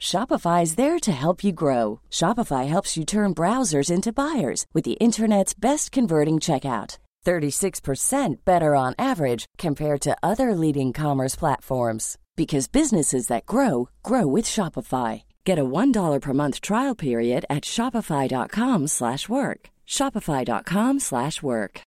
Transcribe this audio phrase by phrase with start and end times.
[0.00, 2.00] Shopify is there to help you grow.
[2.10, 6.98] Shopify helps you turn browsers into buyers with the internet's best converting checkout.
[7.26, 14.26] 36% better on average compared to other leading commerce platforms because businesses that grow grow
[14.28, 15.24] with Shopify.
[15.44, 19.70] Get a $1 per month trial period at shopify.com/work.
[19.88, 21.80] shopify.com/work.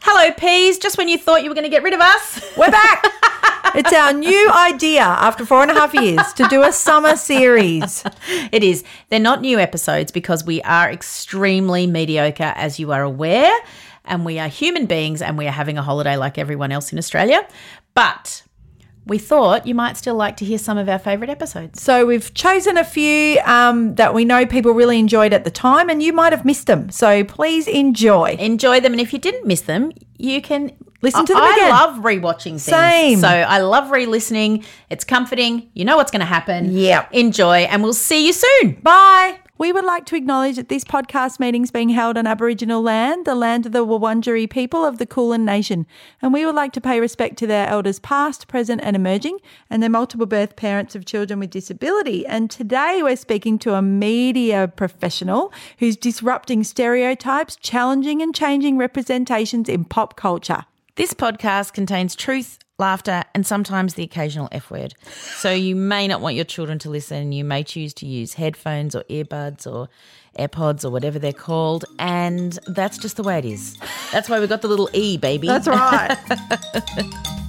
[0.00, 0.78] Hello, peas.
[0.78, 3.06] Just when you thought you were going to get rid of us, We're back.
[3.74, 8.04] it's our new idea after four and a half years to do a summer series.
[8.52, 8.84] it is.
[9.08, 13.52] They're not new episodes because we are extremely mediocre, as you are aware,
[14.04, 16.98] and we are human beings and we are having a holiday like everyone else in
[16.98, 17.46] Australia.
[17.94, 18.42] But
[19.04, 21.82] we thought you might still like to hear some of our favourite episodes.
[21.82, 25.90] So we've chosen a few um, that we know people really enjoyed at the time,
[25.90, 26.90] and you might have missed them.
[26.90, 28.36] So please enjoy.
[28.38, 31.70] Enjoy them, and if you didn't miss them, you can Listen to them I again.
[31.70, 32.62] love rewatching things.
[32.62, 33.18] Same.
[33.18, 34.64] So I love re-listening.
[34.88, 35.68] It's comforting.
[35.74, 36.72] You know what's going to happen.
[36.72, 37.06] Yeah.
[37.12, 38.72] Enjoy, and we'll see you soon.
[38.82, 39.38] Bye.
[39.58, 43.26] We would like to acknowledge that this podcast meeting is being held on Aboriginal land,
[43.26, 45.86] the land of the Wurundjeri people of the Kulin Nation,
[46.20, 49.38] and we would like to pay respect to their elders past, present and emerging,
[49.70, 52.26] and their multiple birth parents of children with disability.
[52.26, 59.68] And today we're speaking to a media professional who's disrupting stereotypes, challenging and changing representations
[59.68, 60.64] in pop culture.
[60.94, 64.92] This podcast contains truth, laughter, and sometimes the occasional F word.
[65.06, 67.32] So you may not want your children to listen.
[67.32, 69.88] You may choose to use headphones or earbuds or
[70.38, 71.86] AirPods or whatever they're called.
[71.98, 73.78] And that's just the way it is.
[74.12, 75.46] That's why we got the little E, baby.
[75.46, 76.14] That's right.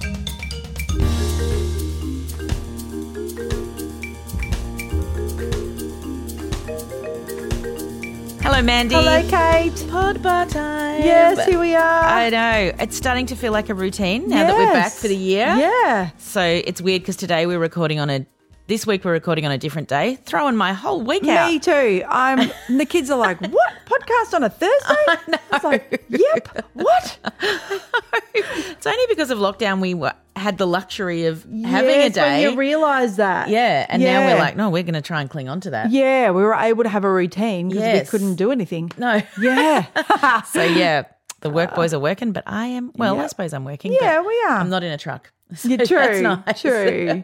[8.44, 8.94] Hello, Mandy.
[8.94, 9.86] Hello, Kate.
[9.90, 11.02] Pod bar time.
[11.02, 11.80] Yes, here we are.
[12.04, 12.74] I know.
[12.78, 15.46] It's starting to feel like a routine now that we're back for the year.
[15.46, 16.10] Yeah.
[16.18, 18.26] So it's weird because today we're recording on a.
[18.66, 21.50] This week we're recording on a different day, throwing my whole week out.
[21.50, 22.02] Me too.
[22.08, 22.50] I'm.
[22.68, 25.38] and the kids are like, "What podcast on a Thursday?" I know.
[25.52, 27.18] It's like, "Yep." What?
[28.34, 32.42] It's only because of lockdown we were, had the luxury of having a when day.
[32.44, 33.50] you realise that.
[33.50, 35.90] yeah, and now we're like, no, we're going to try and cling on to that.
[35.90, 38.06] Yeah, we were able to have a routine because Yes.
[38.06, 38.90] we couldn't do anything.
[38.96, 39.20] No.
[39.40, 39.86] Yeah.
[40.46, 41.04] So yeah,
[41.44, 42.90] the work boys are working, but I am.
[42.96, 43.92] Well, I suppose I'm working.
[44.00, 44.56] Yeah, we are.
[44.56, 45.30] I'm not in a truck.
[45.54, 45.98] So Yeah, true.
[45.98, 46.60] That's nice.
[46.62, 47.22] True.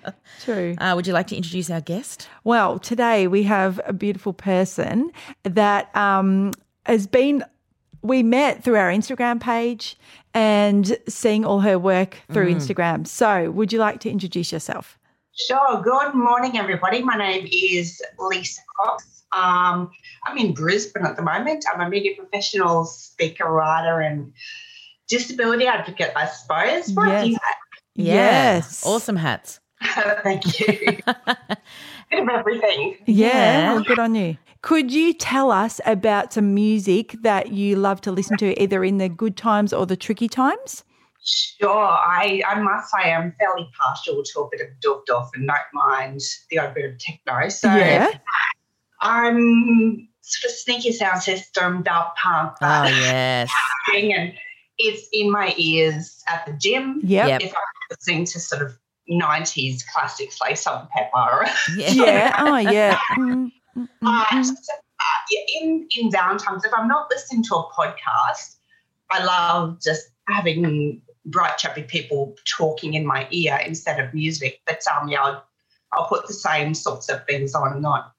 [0.44, 0.74] True.
[0.78, 2.28] Uh, would you like to introduce our guest?
[2.44, 5.10] Well, today we have a beautiful person
[5.44, 6.52] that um,
[6.84, 7.42] has been,
[8.02, 9.96] we met through our Instagram page
[10.34, 13.06] and seeing all her work through Instagram.
[13.06, 14.98] So, would you like to introduce yourself?
[15.34, 15.80] Sure.
[15.82, 17.02] Good morning, everybody.
[17.02, 19.21] My name is Lisa Cox.
[19.36, 19.90] Um,
[20.26, 21.64] I'm in Brisbane at the moment.
[21.72, 24.32] I'm a media professional, speaker, writer, and
[25.08, 26.92] disability advocate, I suppose.
[26.92, 27.24] For a Yes.
[27.24, 27.38] few
[27.94, 28.14] Yeah.
[28.14, 28.86] Yes.
[28.86, 29.60] Awesome hats.
[29.80, 30.20] hats.
[30.22, 30.98] Thank you.
[32.10, 32.96] Bit of everything.
[33.06, 33.74] Yeah, Yeah.
[33.74, 34.36] well, good on you.
[34.62, 38.98] Could you tell us about some music that you love to listen to either in
[38.98, 40.84] the good times or the tricky times?
[41.24, 41.70] Sure.
[41.78, 45.58] I, I must say I'm fairly partial to a bit of Dove Duff and don't
[45.72, 46.20] mind
[46.50, 47.48] the odd bit of techno.
[47.48, 48.10] So Yeah.
[49.02, 53.50] I'm sort of sneaky sound system, Daft Punk, Oh yes.
[53.94, 54.32] and
[54.78, 57.00] it's in my ears at the gym.
[57.04, 57.28] Yep.
[57.28, 57.40] Yep.
[57.42, 58.78] If I'm listening to sort of
[59.10, 61.50] 90s classics like Salt-N-Pepa.
[61.76, 61.90] Yeah.
[61.90, 62.36] Yeah.
[62.38, 62.98] Oh, yeah.
[63.74, 63.88] Mm.
[64.02, 64.44] But uh,
[65.30, 68.56] yeah, in in downtimes, if I'm not listening to a podcast,
[69.10, 74.60] I love just having bright, chirpy people talking in my ear instead of music.
[74.66, 75.44] But um, yeah, I'll,
[75.92, 78.11] I'll put the same sorts of things on, not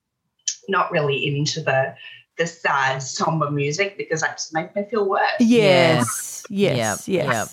[0.70, 1.96] not really into the
[2.38, 5.22] the sad, somber music because that just makes me feel worse.
[5.40, 6.44] Yes.
[6.50, 7.08] Yes.
[7.08, 7.34] Yep, yes.
[7.34, 7.48] yep.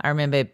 [0.00, 0.48] I remember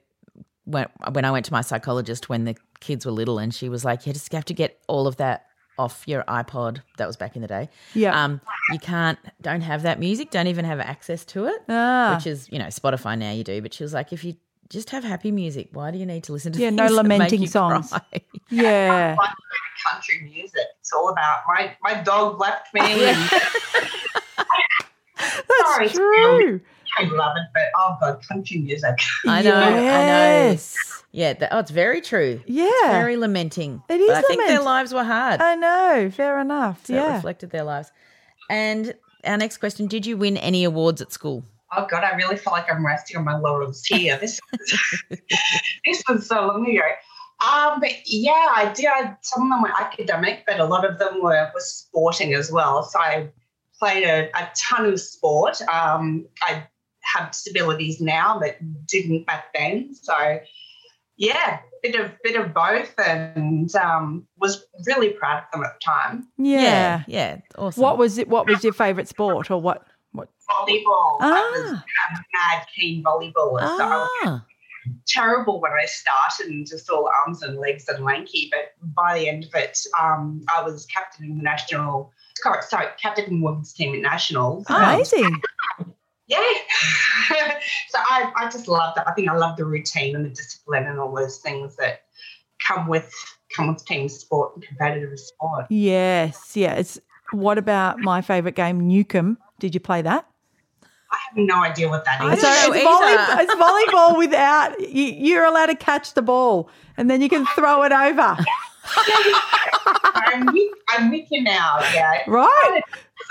[0.65, 3.85] when when I went to my psychologist when the kids were little, and she was
[3.85, 5.47] like, "You just have to get all of that
[5.79, 7.69] off your iPod." That was back in the day.
[7.95, 8.23] Yeah.
[8.23, 8.41] Um,
[8.71, 10.31] you can't, don't have that music.
[10.31, 11.63] Don't even have access to it.
[11.69, 12.15] Ah.
[12.15, 13.61] Which is, you know, Spotify now you do.
[13.63, 14.35] But she was like, if you
[14.71, 17.03] just have happy music, why do you need to listen to Yeah, no things that
[17.05, 17.91] make lamenting you songs.
[17.91, 18.01] cry?
[18.53, 19.15] Yeah.
[19.19, 19.31] Like
[19.87, 20.67] country music.
[20.81, 22.81] It's all about my my dog left me.
[22.81, 23.17] and
[25.19, 26.61] Sorry, That's true.
[26.99, 28.99] I love it, but oh god, country music.
[29.27, 29.77] I know, I know.
[29.79, 30.77] Yes.
[31.13, 32.41] Yeah, that, oh, it's very true.
[32.47, 32.71] Yeah.
[32.87, 33.83] Very lamenting.
[33.89, 35.41] It is But I think their lives were hard.
[35.41, 36.11] I know.
[36.11, 36.87] Fair enough.
[36.87, 37.15] So it yeah.
[37.17, 37.91] reflected their lives.
[38.49, 38.95] And
[39.25, 41.45] our next question Did you win any awards at school?
[41.77, 44.19] Oh god, I really feel like I'm resting on my laurels here.
[44.19, 44.41] This
[45.87, 46.83] this was so long ago.
[47.41, 48.87] Um, but yeah, I did.
[48.87, 52.53] I, some of them were academic, but a lot of them were, were sporting as
[52.53, 52.83] well.
[52.83, 53.31] So I
[53.79, 55.61] played a, a ton of sport.
[55.63, 56.67] Um, I
[57.15, 59.95] have disabilities now, but didn't back then.
[59.95, 60.41] So
[61.17, 65.85] yeah, bit of bit of both, and um, was really proud of them at the
[65.85, 66.29] time.
[66.39, 67.05] yeah.
[67.07, 67.39] Yeah.
[67.57, 67.83] Awesome.
[67.83, 68.29] What was it?
[68.29, 69.87] What was your favourite sport, or what?
[70.51, 71.19] Volleyball.
[71.21, 71.85] I was Ah.
[72.15, 73.61] a mad keen volleyballer.
[73.61, 74.45] So I was Ah,
[75.07, 78.51] terrible when I started and just all arms and legs and lanky.
[78.51, 82.13] But by the end of it, um, I was captain in the national.
[82.69, 84.65] Sorry, captain in the women's team at nationals.
[84.69, 84.77] Oh.
[84.77, 85.41] Amazing.
[86.27, 86.39] Yeah.
[87.89, 89.09] so I, I just love that.
[89.09, 92.03] I think I love the routine and the discipline and all those things that
[92.65, 93.13] come with
[93.57, 95.67] come with team sport and competitive sport.
[95.71, 96.53] Yes.
[96.57, 97.01] yes.
[97.33, 99.39] What about my favourite game, Newcomb?
[99.59, 100.25] Did you play that?
[101.13, 102.45] I have no idea what that is.
[102.45, 102.65] I.
[102.65, 107.21] So it's, volley, it's volleyball without you, you're allowed to catch the ball and then
[107.21, 108.37] you can throw it over.
[108.95, 111.79] I'm, with, I'm with you now.
[111.93, 112.23] Yeah.
[112.27, 112.83] Right?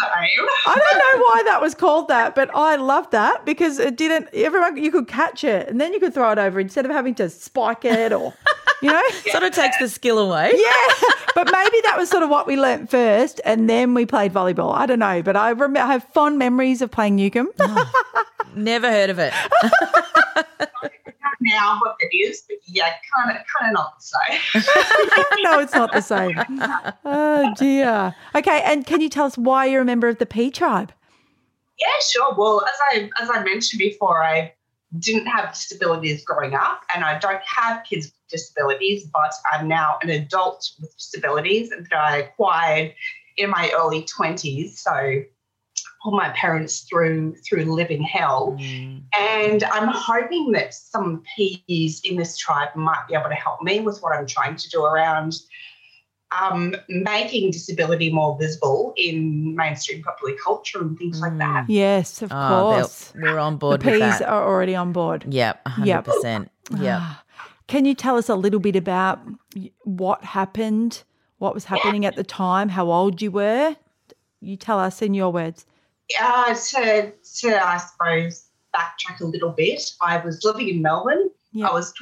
[0.02, 4.30] I don't know why that was called that, but I loved that because it didn't.
[4.34, 7.16] Everyone you could catch it and then you could throw it over instead of having
[7.16, 8.34] to spike it or,
[8.82, 9.02] you know.
[9.32, 10.52] sort of takes the skill away.
[10.54, 10.88] Yeah,
[11.36, 14.74] but maybe that was sort of what we learnt first, and then we played volleyball.
[14.74, 17.50] I don't know, but I remember I have fond memories of playing Newcomb.
[18.52, 19.32] Oh, never heard of it.
[21.42, 25.44] now what it is, but yeah, kind of kind of not the same.
[25.44, 26.36] no, it's not the same.
[27.06, 28.16] Oh dear.
[28.36, 30.92] Okay, and can you tell us why you're a member of the P tribe?
[31.80, 32.34] Yeah, sure.
[32.36, 34.54] Well, as I as I mentioned before, I
[34.98, 39.98] didn't have disabilities growing up, and I don't have kids with disabilities, but I'm now
[40.02, 42.94] an adult with disabilities that I acquired
[43.38, 44.80] in my early twenties.
[44.82, 45.24] So
[46.04, 48.58] pulled my parents through through living hell.
[48.60, 49.04] Mm.
[49.20, 53.80] And I'm hoping that some P's in this tribe might be able to help me
[53.82, 55.36] with what I'm trying to do around
[56.40, 61.64] um, making disability more visible in mainstream popular culture and things like that.
[61.64, 61.70] Mm.
[61.70, 63.12] Yes, of Oh, course.
[63.16, 64.30] we're on The board with P's that.
[64.30, 65.26] are already on board.
[65.28, 66.50] Yep, 100%.
[66.80, 67.00] Yep.
[67.02, 67.24] Ah.
[67.70, 69.20] Can you tell us a little bit about
[69.84, 71.04] what happened,
[71.38, 73.76] what was happening at the time, how old you were?
[74.42, 75.68] You tell us in your words.
[76.20, 77.12] Uh, to,
[77.42, 81.30] to, I suppose, backtrack a little bit, I was living in Melbourne.
[81.52, 81.68] Yeah.
[81.68, 81.94] I was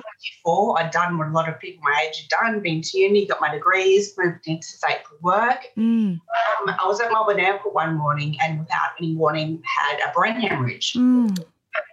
[0.45, 0.79] 24.
[0.79, 3.41] I'd done what a lot of people my age had done, been to uni, got
[3.41, 5.65] my degrees, moved into state for work.
[5.77, 10.13] Mm, Um, I was at Melbourne Airport one morning and without any warning had a
[10.13, 10.93] brain hemorrhage.
[10.93, 11.38] mm,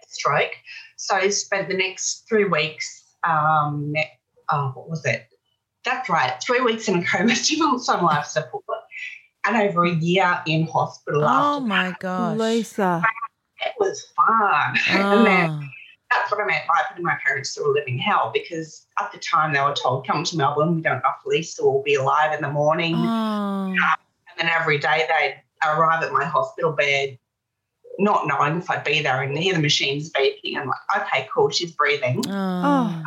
[0.07, 0.51] stroke.
[0.95, 3.93] So I spent the next three weeks, um,
[4.51, 5.27] oh, what was it?
[5.83, 8.63] That's right, three weeks in a coma, two months on life support,
[9.45, 11.27] and over a year in hospital Oh
[11.57, 11.65] after.
[11.67, 12.37] my gosh.
[12.37, 13.03] Lisa.
[13.65, 14.75] It was fun.
[14.89, 15.61] and then Oh.
[16.11, 19.19] that's what I meant by putting my parents through a living hell because at the
[19.19, 22.33] time they were told, come to Melbourne, we don't know if Lisa will be alive
[22.33, 22.95] in the morning.
[22.95, 23.73] Oh.
[24.37, 27.17] And then every day they'd arrive at my hospital bed,
[27.99, 30.57] not knowing if I'd be there and hear the machines beeping.
[30.57, 32.23] and like, okay, cool, she's breathing.
[32.63, 33.03] Oh.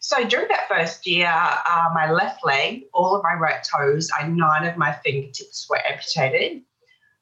[0.00, 4.36] So during that first year, uh, my left leg, all of my right toes, and
[4.36, 6.62] nine of my fingertips were amputated.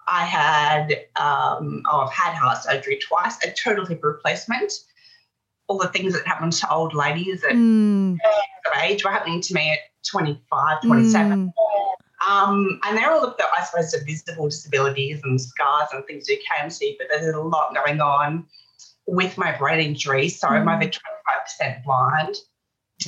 [0.08, 4.72] I had, um, oh, I've had heart surgery twice, a total hip replacement.
[5.66, 8.18] All the things that happen to old ladies at Mm,
[8.82, 9.78] age were happening to me at
[10.08, 11.32] 25, 27.
[11.32, 11.52] mm,
[12.28, 16.28] Um, and they're all of the, I suppose, the visible disabilities and scars and things
[16.28, 18.46] you can see, but there's a lot going on
[19.06, 20.28] with my brain injury.
[20.28, 22.36] So I'm over 25% blind,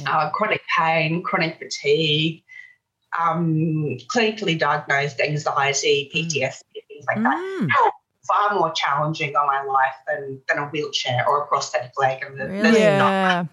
[0.07, 2.45] uh, chronic pain, chronic fatigue,
[3.19, 7.59] um, clinically diagnosed anxiety, PTSD, things like that.
[7.61, 7.69] Mm.
[8.29, 12.23] Far more challenging on my life than, than a wheelchair or a prosthetic leg.
[12.23, 12.73] And the, Really?
[12.73, 13.45] the Yeah.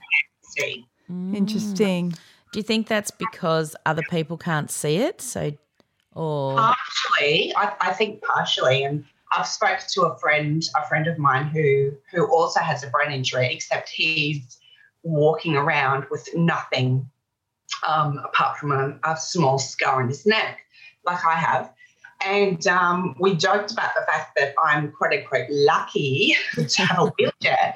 [0.41, 0.85] see.
[1.09, 2.17] Mm.
[2.55, 5.19] Do you think that's because other people can't see it?
[5.19, 5.51] So,
[6.13, 9.03] or Partially, I, I think partially, and
[9.35, 13.11] I've spoke to a friend, a friend of mine who who also has a brain
[13.11, 14.57] injury, except he's
[15.03, 17.11] walking around with nothing
[17.85, 20.59] um, apart from a, a small scar on his neck,
[21.05, 21.73] like I have.
[22.25, 27.11] And um, we joked about the fact that I'm quote unquote lucky to have a
[27.19, 27.75] wheelchair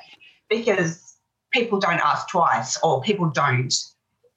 [0.49, 1.17] because
[1.51, 3.73] people don't ask twice or people don't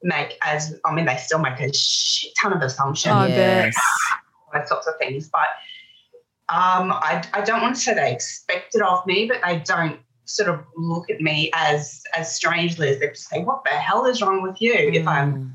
[0.03, 3.73] make as I mean they still make a shit ton of assumptions I bet.
[3.75, 3.77] yes.
[4.53, 5.29] those sorts of things.
[5.29, 5.49] But
[6.49, 9.99] um, I, I don't want to say they expect it of me, but they don't
[10.25, 14.05] sort of look at me as as strangely as they just say, "What the hell
[14.07, 15.51] is wrong with you?" If I'm Mm.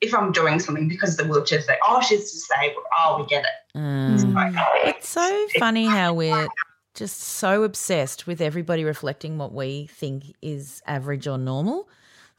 [0.00, 3.78] if I'm doing something because the wheelchair say, "Oh, she's disabled." Oh, we get it.
[3.78, 4.34] Mm.
[4.34, 6.48] Like, It's so funny how we're
[6.94, 11.88] just so obsessed with everybody reflecting what we think is average or normal.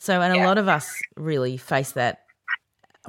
[0.03, 2.25] So, and a lot of us really face that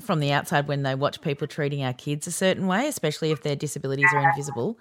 [0.00, 3.42] from the outside when they watch people treating our kids a certain way, especially if
[3.42, 4.78] their disabilities are invisible.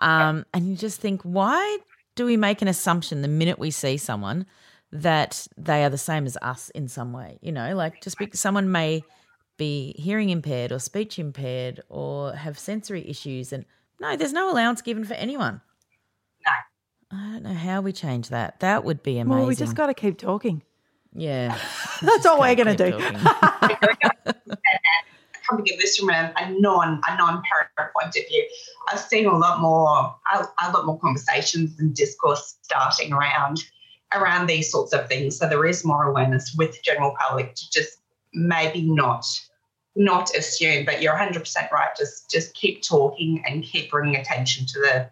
[0.00, 1.78] Um, and you just think, why
[2.16, 4.46] do we make an assumption the minute we see someone
[4.90, 7.38] that they are the same as us in some way?
[7.40, 9.04] You know, like just because someone may
[9.56, 13.52] be hearing impaired or speech impaired or have sensory issues.
[13.52, 13.64] And
[14.00, 15.60] no, there's no allowance given for anyone.
[16.44, 17.16] No.
[17.16, 18.58] I don't know how we change that.
[18.58, 19.38] That would be amazing.
[19.38, 20.60] Well, we just got to keep talking.
[21.14, 21.58] Yeah.
[22.02, 23.00] That's all we're going to Keep do.
[23.00, 24.34] talking.
[25.48, 28.46] coming at this from a, a non a non parent point of view,
[28.90, 33.64] I've seen a lot more a, a lot more conversations and discourse starting around
[34.12, 35.38] around these sorts of things.
[35.38, 37.98] So there is more awareness with the general public to just
[38.32, 39.24] maybe not
[39.96, 41.90] not assume, but you're 100 percent right.
[41.96, 45.10] Just just keep talking and keep bringing attention to the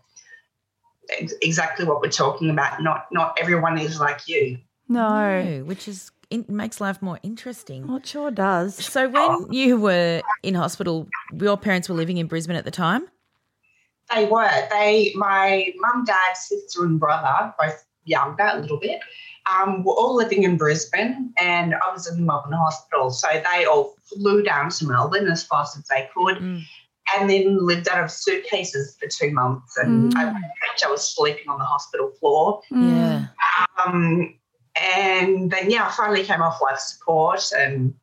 [1.42, 2.82] exactly what we're talking about.
[2.82, 4.59] Not not everyone is like you.
[4.89, 5.43] No.
[5.43, 7.87] No, which is in, makes life more interesting.
[7.87, 8.75] Well, it sure does.
[8.77, 13.07] So when you were in hospital, your parents were living in Brisbane at the time.
[14.15, 14.51] They were.
[14.71, 19.01] They, my mum, dad, sister, and brother, both younger a little bit,
[19.51, 23.11] um, were all living in Brisbane, and I was in the Melbourne hospital.
[23.11, 26.62] So they all flew down to Melbourne as fast as they could, Mm.
[27.17, 29.77] and then lived out of suitcases for two months.
[29.77, 30.41] And I, Mm.
[30.85, 32.61] I was sleeping on the hospital floor.
[32.73, 32.91] Mm.
[32.97, 33.27] Yeah.
[33.87, 34.35] Um,
[34.81, 37.95] and then, yeah, I finally came off life support, and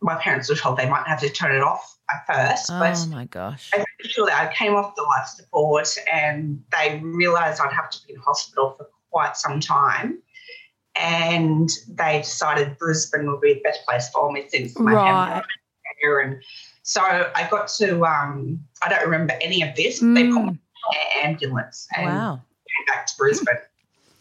[0.00, 3.06] my parents were told they might have to turn it off at first, but Oh
[3.06, 3.70] my gosh.
[3.74, 8.20] eventually I came off the life support and they realised I'd have to be in
[8.20, 10.22] hospital for quite some time.
[10.96, 15.04] And they decided Brisbane would be the best place for me since my Right.
[15.04, 15.42] family.
[16.22, 16.42] And
[16.82, 20.00] so I got to, um, I don't remember any of this.
[20.00, 20.48] They put me Mm.
[20.48, 20.58] in
[21.22, 22.36] an ambulance and Wow.
[22.76, 23.58] came back to Brisbane.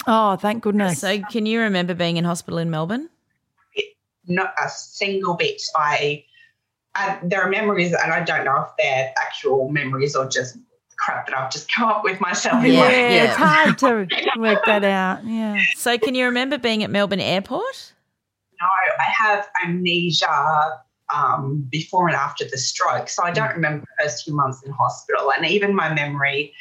[0.07, 0.99] Oh, thank goodness.
[0.99, 3.09] So can you remember being in hospital in Melbourne?
[4.27, 5.61] Not a single bit.
[5.75, 6.23] I,
[6.95, 10.57] I there are memories, and I don't know if they're actual memories or just
[10.97, 12.63] crap that I've just come up with myself.
[12.63, 13.23] yeah, my Yeah.
[13.25, 15.25] it's hard to work that out.
[15.25, 15.57] Yeah.
[15.75, 17.93] So can you remember being at Melbourne Airport?
[18.61, 18.67] No,
[18.99, 20.79] I have amnesia
[21.15, 23.09] um, before and after the stroke.
[23.09, 25.31] So I don't remember the first few months in hospital.
[25.31, 26.53] And even my memory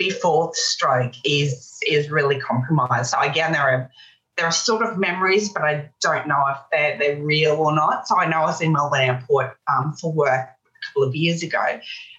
[0.00, 3.10] before the stroke is is really compromised.
[3.10, 3.90] So again, there are
[4.36, 8.08] there are sort of memories, but I don't know if they're they're real or not.
[8.08, 11.42] So I know I was in Melbourne Airport um, for work a couple of years
[11.42, 11.62] ago,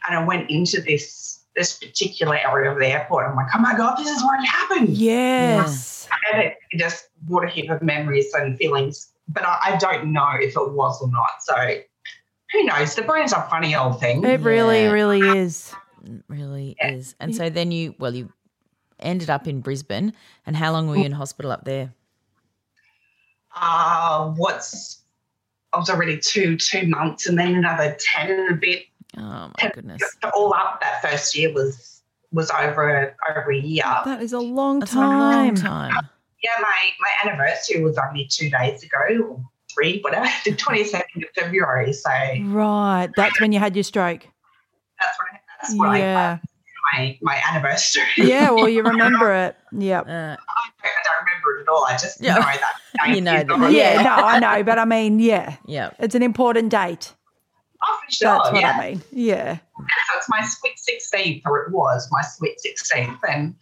[0.07, 3.27] and I went into this this particular area of the airport.
[3.27, 6.07] I'm like, oh my god, this is where it happened Yes.
[6.31, 9.11] and it just brought a heap of memories and feelings.
[9.27, 11.41] But I, I don't know if it was or not.
[11.41, 11.55] So
[12.53, 12.95] who knows?
[12.95, 14.23] The brain's a funny old thing.
[14.23, 14.91] It really, Yeah.
[14.91, 15.73] really is.
[16.05, 17.15] It really is.
[17.19, 18.31] And so then you, well, you
[18.99, 20.13] ended up in Brisbane.
[20.45, 21.93] And how long were you in hospital up there?
[23.55, 25.01] Uh, what's
[25.73, 28.85] I was already two two months, and then another ten and a bit.
[29.17, 30.01] Oh my goodness.
[30.33, 33.83] All up, that first year was was over over a year.
[34.05, 35.91] That is a long That's a long time.
[35.91, 36.09] time.
[36.43, 41.23] Yeah, my my anniversary was only two days ago, or three, whatever, the twenty second
[41.23, 41.93] of February.
[41.93, 43.09] So Right.
[43.15, 44.27] That's when you had your stroke.
[45.61, 46.37] That's what I, that's what Yeah.
[46.43, 46.47] I
[46.93, 48.03] my my anniversary.
[48.17, 48.51] Yeah.
[48.51, 49.55] Well, you remember it.
[49.71, 50.07] Yep.
[50.07, 50.35] Uh, I
[51.05, 51.85] don't remember it at all.
[51.85, 52.35] I just Yeah.
[52.35, 52.75] know that.
[53.15, 53.71] You know that.
[53.71, 54.01] Yeah.
[54.03, 54.63] No, I know.
[54.63, 55.55] But I mean, yeah.
[55.65, 55.91] yeah.
[55.99, 57.13] It's an important date.
[57.83, 58.27] Oh, for sure.
[58.29, 58.77] That's what yeah.
[58.77, 59.01] I mean.
[59.11, 59.55] Yeah.
[59.57, 63.17] So it's my sweet 16th, or it was my sweet 16th.
[63.27, 63.55] And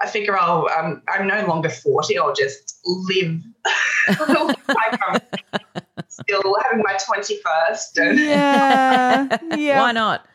[0.00, 2.16] I figure I'll, um, I'm no longer 40.
[2.18, 3.40] I'll just live
[4.18, 5.20] like I'm
[6.08, 7.98] still having my 21st.
[8.08, 9.38] And Yeah.
[9.56, 9.80] Yeah.
[9.80, 10.26] Why not?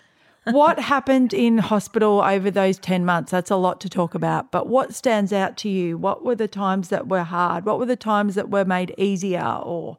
[0.51, 3.32] What happened in hospital over those 10 months?
[3.32, 4.51] That's a lot to talk about.
[4.51, 5.98] But what stands out to you?
[5.98, 7.66] What were the times that were hard?
[7.66, 9.98] What were the times that were made easier or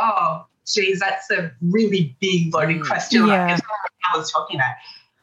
[0.00, 2.86] Oh, geez, that's a really big loaded mm.
[2.86, 3.26] question.
[3.26, 3.46] Yeah.
[3.46, 3.62] Like,
[4.12, 4.74] I was talking about.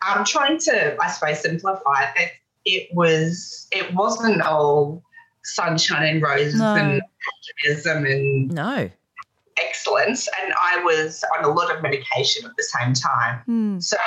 [0.01, 2.21] I'm trying to, I suppose, simplify it.
[2.21, 2.31] It,
[2.65, 5.03] it was, it wasn't all
[5.43, 6.75] sunshine and roses No.
[6.75, 7.01] and
[7.63, 8.89] optimism and No.
[9.97, 10.27] Excellence.
[10.41, 13.41] And I was on a lot of medication at the same time.
[13.45, 13.79] Hmm.
[13.79, 13.97] So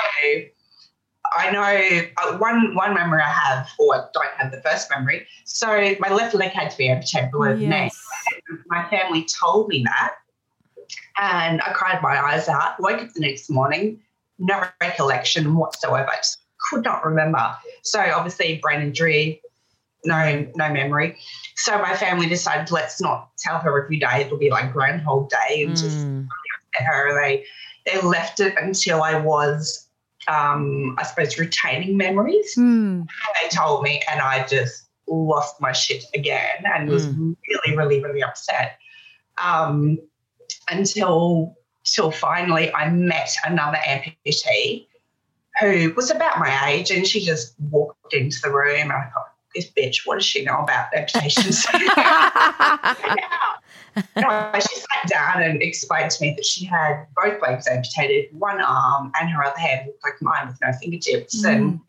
[1.35, 5.25] I know uh, one one memory I have, or I don't have the first memory.
[5.45, 5.67] So
[5.99, 7.65] my left leg had to be amputated below the.
[7.65, 7.99] Yes.
[8.67, 10.15] My family told me that,
[11.17, 12.79] and I cried my eyes out.
[12.79, 13.99] Woke up the next morning,
[14.37, 16.09] no recollection whatsoever.
[16.09, 17.55] I just could not remember.
[17.83, 19.41] So obviously brain injury,
[20.05, 21.17] no no memory.
[21.55, 24.21] So my family decided let's not tell her every day.
[24.21, 26.27] It'll be like Groundhog Day, and just Mm.
[26.79, 27.21] at her.
[27.21, 27.45] They
[27.85, 29.87] they left it until I was,
[30.27, 32.53] um, I suppose, retaining memories.
[32.55, 33.01] Hmm.
[33.41, 38.23] They told me, and I just lost my shit again and was really, really, really
[38.23, 38.77] upset.
[39.43, 39.99] Um,
[40.69, 44.87] until till finally I met another amputee
[45.59, 49.32] who was about my age, and she just walked into the room, and I thought.
[49.55, 51.65] This bitch, what does she know about amputations?
[54.15, 58.59] anyway, she sat down and explained to me that she had both legs amputated, one
[58.61, 61.43] arm, and her other hand looked like mine with no fingertips.
[61.43, 61.79] And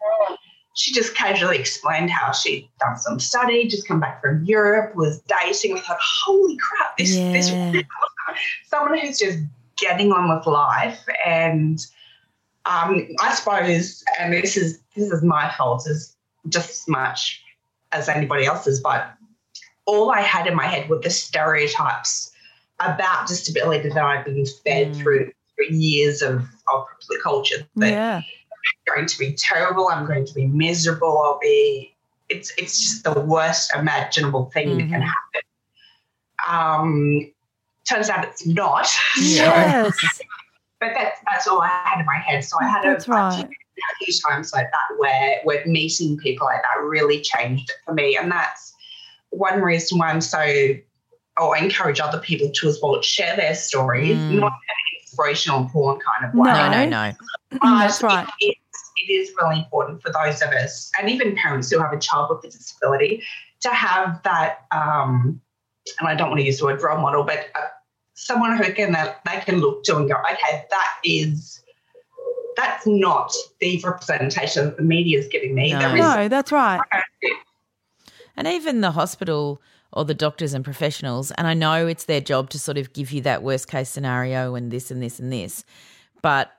[0.75, 5.21] she just casually explained how she'd done some study, just come back from Europe, was
[5.21, 5.79] dating.
[5.79, 7.51] I thought, holy crap, this, this
[8.67, 9.39] someone who's just
[9.77, 11.05] getting on with life.
[11.25, 11.79] And
[12.67, 16.17] um, I suppose, and this is this is my fault as
[16.49, 17.44] just as much
[17.95, 19.15] as anybody else's, but
[19.87, 22.33] all I had in my head were the stereotypes
[22.81, 24.97] about disability that I'd been fed Mm.
[25.01, 27.67] through, through years of, of the culture.
[27.77, 28.17] That Yeah.
[28.17, 29.89] I'm going to be terrible.
[29.89, 31.23] I'm going to be miserable.
[31.25, 31.95] I'll be.
[32.31, 35.43] It's it's just the worst imaginable thing that can happen.
[36.49, 37.31] Um,
[37.89, 38.89] turns out it's not.
[39.21, 39.95] Yes.
[40.81, 42.43] but that's that's all I had in my head.
[42.45, 43.49] So I had a, That's right.
[43.77, 47.95] A few times like that where where meeting people like that really changed it for
[47.95, 48.73] me, and that's
[49.31, 50.75] one reason why I'm so.
[51.37, 54.39] Oh, I encourage other people to as well share their stories, Mm.
[54.39, 56.49] not in an inspirational porn kind of way.
[56.49, 56.71] No.
[56.71, 57.13] No, no, no.
[57.51, 58.29] But That's right.
[58.39, 58.57] It,
[58.97, 62.31] it is really important for those of us, and even parents who have a child
[62.31, 63.25] with a disability,
[63.63, 64.67] to have that.
[64.71, 65.41] Um,
[65.99, 67.67] and I don't want to use the word role model, but uh,
[68.15, 71.61] someone who can that they can look to and go, okay, that is.
[72.57, 75.73] That's not the representation that the media is giving me.
[75.73, 75.79] No.
[75.79, 76.81] There is No, that's right.
[78.37, 79.61] And even the hospital
[79.93, 83.13] or the doctors and professionals, and I know it's their job to sort of give
[83.13, 85.65] you that worst case scenario and this and this and this,
[86.21, 86.53] but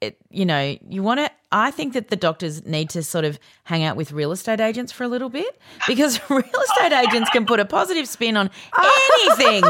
[0.00, 1.30] it, you know, you want to.
[1.50, 4.92] I think that the doctors need to sort of hang out with real estate agents
[4.92, 8.50] for a little bit because real estate agents can put a positive spin on
[9.22, 9.64] anything.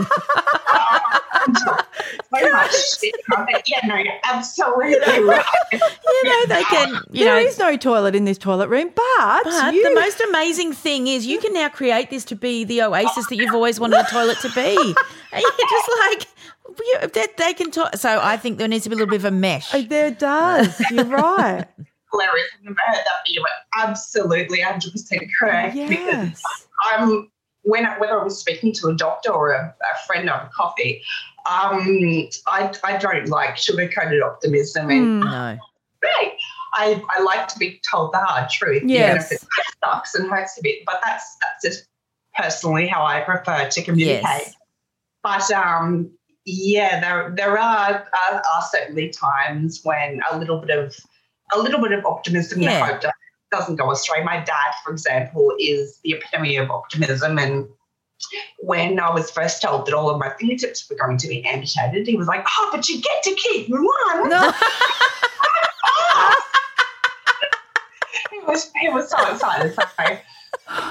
[1.55, 3.15] so much shit.
[3.67, 5.45] Yeah, no, you're absolutely right.
[5.73, 6.89] you know, they can.
[7.11, 10.21] You There know, is no toilet in this toilet room, but, But you, the most
[10.29, 13.79] amazing thing is you can now create this to be the oasis that you've always
[13.81, 14.77] wanted a toilet to be.
[15.31, 16.29] And you're just like, you,
[17.13, 17.97] they, they can talk.
[17.97, 19.75] So I think there needs to be a little bit of a mesh.
[19.75, 20.81] Oh, there does.
[20.91, 21.67] You're right.
[22.13, 22.49] hilarious.
[22.59, 23.49] I've never heard that, but you were
[23.83, 25.75] absolutely 100% correct.
[25.75, 26.43] Because yes.
[26.93, 27.31] I'm
[27.63, 31.03] when I, whether I was speaking to a doctor or a, a friend over coffee,
[31.51, 35.29] um, I, I don't like sugar-coated optimism, and Hmm.
[35.29, 35.59] no.
[36.03, 36.33] really,
[36.75, 39.33] I, I like to be told the hard truth, even Yes.
[39.33, 39.49] if it
[39.85, 40.81] sucks and hurts a bit.
[40.87, 41.89] But that's that's just
[42.37, 44.23] personally how I prefer to communicate.
[44.23, 44.55] Yes.
[45.23, 46.11] But um,
[46.49, 50.97] yeah, there there are, are are certainly times when a little bit of
[51.55, 52.71] a little bit of optimism Yeah.
[52.85, 53.11] and hope do-
[53.51, 54.25] doesn't go astray.
[54.25, 57.39] My dad, for example, is the epitome of optimism.
[57.39, 57.67] And
[58.61, 62.07] when I was first told that all of my fingertips were going to be amputated,
[62.07, 64.53] he was like, "Oh, but you get to keep one." No.
[68.31, 69.75] he was he was so excited.
[69.75, 69.83] So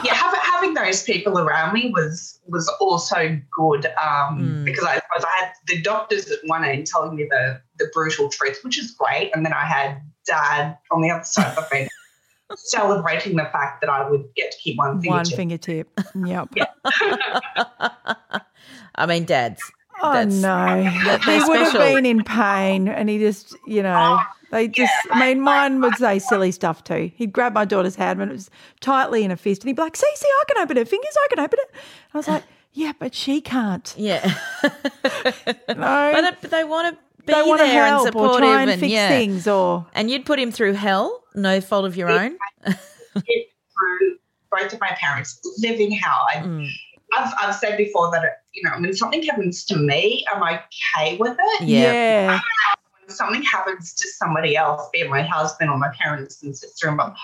[0.03, 4.65] yeah, having, having those people around me was was also good um, Mm.
[4.65, 8.29] because I suppose I had the doctors at one end telling me the the brutal
[8.29, 11.61] truth, which is great, and then I had dad on the other side of the
[11.71, 11.89] fence
[12.55, 15.09] celebrating the fact that I would get to keep one fingertip.
[15.09, 15.99] One fingertip.
[16.13, 16.49] fingertip.
[16.55, 16.67] Yep.
[18.95, 19.61] I mean, dads.
[20.01, 24.19] Oh That's- no, he would have been in pain, and he just, you know,
[24.51, 24.93] they just.
[25.11, 27.11] I mean, mine would say silly stuff too.
[27.15, 28.49] He'd grab my daughter's hand when it was
[28.81, 31.15] tightly in a fist, and he'd be like, "See, see, I can open her fingers.
[31.23, 31.75] I can open it."
[32.13, 34.33] I was like, "Yeah, but she can't." Yeah.
[35.69, 38.35] No, but, it- but they want to be they want to there and help supportive
[38.35, 39.09] or try and, and fix yeah.
[39.09, 42.37] things, or And you'd put him through hell, no fault of your own.
[43.13, 44.17] through
[44.51, 46.25] both of my parents living hell.
[46.33, 46.67] I, Mm.
[47.17, 51.37] I've, I've said before that, you know, when something happens to me, I'm okay with
[51.39, 51.63] it.
[51.67, 51.91] Yeah.
[51.93, 52.39] yeah, When
[53.07, 56.97] something happens to somebody else, be it my husband or my parents and sister in
[56.97, 57.15] law,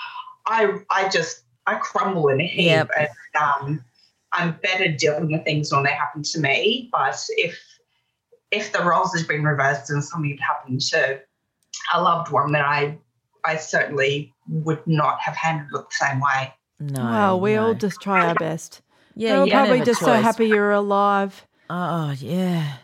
[0.46, 2.66] I, I just, I crumble in a heap.
[2.66, 2.90] Yep.
[2.98, 3.86] And um,
[4.32, 6.90] I'm better dealing with things when they happen to me.
[6.92, 7.60] But if,
[8.52, 11.22] if the roles has been reversed and something had happened to
[11.94, 12.98] a loved one, then I,
[13.44, 16.54] I certainly would not have handled it the same way.
[16.80, 17.04] No.
[17.04, 17.68] well, we no.
[17.68, 18.82] all just try our best.
[19.16, 21.46] yeah, They're probably have a just so happy you're alive.
[21.70, 22.78] Oh, yeah.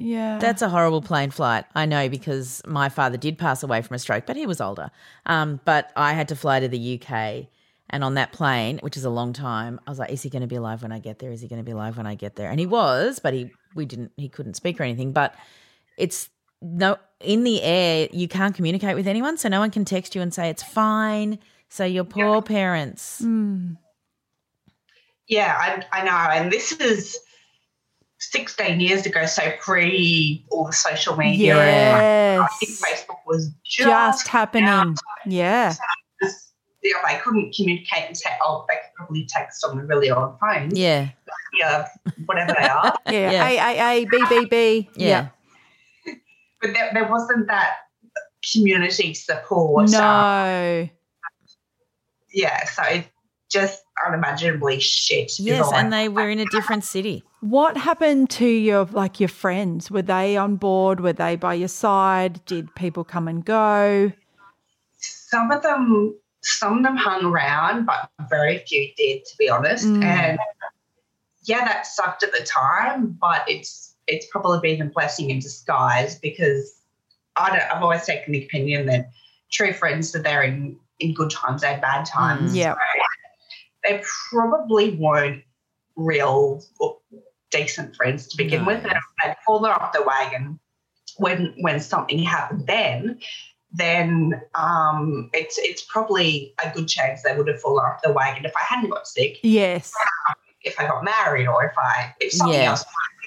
[0.00, 1.66] Yeah, That's a horrible plane flight.
[1.74, 4.90] I know because my father did pass away from a stroke, but he was older.
[5.26, 7.48] Um, but I had to fly to the UK.
[7.90, 10.42] And on that plane, which is a long time, I was like, "Is he going
[10.42, 11.32] to be alive when I get there?
[11.32, 13.50] Is he going to be alive when I get there?" And he was, but he
[13.74, 15.12] we didn't he couldn't speak or anything.
[15.12, 15.34] But
[15.98, 16.30] it's
[16.62, 18.08] no in the air.
[18.12, 21.40] You can't communicate with anyone, so no one can text you and say it's fine.
[21.68, 23.20] So your poor parents.
[23.22, 23.76] Mm.
[25.26, 26.12] Yeah, I, I know.
[26.12, 27.18] And this is
[28.20, 31.56] 16 years ago, so pre all the social media.
[31.58, 34.96] And I think yes, Facebook was just, just happening.
[35.26, 35.74] Yeah,
[36.22, 36.46] just-
[36.82, 40.10] you know, they couldn't communicate and say, oh, they could probably text on the really
[40.10, 40.78] old phones.
[40.78, 41.10] Yeah,
[41.58, 41.86] Yeah,
[42.24, 42.94] whatever they are.
[43.10, 43.48] yeah, Yeah.
[43.48, 44.90] A A A B B B.
[44.96, 45.28] yeah,
[46.62, 47.76] But there, there wasn't that
[48.54, 49.90] community support.
[49.90, 50.88] No.
[52.32, 53.08] yeah, so it's
[53.50, 55.38] just unimaginably shit.
[55.38, 55.70] yes.
[55.74, 57.24] And they were in a different city.
[57.40, 59.90] What happened to your like your friends?
[59.90, 61.00] Were they on board?
[61.00, 62.44] Were they by your side?
[62.46, 64.12] Did people come and go?
[65.02, 69.86] some of them some of them hung around but very few did to be honest
[69.86, 70.02] Mm.
[70.02, 70.38] and
[71.44, 76.18] yeah that sucked at the time but it's it's probably been a blessing in disguise
[76.18, 76.74] because
[77.36, 79.10] I don't, I've always taken the opinion that
[79.52, 82.56] true friends are there in in good times and bad times Mm.
[82.56, 82.74] Yeah.
[83.84, 85.42] They probably weren't
[85.96, 86.98] real or
[87.50, 88.68] decent friends to begin No.
[88.68, 90.58] with and if they'd fallen off the wagon
[91.16, 93.18] when when something happened then
[93.72, 98.44] then um, it's it's probably a good chance they would have fallen off the wagon
[98.44, 99.92] if I hadn't got sick, Yes.
[100.62, 102.70] if I got married, or if I if something Yeah.
[102.70, 102.84] else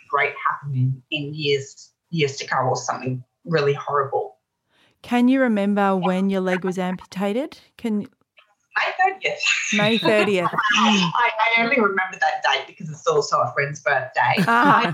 [0.09, 4.37] great happened in, in years years to come, or something really horrible.
[5.01, 7.59] Can you remember when your leg was amputated?
[7.77, 8.07] Can
[8.75, 9.43] May thirtieth.
[9.73, 10.49] May thirtieth.
[10.75, 11.11] I,
[11.57, 14.35] I only remember that date because it's also a friend's birthday.
[14.47, 14.93] Ah,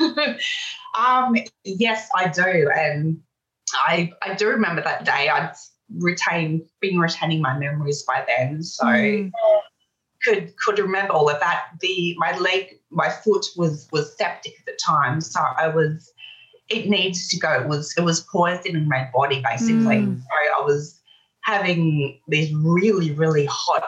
[0.98, 3.20] um, yes, I do, and
[3.74, 5.28] I I do remember that day.
[5.28, 5.52] I'd
[5.98, 9.32] retained been retaining my memories by then, so Mm.
[10.22, 11.66] could could remember all of that.
[11.80, 16.10] The my leg, my foot was was septic at the time, so I was.
[16.70, 17.60] It needs to go.
[17.60, 19.96] It was it was poison in my body basically.
[19.96, 20.18] Mm.
[20.18, 20.98] So I was
[21.44, 23.84] having these really really hot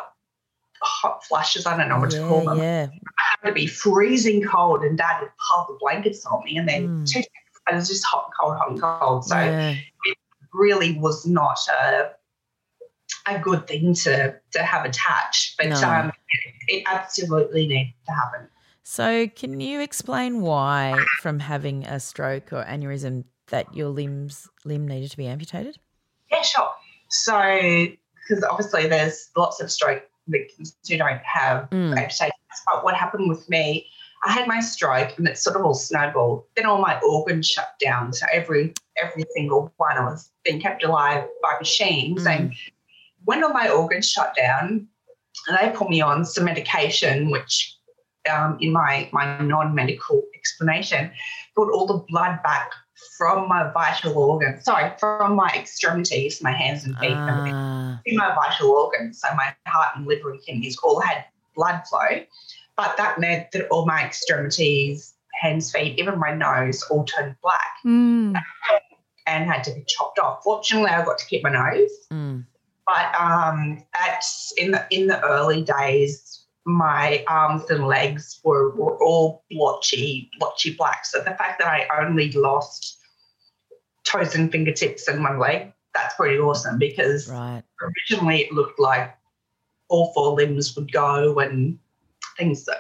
[0.82, 1.66] hot flashes.
[1.66, 2.86] I don't know what to call them yeah.
[3.16, 6.88] had to be freezing cold and dad would pile the blankets on me and then
[6.88, 7.10] Mm.
[7.10, 9.24] two it was just hot and cold, hot and cold.
[9.24, 9.74] So yeah.
[10.52, 12.10] really was not a
[13.28, 15.56] a good thing to to have attached.
[15.56, 15.82] But No.
[15.82, 16.12] um
[16.68, 18.48] it absolutely needed to happen.
[18.88, 24.86] So, can you explain why, from having a stroke or aneurysm, that your limbs limb
[24.86, 25.80] needed to be amputated?
[26.30, 26.70] Yeah, sure.
[27.24, 27.86] So
[28.28, 31.96] because obviously there's lots of stroke victims who don't have Mm.
[31.96, 32.32] amputations.
[32.72, 33.86] But what happened with me,
[34.24, 36.44] I had my stroke and it sort of all snowballed.
[36.56, 38.12] Then all my organs shut down.
[38.12, 42.24] So every every single one I was being kept alive by machines.
[42.24, 42.36] Mm.
[42.36, 42.54] And
[43.24, 44.88] when all my organs shut down,
[45.48, 47.76] they put me on some medication, which
[48.30, 51.12] um, in my my non-medical explanation,
[51.54, 52.70] got all the blood back
[53.16, 54.64] from my vital organs.
[54.64, 59.28] Sorry, from my extremities, my hands and feet, and Ah, in my vital organs, so
[59.34, 62.24] my heart and liver and kidneys all had blood flow,
[62.76, 67.72] but that meant that all my extremities, hands, feet, even my nose all turned black
[67.84, 68.34] mm.
[69.26, 70.42] and had to be chopped off.
[70.42, 72.44] Fortunately, I got to keep my nose, mm,
[72.86, 74.24] but um, at
[74.56, 80.74] in the in the early days, my arms and legs were, were all blotchy, blotchy
[80.74, 81.06] black.
[81.06, 82.98] So the fact that I only lost
[84.04, 87.62] toes and fingertips and one leg, that's pretty awesome because right.
[87.80, 89.16] originally it looked like
[89.88, 91.78] all four limbs would go and
[92.36, 92.64] things.
[92.64, 92.72] so.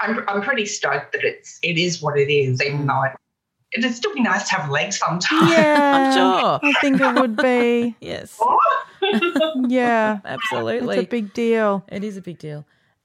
[0.00, 2.86] I'm, I'm pretty stoked that it's it is what it is, even mm.
[2.86, 3.12] though it,
[3.72, 5.50] it'd still be nice to have legs sometimes.
[5.50, 6.60] Yeah, I'm sure.
[6.62, 7.96] I think it would be.
[8.00, 8.40] Yes,
[9.68, 10.98] Yeah, absolutely.
[10.98, 11.84] it's a big deal.
[11.88, 12.64] It is a big deal.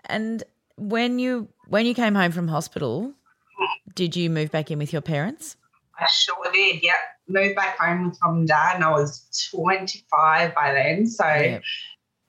[0.10, 0.44] And
[0.76, 3.14] when you when you came home from hospital,
[3.96, 5.56] did you move back in with your parents?
[6.00, 6.82] I sure did.
[6.84, 6.96] Yep.
[7.28, 11.06] Moved back home with mum and dad, and I was 25 by then.
[11.06, 11.60] So Yeah.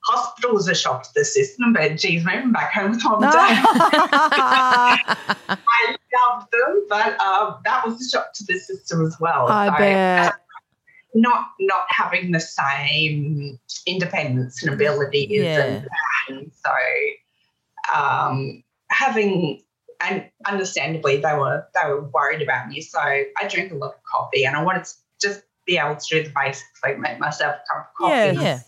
[0.05, 3.31] hospital was a shock to the system, but geez, moving back home with mum and
[3.31, 3.65] dad,
[4.33, 9.47] I loved them, but um, that was a shock to the system as well.
[9.47, 10.33] I So, bet.
[11.13, 15.85] Not not having the same independence and abilities, and,
[16.29, 16.71] and so
[17.93, 19.61] um, having
[20.03, 22.81] and understandably they were they were worried about me.
[22.81, 26.07] So I drink a lot of coffee, and I wanted to just be able to
[26.09, 28.37] do the basics, like make myself a cup of coffee.
[28.37, 28.37] Yes.
[28.41, 28.59] Yeah.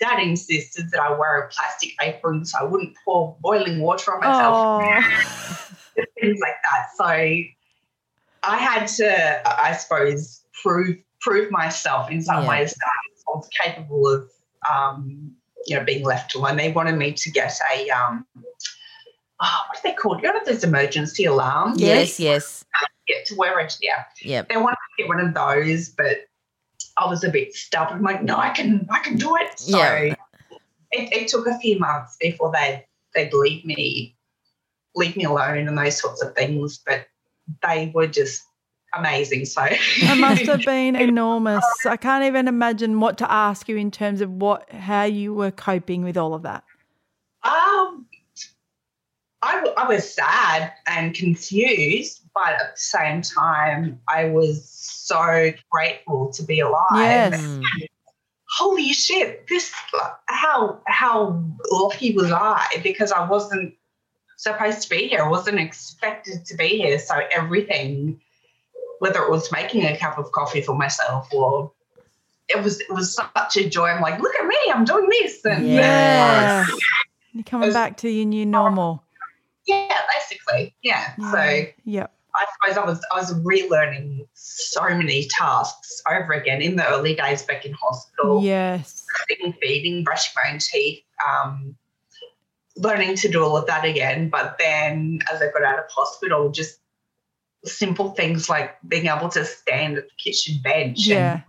[0.00, 4.20] Dad insisted that I wear a plastic apron so I wouldn't pour boiling water on
[4.20, 5.02] myself Oh,
[6.20, 6.86] things like that.
[6.96, 12.48] So I had to, I suppose, prove prove myself in some Yeah.
[12.48, 14.30] ways that I was capable of,
[14.70, 16.56] um, you know, being left alone.
[16.56, 20.22] They wanted me to get a, um, oh, what are they called?
[20.22, 21.80] You know, those emergency alarms.
[21.80, 22.64] Yes, yes.
[23.06, 23.76] Get to wear it.
[23.80, 24.48] Yeah, Yep.
[24.48, 26.18] they wanted to get one of those, but
[26.96, 27.98] I was a bit stubborn.
[27.98, 29.58] I'm like, no, I can, I can do it.
[29.58, 30.14] So Yeah.
[30.92, 34.16] it, it took a few months before they they'd leave me,
[34.94, 36.78] leave me alone and those sorts of things.
[36.86, 37.06] But
[37.62, 38.42] they were just
[38.94, 39.44] amazing.
[39.44, 41.64] So it must have been enormous.
[41.86, 45.50] I can't even imagine what to ask you in terms of what how you were
[45.50, 46.64] coping with all of that.
[47.42, 48.06] Um,
[49.42, 56.30] I, I was sad and confused, but at the same time, I was so grateful
[56.32, 57.32] to be alive.
[57.32, 57.60] Yes.
[58.58, 59.46] Holy shit!
[59.48, 59.72] This
[60.26, 63.74] how how lucky was I because I wasn't
[64.36, 65.22] supposed to be here.
[65.22, 66.98] I wasn't expected to be here.
[66.98, 68.20] So everything,
[69.00, 71.72] whether it was making a cup of coffee for myself or
[72.48, 73.86] it was it was such a joy.
[73.88, 76.66] I'm like, look at me, I'm doing this, and Yeah.
[77.32, 79.02] You're coming As- back to your new normal.
[79.66, 81.12] yeah, basically, yeah.
[81.18, 81.32] Yeah.
[81.32, 86.74] So yeah, I suppose I was I was relearning so many tasks over again in
[86.76, 88.42] the early days back in hospital.
[88.42, 89.06] Yes.
[89.28, 91.76] Feeding, feeding, brushing my own teeth, um,
[92.76, 94.28] learning to do all of that again.
[94.28, 96.79] But then as I got out of hospital, just
[97.64, 100.98] simple things like being able to stand at the kitchen bench.
[101.08, 101.40] and Yeah.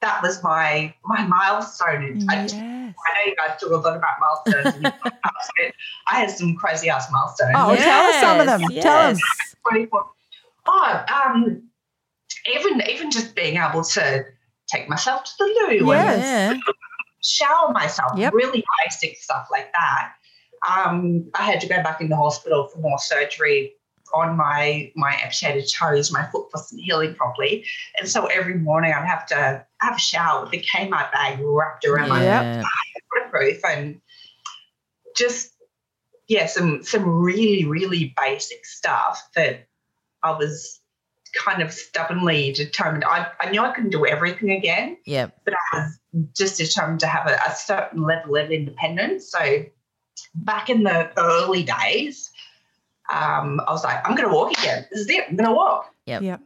[0.00, 2.04] that was my my milestone.
[2.04, 2.52] And I, Yes.
[2.54, 4.76] I know you guys talk a lot about milestones.
[4.76, 4.92] in your
[6.08, 7.52] I had some crazy ass milestones.
[7.54, 8.60] Oh, tell us some of them.
[8.70, 9.18] Yes, Tell us.
[9.18, 9.56] yes.
[9.68, 10.06] 24.
[10.68, 11.62] Oh, um,
[12.54, 14.24] even even just being able to
[14.68, 15.44] take myself to the
[15.84, 16.52] loo Yes.
[16.52, 16.62] and
[17.22, 18.32] shower myself, Yep.
[18.32, 20.12] really basic stuff like that.
[20.68, 23.74] Um, I had to go back in the hospital for more surgery
[24.14, 26.12] on my my amputated toes.
[26.12, 27.64] My foot wasn't healing properly,
[27.98, 31.84] and so every morning I'd have to have a shower with a Kmart bag wrapped
[31.84, 32.62] around my Yeah.
[33.12, 34.00] waterproof and
[35.16, 35.52] just
[36.28, 39.66] yeah some some really really basic stuff that
[40.22, 40.80] i was
[41.44, 45.40] kind of stubbornly determined i, I knew i couldn't do everything again Yep.
[45.44, 45.98] but i was
[46.36, 49.64] just determined to have a, a certain level of independence so
[50.34, 52.30] back in the early days
[53.12, 55.54] um, i was like i'm going to walk again this is it i'm going to
[55.54, 56.22] walk Yep.
[56.22, 56.40] Yep.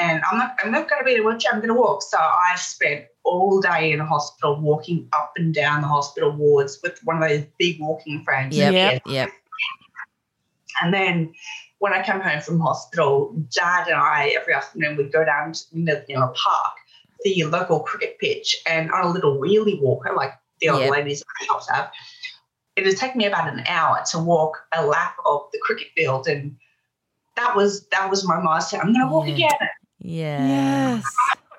[0.00, 1.52] and I'm not I'm not going to be in a wheelchair.
[1.52, 2.02] I'm going to walk.
[2.02, 6.80] So I spent all day in a hospital, walking up and down the hospital wards
[6.82, 8.56] with one of those big walking frames.
[8.56, 8.72] Yep.
[8.72, 9.02] Yep.
[9.06, 9.28] Yep.
[10.82, 11.32] And then
[11.78, 15.64] when I come home from hospital, Dad and I every afternoon would go down to
[15.72, 16.74] the you know, park,
[17.22, 20.90] the local cricket pitch, and on a little wheelie walker like the old Yep.
[20.90, 21.90] ladies at the shops have.
[22.76, 26.26] It would take me about an hour to walk a lap of the cricket field,
[26.26, 26.56] and
[27.36, 28.80] that was that was my mindset.
[28.80, 29.34] I'm going to walk Yeah.
[29.34, 29.68] again.
[30.00, 30.46] Yeah.
[30.46, 31.04] Yes.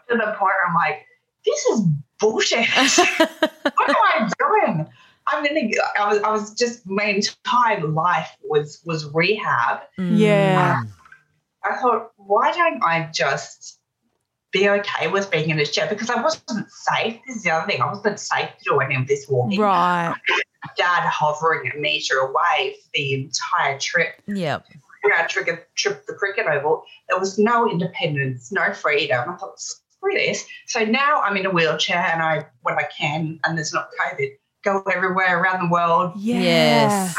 [0.10, 1.06] to the point where I'm like,
[1.46, 1.82] this is
[2.20, 2.68] bullshit.
[2.70, 4.88] what am I doing?
[5.28, 5.70] I'm gonna.
[6.00, 6.22] I was.
[6.22, 6.86] I was just.
[6.86, 9.80] My entire life was was rehab.
[9.98, 10.18] Mm.
[10.20, 10.84] Yeah.
[11.64, 13.80] I thought, why don't I just
[14.52, 15.88] be okay with being in a chair?
[15.90, 17.20] Because I wasn't safe.
[17.26, 17.82] This is the other thing.
[17.82, 19.60] I wasn't safe to do any of this walking.
[19.60, 20.14] Right.
[20.78, 24.22] Dad hovering a meter away for the entire trip.
[24.28, 24.66] Yep.
[25.08, 26.84] Round trip, trip the cricket oval.
[27.10, 29.30] There was no independence, no freedom.
[29.30, 30.46] I thought, screw this.
[30.66, 34.30] So now I'm in a wheelchair, and I, when I can, and there's not COVID,
[34.64, 36.14] go everywhere around the world.
[36.16, 36.40] Yeah.
[36.40, 37.16] Yes.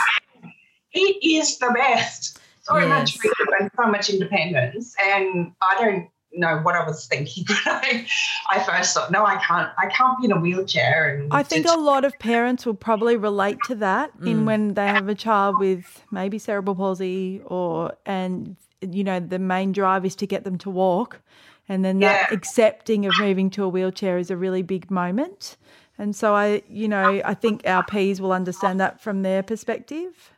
[0.92, 2.40] It is the best.
[2.62, 2.88] So Yes.
[2.88, 7.44] much freedom and so much independence, and I don't know what I was thinking.
[7.64, 8.07] But I,
[8.51, 9.70] I first thought, no, I can't.
[9.79, 11.18] I can't be in a wheelchair.
[11.20, 14.87] And I think a lot of parents will probably relate to that in when they
[14.87, 20.14] have a child with maybe cerebral palsy or and you know the main drive is
[20.16, 21.20] to get them to walk
[21.68, 22.37] and then that Yeah.
[22.37, 25.57] accepting of moving to a wheelchair is a really big moment.
[25.99, 30.31] And so I you know I think our P's will understand that from their perspective.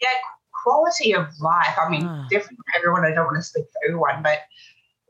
[0.00, 0.08] yeah,
[0.64, 1.74] quality of life.
[1.80, 2.26] I mean, Ah.
[2.28, 3.04] different for everyone.
[3.04, 4.40] I don't want to speak for everyone, but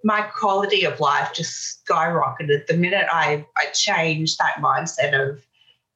[0.04, 5.44] my quality of life just skyrocketed the minute I, I changed that mindset of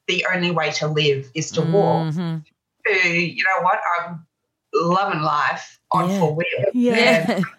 [0.08, 2.44] the only way to live is to walk Mhm.
[2.86, 4.26] to, you know what, I'm
[4.74, 6.18] loving life on Yeah.
[6.18, 6.74] four wheels.
[6.74, 7.40] Yeah.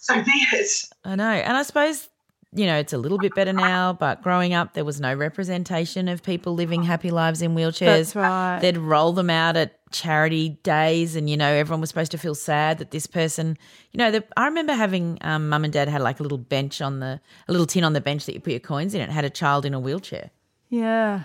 [0.00, 0.70] So be it.
[1.04, 1.24] I know.
[1.30, 2.08] And I suppose,
[2.52, 6.08] you know, it's a little bit better now, but growing up, there was no representation
[6.08, 8.12] of people living happy lives in wheelchairs.
[8.12, 8.58] That's right.
[8.60, 12.34] They'd roll them out at charity days, and, you know, everyone was supposed to feel
[12.34, 13.58] sad that this person,
[13.92, 16.80] you know, the, I remember having um, mum and dad had like a little bench
[16.80, 19.02] on the, a little tin on the bench that you put your coins in.
[19.02, 20.30] It had a child in a wheelchair.
[20.70, 21.24] Yeah.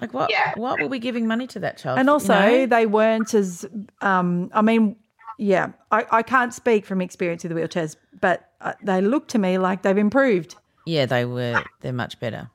[0.00, 0.54] Like, what, Yeah.
[0.56, 2.00] what were we giving money to that child?
[2.00, 2.66] And for, you also, know?
[2.66, 3.64] they weren't as,
[4.00, 4.96] um, I mean,
[5.38, 9.38] yeah, I, I can't speak from experience with the wheelchairs, but uh, they look to
[9.38, 10.56] me like they've improved.
[10.86, 12.50] Yeah, they were, they're much better.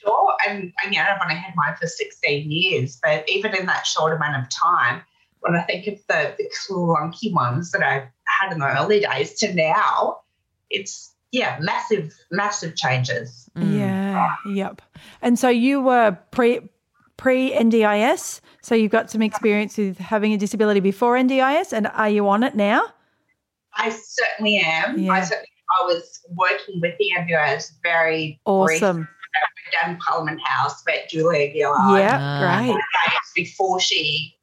[0.00, 0.36] Sure.
[0.48, 4.12] And, and yeah, I've only had mine for 16 years, but even in that short
[4.12, 5.02] amount of time,
[5.40, 9.34] when I think of the, the clunky ones that I had in the early days
[9.40, 10.20] to now,
[10.70, 13.48] it's, yeah, massive, massive changes.
[13.56, 13.78] Mm.
[13.78, 14.82] Yeah, yep.
[15.20, 16.60] And so you were pre
[17.16, 22.08] pre NDIS, so you've got some experience with having a disability before NDIS, and are
[22.08, 22.82] you on it now?
[23.74, 24.98] I certainly am.
[24.98, 25.12] Yeah.
[25.12, 25.48] I certainly
[25.80, 28.96] I was working with the MBOs very Awesome.
[28.96, 29.08] briefly
[29.82, 32.60] down Parliament House, met Julia Gillard Yeah, Ah.
[32.64, 32.76] great.
[33.34, 34.36] before she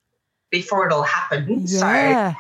[0.52, 1.70] before it all happened.
[1.70, 2.34] So Yeah.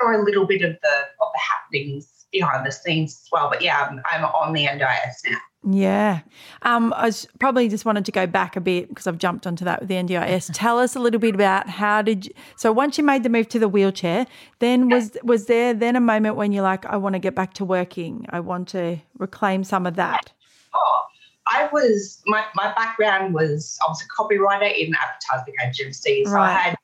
[0.00, 3.48] or a little bit of the of the happenings behind the scenes as well.
[3.50, 5.38] But yeah, I'm, I'm on the NDIS now.
[5.64, 6.20] Yeah.
[6.62, 9.80] Um, I probably just wanted to go back a bit because I've jumped onto that
[9.80, 10.50] with the NDIS.
[10.54, 13.48] Tell us a little bit about how did you, so once you made the move
[13.48, 14.26] to the wheelchair,
[14.60, 17.54] then was was there then a moment when you're like, I want to get back
[17.54, 18.24] to working.
[18.30, 20.32] I want to reclaim some of that.
[20.74, 21.02] Oh,
[21.52, 26.28] I was my, my background was I was a copywriter in advertising agencies.
[26.28, 26.54] So Right.
[26.54, 26.76] I had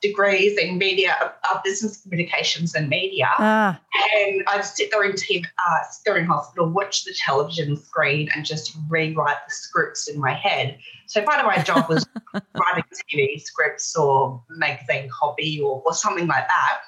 [0.00, 3.28] degrees in media, uh, business communications and media.
[3.38, 3.80] Ah,
[4.16, 8.28] And I'd sit there in TV, uh, sit there in hospital, watch the television screen,
[8.34, 10.78] and just rewrite the scripts in my head.
[11.06, 16.26] So part of my job was writing TV scripts or magazine copy or, or something
[16.26, 16.80] like that.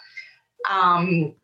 [0.71, 1.35] Um,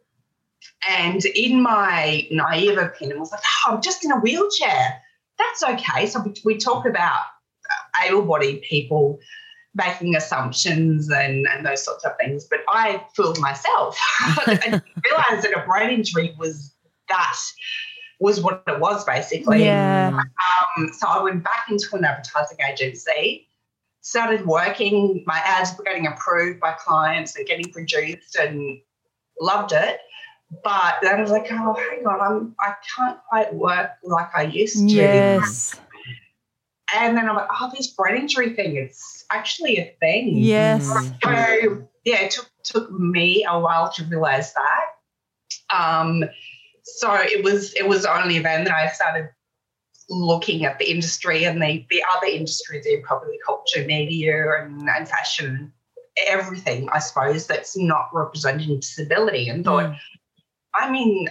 [0.89, 5.01] and in my naive opinion, I was like, oh, I'm just in a wheelchair.
[5.39, 6.07] That's okay.
[6.07, 9.19] So we, we talk about uh, able-bodied people
[9.77, 12.45] making assumptions and, and those sorts of things.
[12.45, 13.99] But I fooled myself.
[14.21, 16.75] I didn't realize that a brain injury was
[17.09, 17.37] that
[18.19, 19.65] was what it was basically.
[19.65, 20.19] yeah.
[20.77, 23.49] Um, so I went back into an advertising agency,
[24.01, 25.23] started working.
[25.27, 28.81] My ads were getting approved by clients and getting produced, and
[29.41, 30.01] loved it.
[30.63, 34.43] But then I was like, oh, hang on, I'm I can't quite work like I
[34.43, 34.95] used to.
[34.95, 35.79] Yes.
[36.95, 40.37] And then I'm like, oh, this brain injury thing, it's actually a thing.
[40.37, 40.87] Yes.
[40.87, 45.77] So yeah, it took took me a while to realize that.
[45.77, 46.25] Um,
[46.85, 49.31] so it was it was only then that I started
[50.09, 55.09] looking at the industry and the the other industries in probably culture, media, and, and
[55.09, 55.73] fashion,
[56.29, 59.97] everything I suppose that's not representing disability, and thought
[60.75, 61.29] I'm in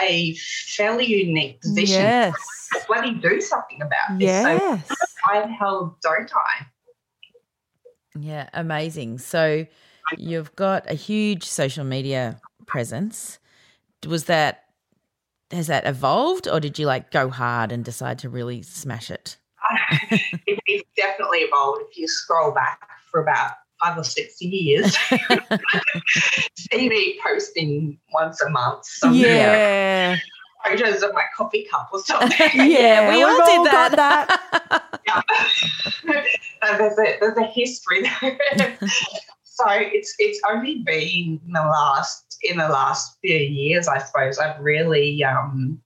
[0.00, 0.34] a
[0.76, 2.02] fairly unique position.
[2.02, 2.34] Yes.
[2.86, 4.42] bloody do something about this.
[4.42, 4.92] So Yes.
[5.26, 6.66] why the hell don't I?
[8.18, 9.18] Yeah, amazing.
[9.18, 9.66] So
[10.16, 13.38] you've got a huge social media presence.
[14.06, 14.64] Was that
[15.50, 19.38] has that evolved or did you like go hard and decide to really smash it?
[20.46, 21.82] it, it's definitely evolved.
[21.90, 24.96] If you scroll back for about five or six years,
[26.56, 30.16] see me posting once a month some Yeah.
[30.64, 32.50] photos of my coffee cup or something.
[32.54, 33.08] Yeah.
[33.10, 33.92] we we've all did that.
[33.96, 35.00] that.
[35.06, 36.76] Yeah.
[36.76, 38.78] There's a there's a history there.
[39.42, 44.38] so it's it's only been in the last in the last few years, I suppose,
[44.38, 45.80] I've really um,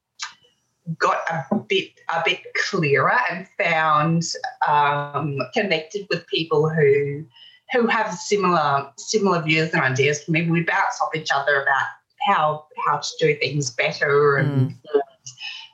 [0.98, 4.24] got a bit a bit clearer and found
[4.68, 7.24] um, connected with people who
[7.72, 10.22] who have similar similar views and ideas.
[10.28, 11.86] Maybe we bounce off each other about
[12.26, 14.74] how how to do things better and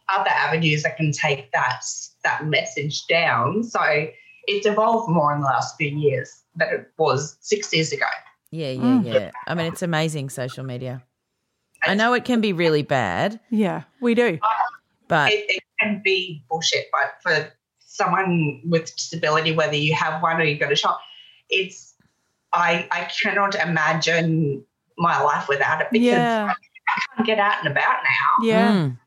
[0.09, 1.82] other avenues that can take that
[2.24, 3.62] that message down.
[3.64, 3.80] So
[4.46, 8.07] it's evolved more in the last few years than it was six years ago.
[8.51, 9.05] Yeah, yeah, Mm.
[9.05, 9.30] yeah.
[9.46, 11.03] I mean, it's amazing social media.
[11.82, 13.38] I know it can be really bad.
[13.51, 14.38] Yeah, we do.
[15.07, 20.40] But it, it can be bullshit, but for someone with disability, whether you have one
[20.40, 20.99] or you've got a shop,
[21.51, 21.88] it's
[22.53, 24.64] I I cannot imagine
[24.96, 26.53] my life without it because Yeah.
[26.88, 28.44] I can't get out and about now.
[28.46, 28.72] Yeah.
[28.72, 28.99] Mm.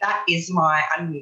[0.00, 1.20] That is my um,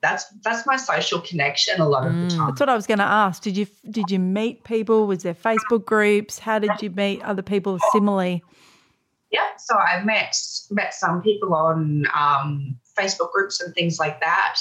[0.00, 2.36] that's that's my social connection a lot of the Mm.
[2.36, 2.46] time.
[2.48, 3.42] That's what I was going to ask.
[3.42, 5.06] Did you did you meet people?
[5.06, 6.38] Was there Facebook groups?
[6.38, 8.42] How did you meet other people similarly?
[9.30, 10.36] Yeah, so I met
[10.70, 14.56] met some people on um, Facebook groups and things like that.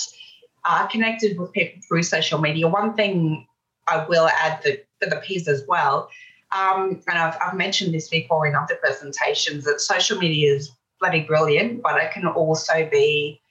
[0.64, 2.68] I uh, connected with people through social media.
[2.68, 3.48] One thing
[3.88, 6.10] I will add that for the peers as well,
[6.52, 11.22] um, and I've, I've mentioned this before in other presentations, that social media is bloody
[11.22, 13.42] brilliant, but it can also be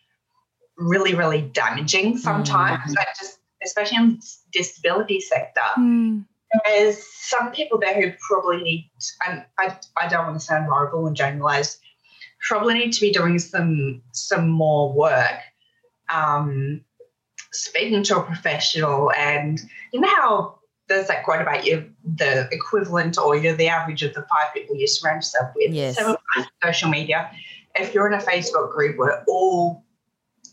[0.76, 2.94] really, really damaging sometimes.
[2.94, 6.20] Like just especially in the disability sector Hmm.
[6.64, 8.90] there's some people there who probably need,
[9.26, 11.78] and I, I don't want to sound horrible and generalize,
[12.48, 15.38] probably need to be doing some some more work,
[16.08, 16.80] um,
[17.52, 19.60] speaking to a professional, and
[19.92, 20.59] you know how
[20.90, 24.76] there's that quote about you, the equivalent or you're the average of the five people
[24.76, 25.72] you surround yourself with.
[25.72, 25.96] Yes.
[25.96, 27.30] So with social media,
[27.76, 29.84] if you're in a Facebook group where all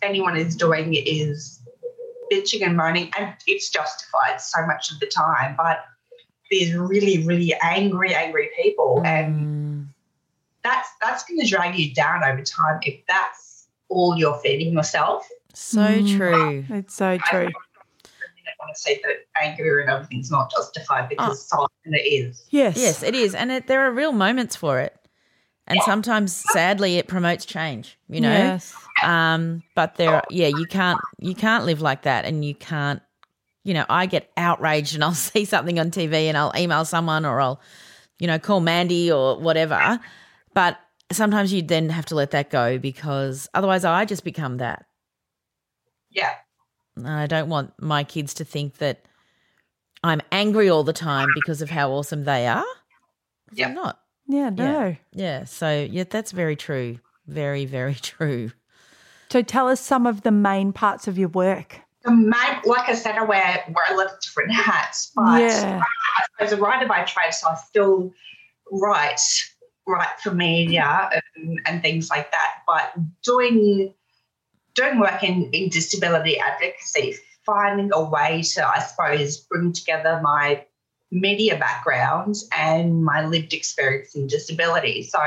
[0.03, 1.59] anyone is doing is
[2.31, 5.83] bitching and moaning, and it's justified so much of the time, but
[6.51, 9.87] there's really, really angry, angry people, and Mm.
[10.63, 15.27] that's that's going to drag you down over time if that's all you're feeding yourself.
[15.53, 16.17] So Mm.
[16.17, 16.65] true.
[16.69, 17.51] It's so true.
[18.67, 22.45] I want to say that anger and everything's not justified because so often it is.
[22.49, 22.77] Yes.
[22.77, 23.33] Yes, it is.
[23.33, 24.93] And it, there are real moments for it.
[25.67, 28.31] And sometimes, sadly, it promotes change, you know?
[28.31, 28.73] Yes.
[29.03, 32.25] Um, but there, yeah, you can't, you can't live like that.
[32.25, 33.01] And you can't,
[33.63, 37.25] you know, I get outraged and I'll see something on TV and I'll email someone
[37.25, 37.61] or I'll,
[38.19, 39.99] you know, call Mandy or whatever.
[40.53, 40.77] But
[41.11, 44.85] sometimes you then have to let that go because otherwise I just become that.
[46.09, 46.33] Yeah.
[46.97, 49.05] And I don't want my kids to think that
[50.03, 52.65] I'm angry all the time because of how awesome they are.
[53.51, 53.67] Yeah.
[53.69, 53.99] I'm not.
[54.27, 54.95] Yeah, no.
[55.13, 55.45] Yeah.
[55.45, 56.99] So, yeah, that's very true.
[57.27, 58.51] Very, very true.
[59.29, 61.79] So tell us some of the main parts of your work.
[62.03, 65.81] The main, like I said, I wear, wear a lot of different hats, but Yeah.
[66.39, 68.13] as a writer by trade, so I still
[68.71, 69.19] write
[69.89, 72.55] write for media and, and things like that.
[72.67, 72.93] But
[73.23, 73.93] doing
[74.77, 77.15] doing work in, in disability advocacy,
[77.45, 80.63] finding a way to, I suppose, bring together my
[81.11, 85.03] media background and my lived experience in disability.
[85.03, 85.19] So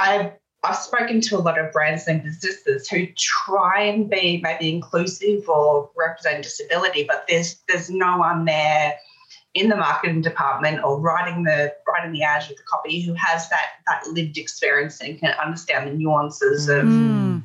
[0.00, 0.32] I've
[0.64, 5.46] I've spoken to a lot of brands and businesses who try and be maybe inclusive
[5.46, 8.94] or represent disability, but there's there's no one there
[9.52, 13.50] in the marketing department or writing the writing the ads with the copy who has
[13.50, 17.44] that that lived experience and can understand the nuances of Mm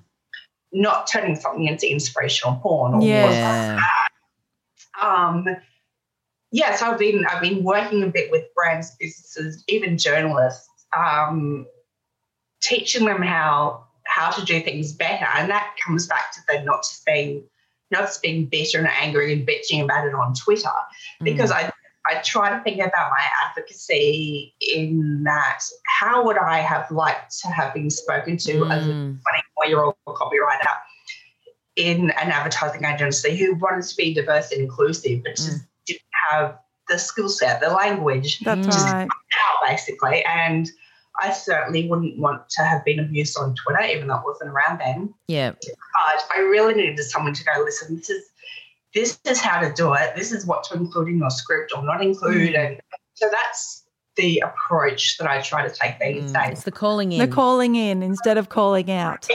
[0.72, 3.80] not turning something into inspirational porn or yeah.
[5.02, 5.48] Um,
[6.52, 10.68] yeah, so I've been I've been working a bit with brands, businesses, even journalists,
[10.98, 11.68] um,
[12.62, 16.84] teaching them how how to do things better, and that comes back to them not
[16.84, 17.44] just being
[17.92, 20.70] not just being bitter and angry and bitching about it on Twitter,
[21.20, 21.24] hmm.
[21.26, 21.56] because mm.
[21.56, 21.72] I
[22.10, 25.62] I try to think about my advocacy in that
[26.00, 28.72] how would I have liked to have been spoken to mm.
[28.72, 29.12] as a hmm.
[29.12, 29.20] 20
[29.68, 30.76] year old copywriter
[31.76, 36.02] in an advertising agency who wanted to be diverse and inclusive, but just didn't
[36.32, 36.58] have
[36.90, 38.94] the skill set, the language That's Mm.
[38.94, 39.08] right.
[39.08, 40.24] out basically.
[40.26, 40.70] And
[41.22, 44.80] I certainly wouldn't want to have been abused on Twitter, even though it wasn't around
[44.80, 45.14] then.
[45.28, 45.52] Yeah.
[45.52, 48.26] But I really needed someone to go, listen, this is
[48.96, 50.16] this is how to do it.
[50.16, 52.56] This is what to include in your script or not include.
[52.56, 52.82] And
[53.14, 53.84] so that's
[54.16, 56.34] the approach that I try to take these Mm.
[56.34, 56.52] days.
[56.54, 57.20] It's the calling in.
[57.20, 59.28] The calling in instead of calling out.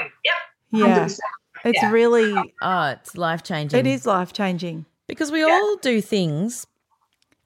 [0.00, 0.12] Exactly.
[0.24, 0.34] Yep.
[0.72, 1.04] Yeah.
[1.06, 1.18] 100%.
[1.64, 1.90] It's Yeah.
[1.90, 3.78] really, oh, uh, it's life changing.
[3.80, 4.84] it is life changing.
[5.06, 6.66] Because we all do things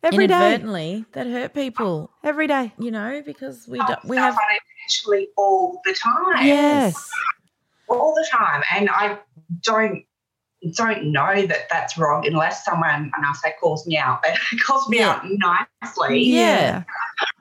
[0.02, 0.34] Every day.
[0.34, 2.72] inadvertently that hurt people, Every day.
[2.78, 4.36] you know, because we oh, don't, we have.
[4.36, 6.46] unintentionally all the time.
[6.46, 7.10] Yes.
[7.88, 9.18] all the time and i
[9.62, 10.04] don't
[10.76, 14.86] don't know that that's wrong unless someone and i say calls me out but calls
[14.90, 15.20] me Yeah.
[15.22, 16.84] out nicely Yeah.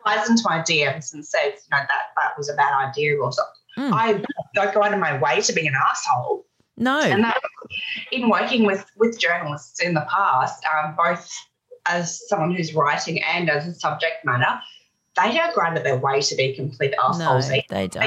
[0.04, 3.32] flies into my dms and says you know that that was a bad idea or
[3.34, 3.94] something Mm.
[3.94, 4.24] i
[4.56, 6.46] don't go out of my way to be an asshole
[6.78, 7.00] No.
[7.00, 7.38] and that
[8.12, 11.32] in working with with journalists in the past um, both
[11.86, 14.60] as someone who's writing and as a subject matter
[15.16, 18.04] they don't go out of their way to be complete assholes either they don't.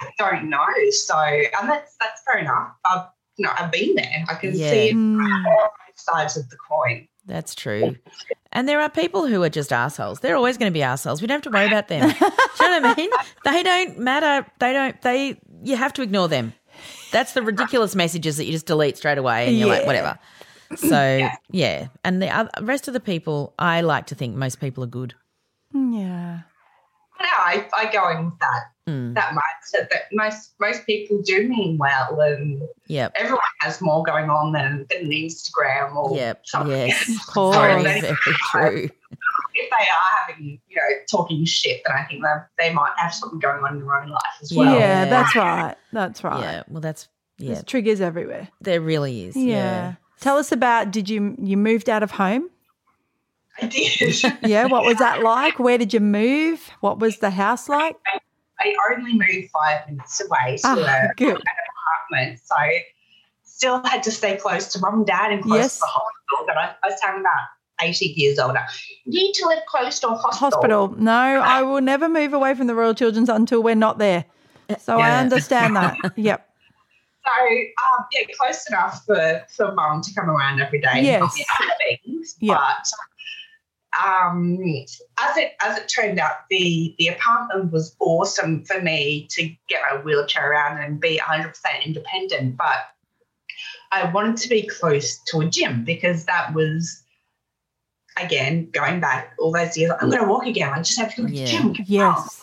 [0.00, 0.64] I don't know.
[0.90, 2.72] So, and that's that's fair enough.
[2.84, 3.06] I've
[3.36, 4.24] you know I've been there.
[4.28, 4.70] I can Yeah.
[4.70, 5.18] see it Mm.
[5.20, 7.08] on both sides of the coin.
[7.26, 7.96] That's true.
[8.52, 10.20] And there are people who are just assholes.
[10.20, 11.22] They're always going to be assholes.
[11.22, 12.10] We don't have to worry about them.
[12.18, 13.10] Do you know what I mean?
[13.44, 14.46] They don't matter.
[14.58, 15.00] They don't.
[15.02, 15.40] They.
[15.62, 16.52] You have to ignore them.
[17.12, 20.18] That's the ridiculous messages that you just delete straight away and you're like, whatever.
[20.76, 21.88] So, yeah.
[22.02, 25.14] And the other, rest of the people, I like to think most people are good.
[25.74, 26.40] Yeah.
[27.22, 29.14] No, I, I go in with that Mm.
[29.14, 33.12] that mindset that most most people do mean well, and Yep.
[33.14, 36.42] everyone has more going on than, than Instagram or Yep.
[36.46, 36.88] something.
[36.88, 37.24] Yes.
[37.32, 37.56] course.
[37.56, 38.16] Very, very
[38.50, 38.90] true.
[39.54, 43.14] if they are having, you know, talking shit, then I think that they might have
[43.14, 44.74] something going on in their own life as well.
[44.74, 45.10] yeah, Yeah.
[45.10, 45.76] that's right.
[45.92, 46.40] That's right.
[46.42, 46.62] Yeah.
[46.68, 47.06] Well, that's,
[47.38, 48.48] yeah, There's triggers everywhere.
[48.60, 49.36] there really is.
[49.36, 49.44] Yeah.
[49.54, 49.94] Yeah.
[50.18, 52.50] Tell us about did you you moved out of home?
[53.62, 54.22] I did.
[54.42, 55.58] Yeah, what was that like?
[55.58, 56.70] Where did you move?
[56.80, 57.96] What was the house like?
[58.60, 60.74] I only moved five minutes away to Ah,
[61.10, 61.36] a, good.
[61.36, 61.42] an
[62.10, 62.54] apartment, so
[63.44, 65.74] still had to stay close to mum and dad and close Yes.
[65.76, 66.46] to the hospital.
[66.46, 67.48] But I, I was telling about
[67.80, 68.60] 80 years older.
[69.04, 70.50] You need to live close to a hospital.
[70.50, 70.94] Hospital.
[70.98, 74.24] No, I will never move away from the Royal Children's until we're not there.
[74.78, 75.96] So I understand that.
[76.16, 76.48] Yep.
[77.24, 81.02] So um, yeah, close enough for for mum to come around every day.
[81.02, 81.36] Yes.
[81.36, 82.34] me out with things.
[82.40, 82.54] Yeah.
[82.54, 82.88] But
[84.00, 84.58] um,
[85.20, 89.82] as it as it turned out, the the apartment was awesome for me to get
[89.90, 92.56] my wheelchair around and be 100 percent independent.
[92.56, 92.88] But
[93.92, 97.02] I wanted to be close to a gym because that was
[98.18, 99.92] again going back all those years.
[100.00, 100.72] I'm going to walk again.
[100.72, 101.76] I just have to go to the gym.
[101.86, 102.42] Yes.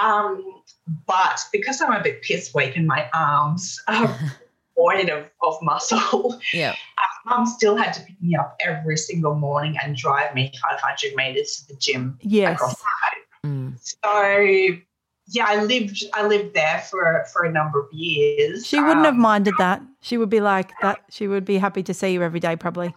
[0.00, 0.62] Um,
[1.06, 4.18] but because I'm a bit piss weak in my arms are
[4.76, 6.76] void of, of muscle, Yep.
[7.24, 11.56] mum still had to pick me up every single morning and drive me 500 meters
[11.66, 12.54] to the gym Yes.
[12.54, 13.52] across the road.
[13.52, 13.78] Mm.
[13.80, 14.82] So
[15.28, 18.64] yeah, I lived I lived there for for a number of years.
[18.66, 19.82] She wouldn't have Um, minded that.
[20.00, 21.00] She would be like that.
[21.10, 22.94] She would be happy to see you every day, probably.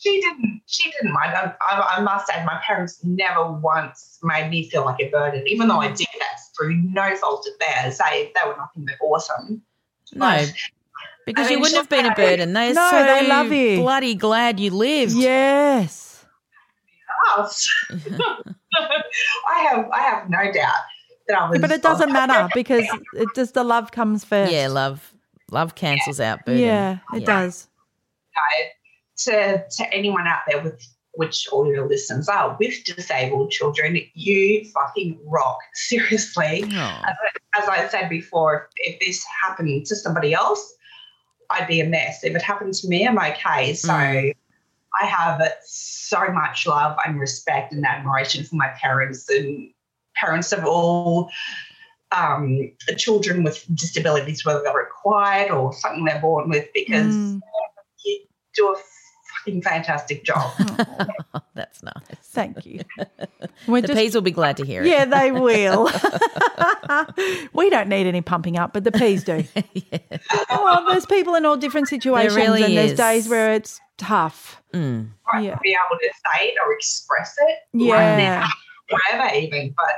[0.00, 0.62] She didn't.
[0.66, 1.32] She didn't mind.
[1.34, 5.46] I, I, I must add, my parents never once made me feel like a burden,
[5.46, 7.98] even though I did that through no fault of theirs.
[7.98, 9.62] They they were nothing but awesome.
[10.14, 10.52] No, But-
[11.26, 12.52] because I you wouldn't have been a burden.
[12.52, 13.76] They're No, so they love you.
[13.80, 15.12] bloody glad you lived.
[15.12, 16.24] Yes.
[17.38, 17.68] us.
[17.90, 20.74] I have I have no doubt
[21.28, 21.60] that I was.
[21.60, 24.52] But it doesn't matter because it just the love comes first.
[24.52, 25.14] Yeah, love
[25.50, 26.60] love cancels out burden.
[26.62, 27.68] Yeah, it does.
[29.18, 30.82] to to anyone out there with
[31.14, 35.58] which all your listeners are with disabled children, you fucking rock.
[35.74, 36.64] Seriously.
[36.72, 40.72] Oh, As, I- as I said before, if, if this happened to somebody else,
[41.50, 42.24] I'd be a mess.
[42.24, 43.74] If it happened to me, I'm okay.
[43.74, 44.34] So Mm.
[45.00, 49.70] I have so much love and respect and admiration for my parents and
[50.14, 51.30] parents of all
[52.10, 57.40] um, children with disabilities, whether they're acquired or something they're born with, because Mm.
[58.04, 58.76] you do a
[59.44, 60.52] fucking fantastic job.
[61.54, 61.94] that's nice.
[62.22, 62.80] Thank you.
[63.66, 64.88] We're The just peas will be glad to hear it.
[64.88, 65.90] Yeah, they will.
[67.52, 69.44] we don't need any pumping up, but the peas do.
[70.50, 72.98] Well, there's people in all different situations, really and there's is.
[72.98, 74.60] days where it's tough.
[74.72, 75.10] Mm.
[75.32, 75.58] right, Yeah.
[75.62, 78.48] be able to say it or express it Yeah.
[78.88, 79.96] whatever even, but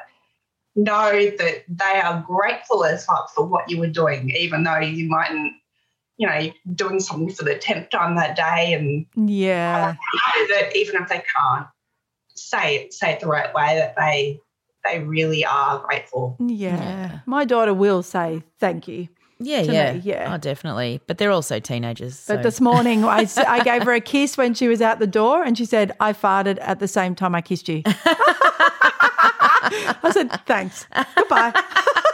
[0.77, 5.09] know that they are grateful as fuck for what you were doing, even though you
[5.09, 5.53] mightn't,
[6.17, 11.03] you know, doing something for the tenth time that day, and Yeah, know that even
[11.03, 11.67] if they can't
[12.35, 14.41] say it, say it the right way, that they
[14.85, 16.37] they really are grateful.
[16.41, 16.77] yeah.
[16.77, 17.19] Yeah.
[17.27, 19.09] My daughter will say thank you.
[19.41, 20.33] Yeah, yeah, me, yeah.
[20.33, 21.01] Oh, definitely.
[21.07, 22.25] But they're also teenagers.
[22.27, 25.43] But this morning, I, I gave her a kiss when she was out the door,
[25.43, 27.83] and she said, I farted at the same time I kissed you.
[27.87, 27.95] I
[30.13, 30.87] said, thanks.
[31.17, 31.53] Goodbye.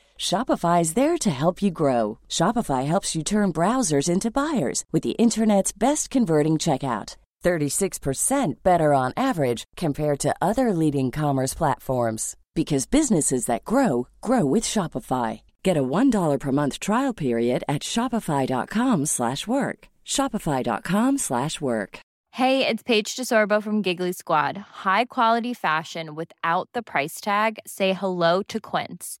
[0.21, 2.19] Shopify is there to help you grow.
[2.29, 7.17] Shopify helps you turn browsers into buyers with the internet's best converting checkout.
[7.43, 14.45] 36% better on average compared to other leading commerce platforms because businesses that grow grow
[14.45, 15.41] with Shopify.
[15.63, 19.79] Get a $1 per month trial period at shopify.com/work.
[20.05, 21.99] shopify.com/work.
[22.33, 24.55] Hey, it's Paige DeSorbo from Giggly Squad.
[24.85, 27.57] High quality fashion without the price tag.
[27.65, 29.20] Say hello to Quince.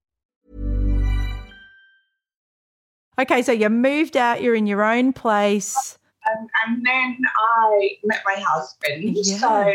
[3.21, 5.97] Okay, so you moved out, you're in your own place.
[6.25, 9.15] And, and then I met my husband.
[9.15, 9.37] Yeah.
[9.37, 9.73] So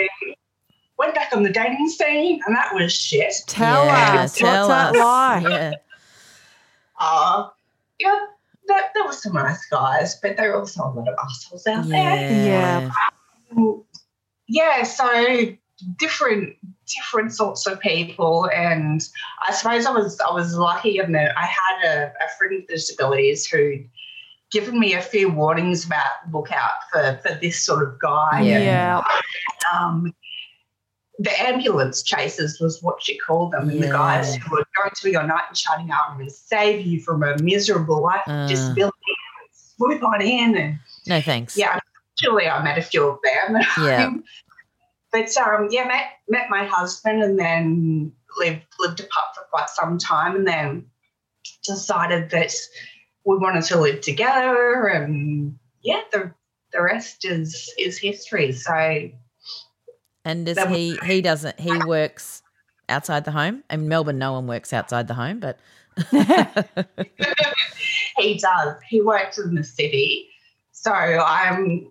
[0.99, 3.35] went back on the dating scene, and that was shit.
[3.47, 5.45] Tell yeah, us, tell what's that us.
[5.45, 5.53] like?
[5.53, 5.73] Yeah.
[6.99, 7.51] Uh,
[7.99, 8.19] yeah,
[8.67, 11.87] there, there were some nice guys, but there were also a lot of assholes out
[11.87, 11.99] there.
[11.99, 12.91] Yeah.
[13.55, 13.73] Yeah.
[14.49, 15.55] yeah so
[15.99, 16.57] different
[16.95, 19.03] different sorts of people and
[19.49, 22.69] i suppose i was i was lucky in that i had a, a friend with
[22.69, 23.89] disabilities who'd
[24.53, 28.59] given me a few warnings about look out for for this sort of guy Yeah.
[28.61, 29.05] Yeah.
[29.75, 30.15] um
[31.19, 35.03] the ambulance chasers was what she called them, and the guys who were going to
[35.05, 38.33] be your knight in shining armor and save you from a miserable life Uh.
[38.33, 38.93] of disability.
[39.41, 41.57] and Swoop on in, and No thanks.
[41.57, 41.79] yeah,
[42.13, 43.63] actually, I met a few of them.
[43.83, 44.11] Yeah.
[45.17, 49.97] But um, yeah, met met my husband and then lived lived apart for quite some
[49.97, 50.85] time, and then
[51.65, 52.53] decided that
[53.25, 56.35] we wanted to live together, and yeah, the
[56.71, 58.53] the rest is is history.
[58.53, 59.09] So
[60.27, 62.43] And does he he doesn't he works
[62.91, 63.65] outside the home?
[63.71, 65.59] In Melbourne no one works outside the home, but
[68.19, 68.75] he does.
[68.87, 70.29] He works in the city,
[70.73, 71.91] so I'm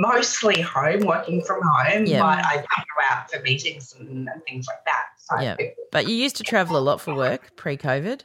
[0.00, 2.20] mostly home, working from home, Yeah.
[2.20, 5.04] but I go out for meetings and, and things like that.
[5.18, 5.56] So Yeah.
[5.90, 8.22] But you used to travel a lot for work pre-COVID.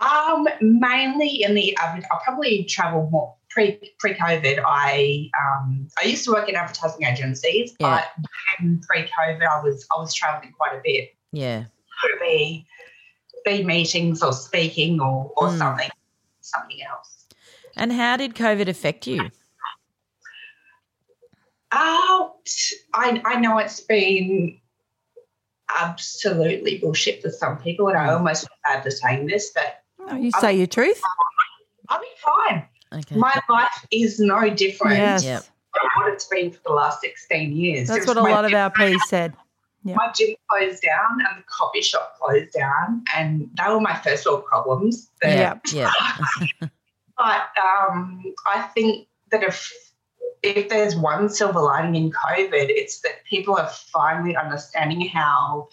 [0.00, 4.62] Um, mainly in the I probably travel more pre pre COVID.
[4.64, 8.04] I um I used to work in advertising agencies, Yeah.
[8.16, 11.16] but pre COVID I was I was traveling quite a bit.
[11.32, 11.64] Yeah.
[12.00, 12.64] Could be
[13.44, 15.58] be meetings or speaking or or Mm.
[15.58, 15.90] something
[16.42, 17.26] something else.
[17.76, 19.30] And how did COVID affect you?
[21.72, 22.34] Oh,
[22.94, 24.58] I I know it's been
[25.80, 28.16] absolutely bullshit for some people, and I Mm.
[28.18, 31.02] almost feel bad for saying this, but Oh, you say your truth?
[31.90, 32.66] I'll be fine.
[32.94, 33.16] Okay.
[33.16, 34.96] My life is no different.
[34.96, 35.24] Yes.
[35.24, 35.44] Yep.
[35.70, 37.88] from what it's been for the last 16 years.
[37.88, 39.36] That's what a lot of our gym- P's said.
[39.84, 39.94] Yeah.
[39.96, 44.24] My gym closed down and the coffee shop closed down, and they were my first
[44.26, 45.10] world problems.
[45.20, 45.58] But, Yeah.
[45.70, 45.92] Yeah.
[47.18, 49.70] but um, I think that if
[50.42, 55.68] if there's one silver lining in COVID, it's that people are finally understanding how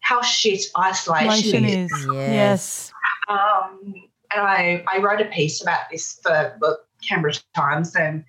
[0.00, 1.92] how shit isolation Isolation is.
[1.92, 2.06] is.
[2.06, 2.32] Yes.
[2.32, 2.92] Yes.
[3.28, 3.94] Um,
[4.34, 8.24] and I, I wrote a piece about this for the Canberra Times and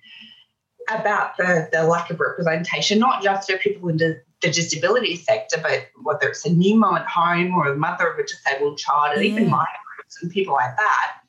[0.90, 5.58] about the, the lack of representation, not just for people in the, the disability sector,
[5.62, 9.16] but whether it's a new mum at home or a mother of a disabled child,
[9.16, 9.50] and even Yeah.
[9.50, 11.19] migrants and people like that.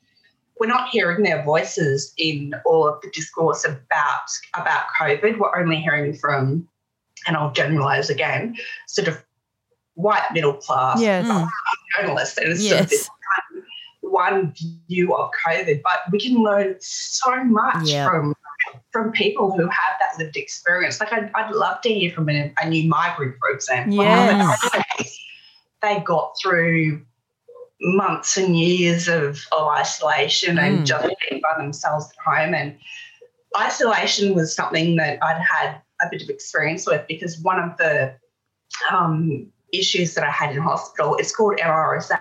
[0.62, 5.40] We're not hearing their voices in all of the discourse about about COVID.
[5.40, 6.68] We're only hearing from,
[7.26, 8.56] and I'll generalise again,
[8.86, 9.24] sort of
[9.94, 11.26] white middle class Yes.
[11.26, 11.48] Mm.
[11.98, 13.10] journalists, and it's sort of this
[14.02, 14.54] one
[14.88, 18.08] view of COVID, but we can learn so much Yeah.
[18.08, 18.32] from
[18.92, 21.00] from people who have that lived experience.
[21.00, 23.96] Like I'd, I'd love to hear from a, a new migrant, for example.
[23.96, 24.60] Yes.
[24.72, 24.80] How
[25.82, 27.04] They got through
[27.82, 30.62] months and years of, of isolation Mm.
[30.62, 32.54] and just being by themselves at home.
[32.54, 32.78] And
[33.58, 38.14] isolation was something that I'd had a bit of experience with because one of the
[38.90, 42.20] um, issues that I had in hospital is called MRSA.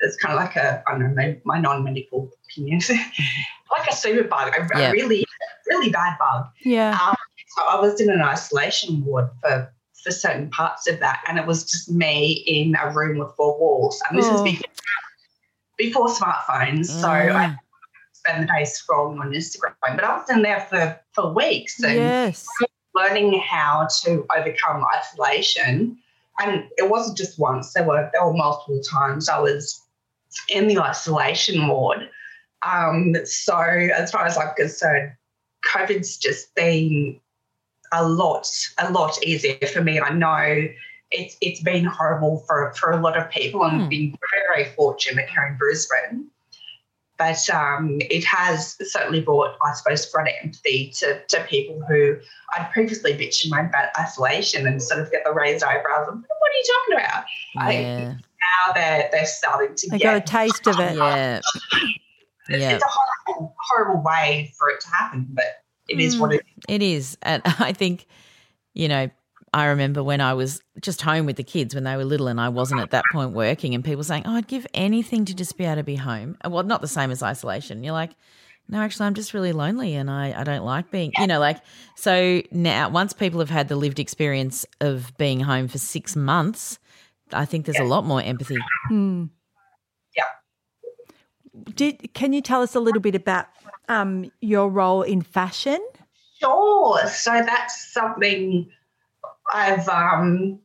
[0.00, 2.80] It's kind of like a, I don't know, my, my non-medical opinion,
[3.70, 5.24] like a super bug, a, a really,
[5.68, 6.46] really bad bug.
[6.62, 6.90] Yeah.
[6.90, 7.14] Um,
[7.56, 9.72] so I was in an isolation ward for,
[10.04, 13.58] for certain parts of that, and it was just me in a room with four
[13.58, 14.00] walls.
[14.08, 14.34] And this Oh.
[14.34, 14.70] is before,
[15.78, 17.58] before smartphones, so I Mm.
[18.12, 19.74] spend the day scrolling on Instagram.
[19.82, 22.48] But I was in there for, for weeks and Yes.
[22.94, 25.98] learning how to overcome isolation.
[26.38, 29.80] And it wasn't just once, there were there were multiple times I was
[30.48, 32.08] in the isolation ward.
[32.62, 35.12] Um, so as far as I'm concerned,
[35.64, 37.20] COVID's just been
[37.94, 38.46] a lot,
[38.78, 40.00] a lot easier for me.
[40.00, 40.68] I know
[41.10, 43.82] it's it's been horrible for, for a lot of people and Hmm.
[43.84, 44.18] I've been
[44.52, 46.28] very fortunate here in Brisbane.
[47.16, 52.16] But um, it has certainly brought, I suppose, greater empathy to, to people who
[52.56, 56.14] I'd previously bitched and moaned about isolation and sort of get the raised eyebrows of,
[56.16, 57.24] what are you talking about?
[57.56, 58.14] I- Yeah.
[58.14, 60.96] Now they're, they're starting to I got a taste of it.
[60.96, 61.40] Yeah.
[62.50, 62.72] Yeah.
[62.72, 66.20] it's a horrible, horrible way for it to happen, but it is Mm.
[66.20, 66.64] what it is.
[66.68, 67.18] It is.
[67.22, 68.06] And I think,
[68.72, 69.10] you know,
[69.52, 72.40] I remember when I was just home with the kids when they were little and
[72.40, 75.56] I wasn't at that point working, and people saying, Oh, I'd give anything to just
[75.56, 76.36] be able to be home.
[76.48, 77.84] Well, not the same as isolation.
[77.84, 78.10] You're like,
[78.66, 81.58] no, actually, I'm just really lonely and I, I don't like being, you know, like,
[81.96, 86.78] so now once people have had the lived experience of being home for six months,
[87.30, 88.56] I think there's a lot more empathy.
[88.88, 89.26] Hmm.
[90.16, 90.22] Yeah.
[91.74, 93.46] Did, can you tell us a little bit about
[93.88, 95.84] um, your role in fashion?
[96.40, 96.98] Sure.
[97.08, 98.68] So that's something
[99.52, 100.58] I've um,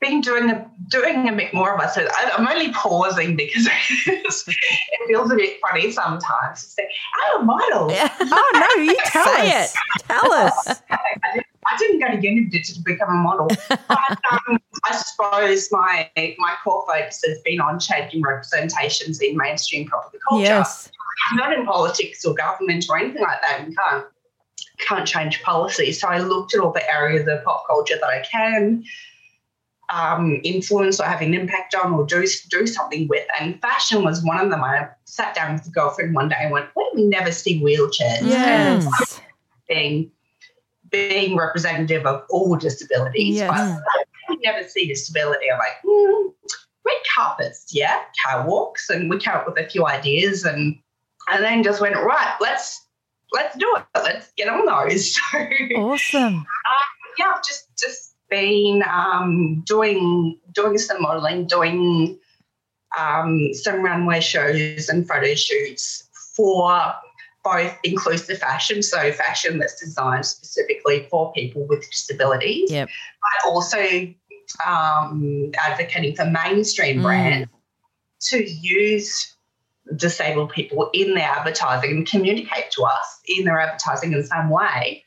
[0.00, 3.68] been doing a doing a bit more of I- I'm only pausing because
[4.06, 6.88] it feels a bit funny sometimes to say,
[7.32, 9.74] "I'm a model." Oh, no, you tell us.
[10.00, 10.82] Tell us.
[11.66, 13.48] I didn't, go to uni to become a model.
[13.68, 19.88] but um, I suppose my my core focus has been on changing representations in mainstream
[19.88, 20.44] popular culture.
[20.44, 20.90] Yes.
[21.34, 23.66] Not in politics or government or anything like that.
[23.68, 24.06] You can't
[24.78, 25.92] can't change policy.
[25.92, 28.84] So I looked at all the areas of pop culture that I can
[29.90, 33.26] um, influence or have an impact on or do do something with.
[33.40, 34.62] And fashion was one of them.
[34.62, 37.60] I sat down with a girlfriend one day and went, "Why do we never see
[37.60, 39.20] wheelchairs?" Yes.
[39.68, 40.10] being
[40.90, 43.36] being representative of all disabilities.
[43.36, 43.48] Yes.
[43.50, 45.50] But we never see disability.
[45.50, 46.28] I'm like, hmm,
[46.84, 50.78] red carpets, yeah, catwalks, and we came up with a few ideas, and
[51.30, 52.36] and then just went right.
[52.40, 52.80] Let's
[53.32, 53.84] let's do it.
[53.94, 55.18] Let's get on those.
[55.32, 55.38] So
[55.76, 56.46] Awesome.
[57.18, 62.18] yeah, I've just just been um, doing doing some modelling, doing
[62.98, 66.94] um, some runway shows and photo shoots for
[67.44, 72.88] both inclusive fashion, so fashion that's designed specifically for people with disabilities, Yep.
[72.88, 73.78] but also
[74.66, 77.02] um, advocating for mainstream Mm.
[77.02, 77.50] brands
[78.30, 79.33] to use
[79.96, 85.04] disabled people in their advertising and communicate to us in their advertising in some way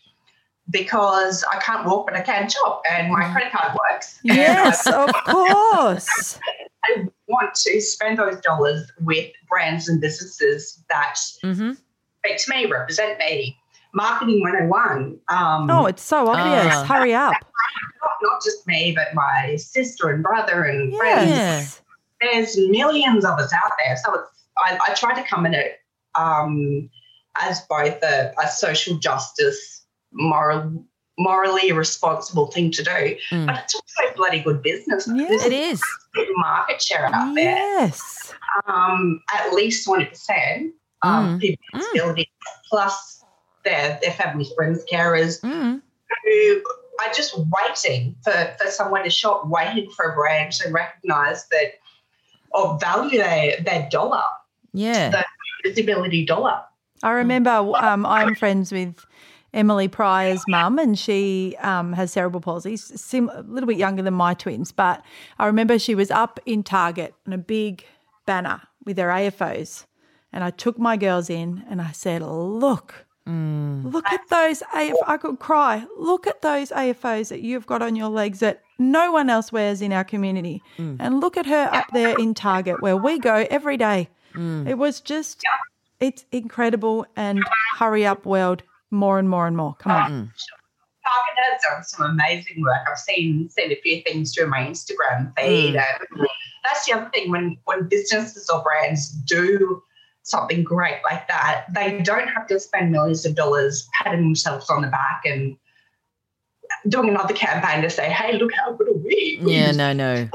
[0.69, 4.19] because I can't walk but I can shop and my credit card works.
[4.23, 6.39] Yes, of course.
[6.85, 11.73] I want to spend those dollars with brands and businesses that hmm
[12.25, 13.57] speak to me, represent me.
[13.93, 15.19] Marketing 101.
[15.29, 16.73] Um, Oh, it's so obvious.
[16.75, 16.85] Ah.
[16.85, 17.33] Hurry up.
[18.01, 21.81] not, not just me, but my sister and brother and friends.
[22.21, 23.97] There's millions of us out there.
[24.03, 25.79] So it's, I, I try to come at it
[26.15, 26.89] um,
[27.41, 30.83] as both a, a social justice, moral,
[31.19, 33.45] morally responsible thing to do, Mm.
[33.47, 35.05] but it's also bloody good business.
[35.05, 35.81] There's It is.
[36.37, 37.55] market share out there.
[37.55, 38.33] Yes.
[38.67, 40.71] um, at least 20%
[41.03, 41.39] um, Mm.
[41.41, 41.83] people with
[42.17, 42.25] Mm.
[42.69, 43.23] plus
[43.63, 45.81] their, their families, friends, carers, Mm.
[46.23, 46.63] who
[46.99, 51.73] are just waiting for, for someone to shop, waiting for a brand to recognise that
[52.51, 54.23] or value their, their dollar,
[54.77, 55.23] Yeah.
[55.63, 56.61] disability dollar.
[57.03, 59.05] I remember um, I'm friends with
[59.53, 64.13] Emily Pryor's mum, and she um, has cerebral palsy, sim- a little bit younger than
[64.13, 64.71] my twins.
[64.71, 65.03] But
[65.39, 67.85] I remember she was up in Target on a big
[68.25, 69.85] banner with her AFOs,
[70.33, 73.05] and I took my girls in and I said, "Look."
[73.83, 75.85] Look at those AF I could cry.
[75.97, 79.81] Look at those AFOs that you've got on your legs that no one else wears
[79.81, 80.63] in our community.
[80.77, 84.07] And look at her up there in Target where we go every day.
[84.37, 84.67] Mm.
[84.67, 85.43] It was just
[85.99, 87.43] it's incredible and
[87.77, 89.75] hurry up world more and more and more.
[89.75, 90.11] Come on.
[90.11, 90.31] Mm.
[91.03, 92.85] Target has done some amazing work.
[92.89, 95.75] I've seen seen a few things through my Instagram feed.
[95.75, 95.83] Mm.
[96.11, 96.27] And
[96.63, 99.81] that's the other thing when when businesses or brands do
[100.23, 104.81] something great like that, they don't have to spend millions of dollars patting themselves on
[104.81, 105.57] the back and
[106.89, 110.29] doing another campaign to say, "Hey, look how good are we?" Yeah, no, no.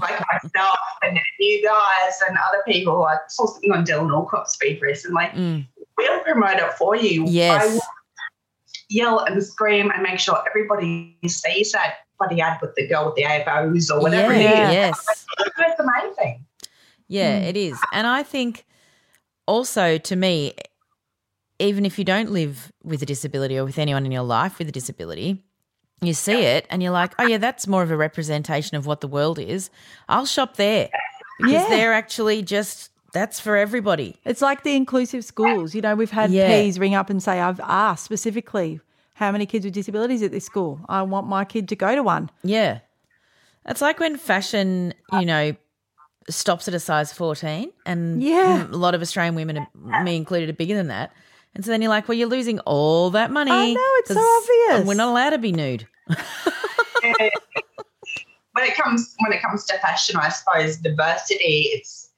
[0.00, 3.04] Like myself and you guys and other people.
[3.04, 5.24] I saw something on Dylan Alcott's feed recently.
[5.26, 5.66] Mm.
[5.98, 7.24] We'll promote it for you.
[7.26, 7.72] I Yes.
[7.74, 7.80] will
[8.88, 13.14] yell and scream and make sure everybody sees that bloody ad with the girl with
[13.16, 14.72] the AFOs or whatever yeah, it is.
[14.74, 15.26] yes.
[15.56, 16.44] That's the main thing.
[17.08, 17.48] Yeah, Mm.
[17.48, 17.78] it is.
[17.92, 18.64] And I think
[19.46, 20.54] also to me,
[21.58, 24.68] even if you don't live with a disability or with anyone in your life with
[24.68, 25.42] a disability,
[26.06, 29.00] you see it and you're like, oh, yeah, that's more of a representation of what
[29.00, 29.70] the world is.
[30.08, 30.88] I'll shop there
[31.38, 31.68] because Yeah.
[31.68, 34.16] they're actually just, that's for everybody.
[34.24, 35.74] It's like the inclusive schools.
[35.74, 36.48] You know, we've had Yeah.
[36.48, 38.80] P's ring up and say, I've asked specifically
[39.14, 40.80] how many kids with disabilities at this school.
[40.88, 42.30] I want my kid to go to one.
[42.42, 42.80] Yeah.
[43.66, 45.54] It's like when fashion, you know,
[46.28, 48.66] stops at a size 14 and Yeah.
[48.66, 49.66] a lot of Australian women,
[50.02, 51.12] me included, are bigger than that.
[51.54, 53.52] And so then you're like, well, you're losing all that money.
[53.52, 54.18] I know, it's so
[54.72, 54.88] obvious.
[54.88, 55.86] We're not allowed to be nude.
[58.54, 62.10] When it comes when it comes to fashion, I suppose diversity it's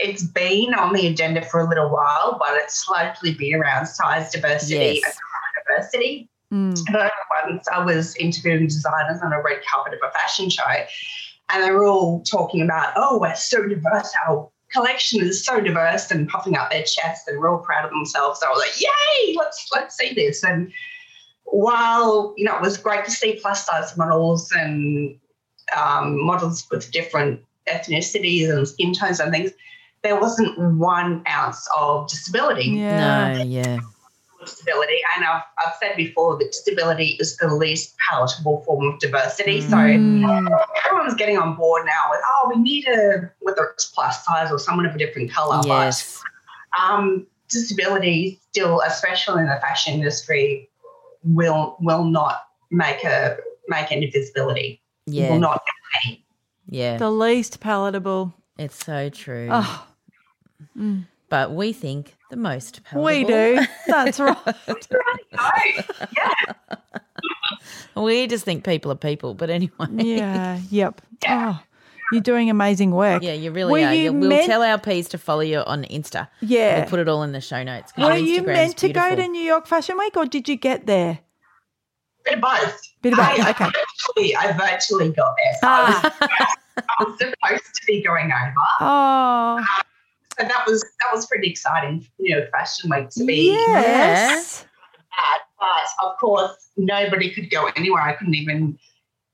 [0.00, 4.32] it's been on the agenda for a little while, but it's largely been around size
[4.32, 5.16] diversity Yes.
[5.68, 6.28] diversity.
[6.52, 6.74] Mm.
[7.46, 10.62] Once I was interviewing designers on a red carpet of a fashion show,
[11.50, 16.10] and they were all talking about, oh, we're so diverse, our collection is so diverse,
[16.10, 18.40] and puffing up their chests, and we're all proud of themselves.
[18.40, 20.42] So I was like, yay, let's let's see this.
[20.44, 20.72] And
[21.52, 25.16] while you know it was great to see plus size models and
[25.76, 27.40] um, models with different
[27.70, 29.52] ethnicities and skin tones and things,
[30.02, 32.64] there wasn't one ounce of disability.
[32.64, 33.34] Yeah.
[33.34, 33.78] No, yeah.
[34.40, 39.60] Disability, and I've, I've said before that disability is the least palatable form of diversity.
[39.60, 40.58] So Mm.
[40.84, 44.58] everyone's getting on board now with, oh, we need a whether it's plus size or
[44.58, 45.60] someone of a different color.
[45.64, 46.20] Yes.
[46.72, 50.68] But um, disability still, especially in the fashion industry,
[51.24, 53.36] will will not make a
[53.68, 54.82] make any visibility.
[55.06, 55.38] Will Yeah.
[55.38, 55.62] not.
[56.68, 56.96] Yeah.
[56.96, 58.32] The least palatable.
[58.58, 59.48] It's so true.
[59.50, 59.86] Oh,
[61.28, 63.04] But we think the most palatable.
[63.04, 63.60] we do.
[63.86, 64.36] That's right.
[66.16, 66.52] yeah.
[67.94, 69.34] We just think people are people.
[69.34, 69.86] But anyway.
[69.92, 70.58] Yeah.
[70.70, 71.02] Yep.
[71.28, 71.60] Oh,
[72.12, 73.22] you're doing amazing work.
[73.22, 73.94] Yeah, you really Were are.
[73.94, 76.28] you You- we'll meant- tell our P's to follow you on Insta.
[76.40, 76.80] Yeah.
[76.80, 77.92] We'll put it all in the show notes.
[77.92, 79.24] 'cause Were your you Instagram's meant to go beautiful.
[79.24, 81.20] to New York Fashion Week or did you get there?
[82.24, 82.80] Bit of both.
[83.02, 83.64] Bit of both, I, okay.
[83.64, 85.54] Virtually, I virtually got there.
[85.60, 86.54] So I, was, Ah.
[87.00, 88.54] I was supposed to be going over.
[88.80, 89.64] Oh,
[90.38, 94.64] So that was that was pretty exciting, you know, fashion week to be yes.
[95.18, 95.40] at.
[95.58, 98.02] But of course, nobody could go anywhere.
[98.02, 98.78] I couldn't even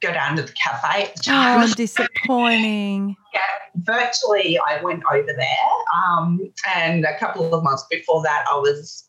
[0.01, 1.63] go down to the cafe at the time.
[1.63, 3.17] Oh, disappointing.
[3.35, 3.41] Yeah,
[3.77, 5.69] virtually, I went over there.
[5.97, 9.09] Um, and a couple of months before that, I was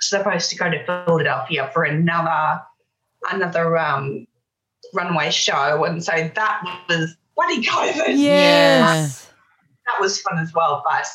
[0.00, 2.60] supposed to go to Philadelphia for another
[3.30, 4.26] another um,
[4.94, 8.16] runway show, and so that was bloody COVID.
[8.16, 9.30] Yes.
[9.86, 10.82] That was fun as well.
[10.84, 11.06] But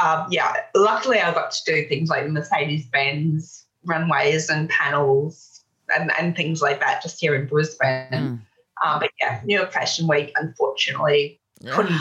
[0.00, 5.49] um, yeah, luckily, I got to do things like Mercedes Benz runways and panels
[5.96, 8.06] and, and things like that just here in Brisbane.
[8.12, 8.40] Mm.
[8.84, 12.00] Um, but yeah, New York Fashion Week, unfortunately, couldn't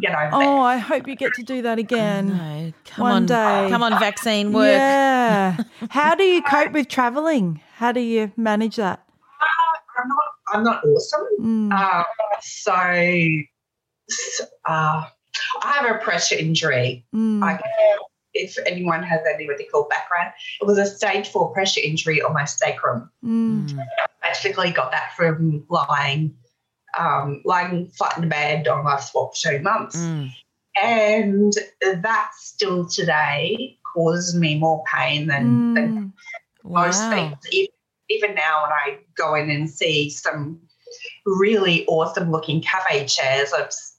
[0.00, 0.50] get over Oh, there.
[0.60, 2.28] I hope you get to do that again.
[2.28, 3.68] No, come One on, day.
[3.70, 4.66] come on, vaccine work.
[4.72, 5.56] Yeah.
[5.90, 7.60] How do you cope with traveling?
[7.76, 9.04] How do you manage that?
[10.00, 10.18] I'm not,
[10.52, 11.26] I'm not awesome.
[11.40, 11.72] Mm.
[11.72, 12.04] Uh,
[12.40, 12.72] so
[14.10, 15.04] s- uh,
[15.62, 17.04] I have a pressure injury.
[17.14, 17.42] Mm.
[17.42, 17.58] I,
[18.34, 22.44] if anyone has any medical background, it was a stage four pressure injury on my
[22.44, 23.10] sacrum.
[23.24, 23.70] Mm.
[23.70, 23.86] Mm.
[24.22, 26.34] Basically, got that from lying,
[26.98, 29.96] um, lying flat in the bed on life support for two months.
[29.96, 30.30] Mm.
[30.80, 31.52] and
[32.02, 36.12] that still today causes me more pain than, than Mm.
[36.62, 37.10] most Wow.
[37.10, 37.36] things.
[37.50, 37.72] Even,
[38.10, 40.60] even now, when I go in and see some
[41.26, 43.96] really awesome looking cafe chairs, I just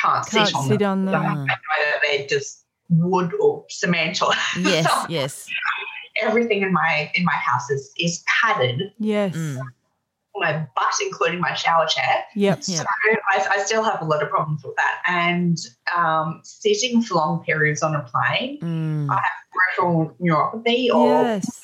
[0.00, 0.90] can't, Can't sit on sit them.
[0.90, 1.22] on them.
[1.24, 2.61] I know They're just
[2.92, 5.48] wood or cement or Yes, yes.
[6.22, 8.92] everything in my in my house is is padded.
[8.98, 9.34] Yes.
[9.36, 9.58] Mm.
[10.34, 12.24] My butt, including my shower chair.
[12.34, 12.60] Yep.
[12.66, 12.76] Yeah.
[12.78, 12.84] So
[13.30, 15.02] I, I still have a lot of problems with that.
[15.06, 15.58] And
[15.94, 19.10] um, sitting for long periods on a plane, Mm.
[19.10, 19.22] I have
[19.52, 21.60] peripheral neuropathy or Yes.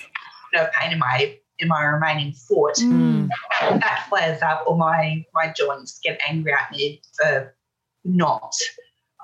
[0.55, 3.29] no pain in my in my remaining foot, Mm.
[3.61, 7.55] that flares up, or my my joints get angry at me for
[8.05, 8.53] not.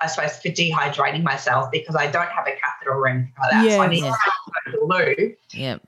[0.01, 3.71] I suppose for dehydrating myself because I don't have a catheter or anything like that.
[3.71, 4.17] So I need Yes.
[4.23, 5.35] to go to the loo.
[5.53, 5.81] Yep.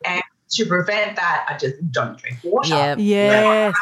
[0.51, 2.70] To prevent that, I just don't drink water.
[2.70, 2.95] Yeah.
[2.97, 3.76] Yes.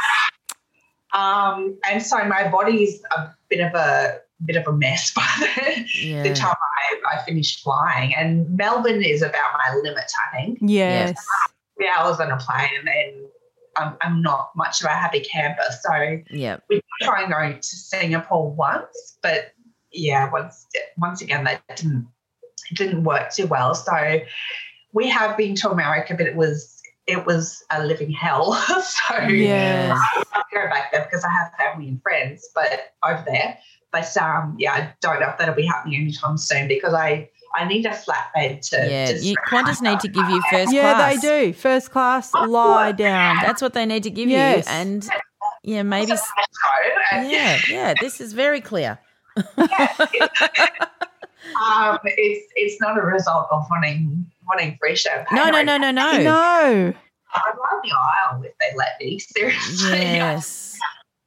[1.13, 5.86] Um, and so my body's a bit of a bit of a mess by the,
[6.03, 6.23] Yeah.
[6.23, 6.55] the time
[7.09, 8.13] I, I finished flying.
[8.15, 10.59] And Melbourne is about my limit, I think.
[10.61, 11.15] Yes.
[11.78, 13.26] Three hours on a plane, and then
[13.78, 15.61] I'm, I'm not much of a happy camper.
[15.82, 16.63] So Yep.
[16.69, 19.53] we try and go to Singapore once, but
[19.95, 20.67] yeah, once
[20.97, 22.07] once again that didn't
[22.75, 23.75] didn't work too well.
[23.75, 24.21] So
[24.93, 28.53] we have been to America, but it was it was a living hell.
[28.81, 29.99] so Yes.
[30.33, 33.57] I go back there because I have family and friends, but over there.
[33.91, 37.65] But um, yeah, I don't know if that'll be happening anytime soon because I I
[37.65, 38.89] need a flatbed to.
[38.89, 39.05] Yeah.
[39.05, 41.23] to You, Qantas need to give you first Yeah, class.
[41.23, 41.53] Yeah, they do.
[41.53, 43.37] First class, lie down.
[43.41, 44.65] That's what they need to give Yes.
[44.65, 44.71] you.
[44.73, 45.09] And
[45.63, 46.11] yeah, maybe.
[46.11, 46.97] s- myself.
[47.13, 47.93] And, Yeah, yeah.
[47.93, 48.99] This is very clear.
[49.38, 49.45] Um,
[52.05, 55.36] it's it's not a result of wanting wanting free champagne.
[55.38, 56.23] No, no, no, no, no.
[56.23, 56.93] No.
[57.33, 59.19] I'd run the aisle if they let me.
[59.36, 60.77] Seriously, Yes.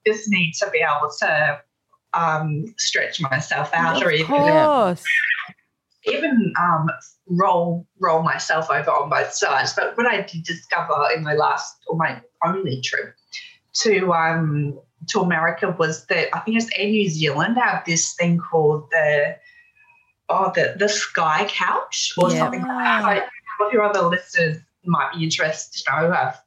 [0.07, 1.61] I just need to be able to
[2.15, 5.05] um, stretch myself out, or even course.
[6.05, 6.89] even um,
[7.27, 9.75] roll roll myself over on both sides.
[9.75, 13.15] But what I did discover in my last or my only trip
[13.83, 18.15] to um, to America was that I think it's Air New Zealand they have this
[18.15, 19.37] thing called the
[20.29, 22.39] oh the the Sky Couch or Yeah.
[22.39, 23.03] something like that.
[23.03, 23.23] Like,
[23.59, 26.41] what your other listeners might be interested to know who have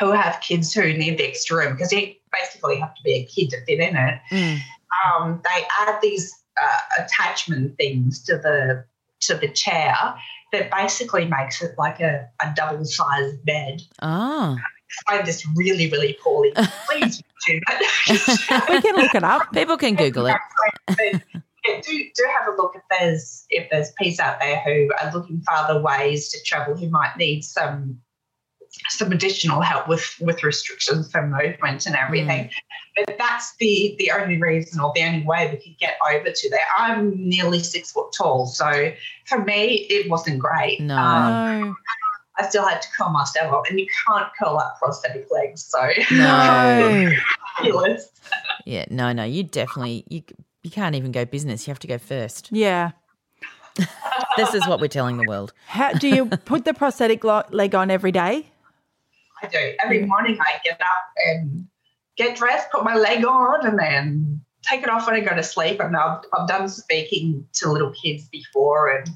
[0.00, 3.24] who have kids who need the extra room because you basically have to be a
[3.26, 4.20] kid to fit in it.
[4.30, 4.58] Mm.
[5.04, 8.84] Um, they add these uh, attachment things to the
[9.20, 9.94] to the chair
[10.52, 13.82] that basically makes it like a, a double sized bed.
[14.02, 14.56] Oh.
[15.08, 16.52] I'm just really, really poorly.
[16.88, 18.64] Please do that.
[18.68, 19.52] We can look it up.
[19.52, 20.36] People can Google it.
[21.66, 25.12] Yeah, do do have a look if there's if there's peeps out there who are
[25.14, 28.00] looking for other ways to travel who might need some
[28.88, 32.50] some additional help with with restrictions for movement and everything.
[32.96, 36.50] But that's the the only reason or the only way we could get over to
[36.50, 36.60] there.
[36.76, 38.92] I'm nearly six foot tall, so
[39.26, 40.80] for me it wasn't great.
[40.80, 40.96] No.
[40.96, 41.74] Um, No.
[42.36, 45.90] I still had to curl myself up, and you can't curl up prosthetic legs, so
[46.10, 47.12] No.
[48.66, 49.24] Yeah, no, no.
[49.24, 50.22] You definitely you
[50.62, 51.66] you can't even go business.
[51.66, 52.48] You have to go first.
[52.50, 52.92] Yeah.
[54.36, 55.52] This is what we're telling the world.
[55.66, 58.50] How do you put the prosthetic lo- leg on every day?
[59.42, 59.74] I do.
[59.82, 61.68] Every morning I get up and
[62.16, 65.42] get dressed, put my leg on, and then take it off when I go to
[65.42, 65.78] sleep.
[65.80, 69.08] And I've, I've done speaking to little kids before, and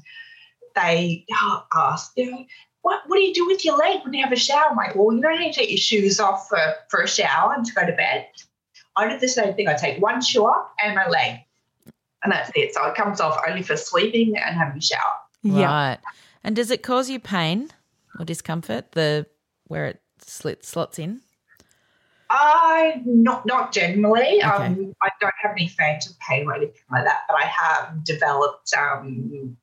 [0.75, 2.45] they oh, ask, you know,
[2.81, 4.69] what, what do you do with your leg when you have a shower?
[4.69, 6.59] I'm like, well, you don't need to take your shoes off for,
[6.89, 8.27] for a shower and to go to bed.
[8.95, 9.67] I do the same thing.
[9.67, 11.39] I take one shoe off and my leg,
[12.23, 12.73] and that's it.
[12.73, 14.99] So it comes off only for sleeping and having a shower.
[15.41, 15.65] Yeah.
[15.65, 15.99] Right.
[16.43, 17.69] And does it cause you pain
[18.17, 18.93] or discomfort?
[18.93, 19.25] The
[19.67, 21.21] where it slits slots in?
[22.29, 24.43] I not not generally.
[24.43, 24.47] Okay.
[24.47, 28.73] Um, I don't have any phantom pain or anything like that, but I have developed
[28.77, 29.57] um,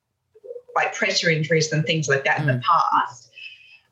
[0.77, 3.29] like pressure injuries and things like that in the past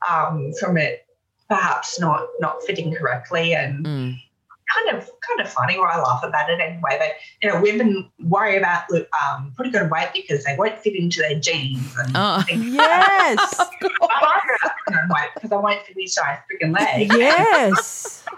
[0.10, 1.06] um, from it
[1.50, 4.16] perhaps not not fitting correctly and Mm.
[4.74, 6.98] kind of kind of funny or I laugh about it anyway.
[6.98, 7.10] But
[7.42, 8.84] you know, women worry about
[9.24, 12.42] um, putting on weight because they won't fit into their jeans and Oh.
[12.48, 12.66] things.
[12.74, 13.60] Yes.
[13.60, 17.12] I worry about putting on weight because I won't fit into my freaking leg.
[17.12, 18.24] yes.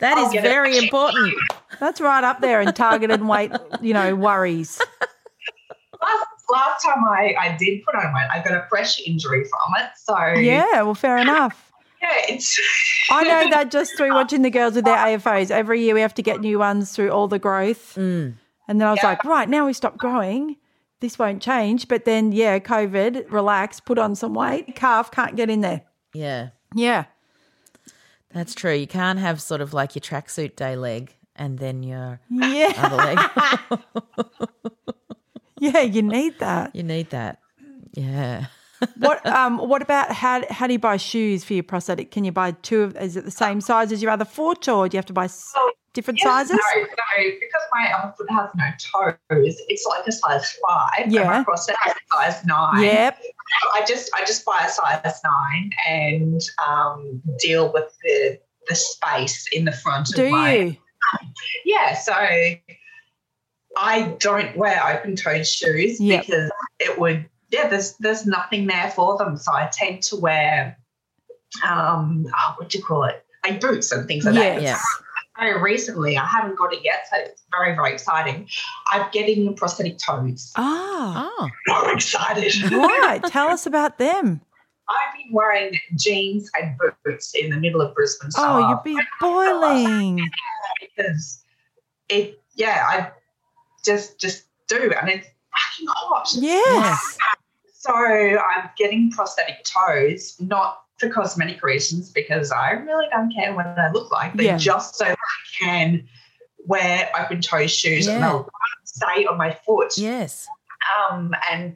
[0.00, 1.34] That I'll is very important.
[1.78, 4.80] That's right up there in targeted weight, you know, worries.
[6.00, 9.82] last, last time I, I did put on weight, I got a pressure injury from
[9.82, 9.90] it.
[9.96, 11.72] So Yeah, well, fair enough.
[12.02, 12.58] yeah, it's
[13.10, 15.50] I know that just through watching the girls with their AFOs.
[15.50, 17.94] Every year we have to get new ones through all the growth.
[17.96, 18.34] Mm.
[18.68, 19.08] And then I was Yeah.
[19.10, 20.56] like, right, now we stop growing.
[21.00, 21.88] This won't change.
[21.88, 24.74] But then, yeah, COVID, relax, put on some weight.
[24.76, 25.82] Calf can't get in there.
[26.14, 26.50] Yeah.
[26.74, 27.04] Yeah.
[28.32, 28.74] That's true.
[28.74, 32.72] You can't have sort of like your tracksuit day leg and then your Yeah.
[32.76, 33.18] other leg.
[35.66, 36.74] yeah, you need that.
[36.74, 37.38] you need that.
[37.92, 38.46] Yeah.
[38.96, 42.10] What um what about how how do you buy shoes for your prosthetic?
[42.10, 44.88] Can you buy two of is it the same size as your other foot or
[44.88, 45.52] do you have to buy s-
[45.92, 46.58] different Yes, sizes?
[46.76, 48.64] No, no, because my other foot has no
[49.28, 51.04] toes, it's like a size five.
[51.04, 51.24] and Yeah.
[51.24, 52.82] my prosthetic is a size nine.
[52.84, 53.18] Yep.
[53.74, 58.38] I just I just buy a size nine and um, deal with the
[58.68, 60.76] the space in the front Do of my you?
[61.66, 62.14] Yeah, so
[63.80, 66.26] I don't wear open toed shoes Yep.
[66.26, 69.36] because it would yeah, there's there's nothing there for them.
[69.36, 70.76] So I tend to wear
[71.66, 73.24] um oh, what do you call it?
[73.44, 74.62] Like boots and things like that.
[74.62, 74.84] Yes.
[75.38, 78.46] Very recently, I haven't got it yet, so it's very, very exciting.
[78.92, 80.52] I'm getting prosthetic toes.
[80.56, 81.30] Ah.
[81.32, 81.48] Oh.
[81.66, 82.70] So excited.
[82.70, 83.22] right.
[83.26, 84.42] Tell us about them.
[84.90, 88.30] I've been wearing jeans and boots in the middle of Brisbane.
[88.36, 90.28] Oh, you'd be boiling.
[90.80, 91.42] because
[92.10, 93.10] it yeah, I
[93.84, 96.28] just just do and it's fucking hot.
[96.34, 97.16] Yes.
[97.74, 103.66] So I'm getting prosthetic toes, not for cosmetic reasons, because I really don't care what
[103.66, 104.58] I look like, but Yeah.
[104.58, 105.16] just so I
[105.58, 106.06] can
[106.66, 108.28] wear open toe shoes and Yeah.
[108.28, 108.50] they'll
[108.84, 109.96] stay on my foot.
[109.96, 110.46] Yes.
[111.10, 111.74] Um, and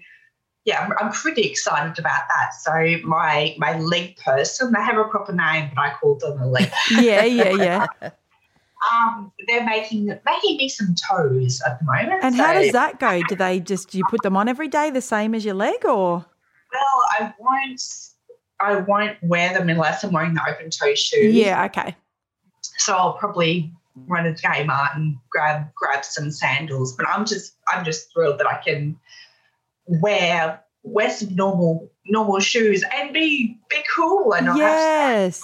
[0.64, 2.54] yeah, I'm, I'm pretty excited about that.
[2.54, 6.46] So my my leg person, they have a proper name, but I call them a
[6.46, 6.70] leg.
[6.90, 7.86] Yeah, yeah, yeah.
[8.92, 12.22] um, they're making making me some toes at the moment.
[12.22, 13.22] And how does that go?
[13.28, 15.84] Do they just do you put them on every day the same as your leg
[15.84, 16.24] or
[16.72, 17.82] Well, I won't.
[18.60, 21.34] I won't wear them unless I'm wearing the open toe shoes.
[21.34, 21.96] Yeah, okay.
[22.78, 23.72] So I'll probably
[24.06, 26.94] run to Kmart and grab grab some sandals.
[26.96, 28.96] But I'm just I'm just thrilled that I can
[29.86, 35.42] wear wear some normal normal shoes and be be cool and not have Yes.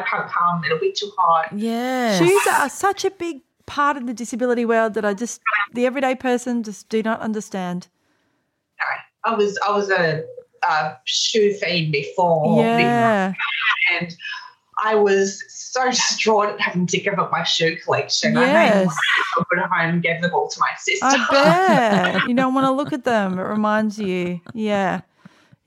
[0.00, 0.64] I can't come.
[0.64, 1.56] It'll be too hot.
[1.56, 2.18] Yes.
[2.18, 5.40] Shoes are such a big part of the disability world that I just
[5.74, 7.88] the everyday person just do not understand.
[8.80, 8.86] No,
[9.32, 10.24] I was I was a,
[10.68, 12.62] a shoe fiend before.
[12.64, 13.32] Yeah.
[13.92, 14.14] and
[14.82, 18.36] I was so distraught at having to give up my shoe collection.
[18.36, 18.96] I made Yes.
[19.38, 21.04] I put it home and gave them all to my sister.
[21.06, 21.26] I
[22.18, 22.28] bet.
[22.28, 23.38] you don't want to look at them.
[23.38, 24.40] It reminds you.
[24.54, 25.02] Yeah.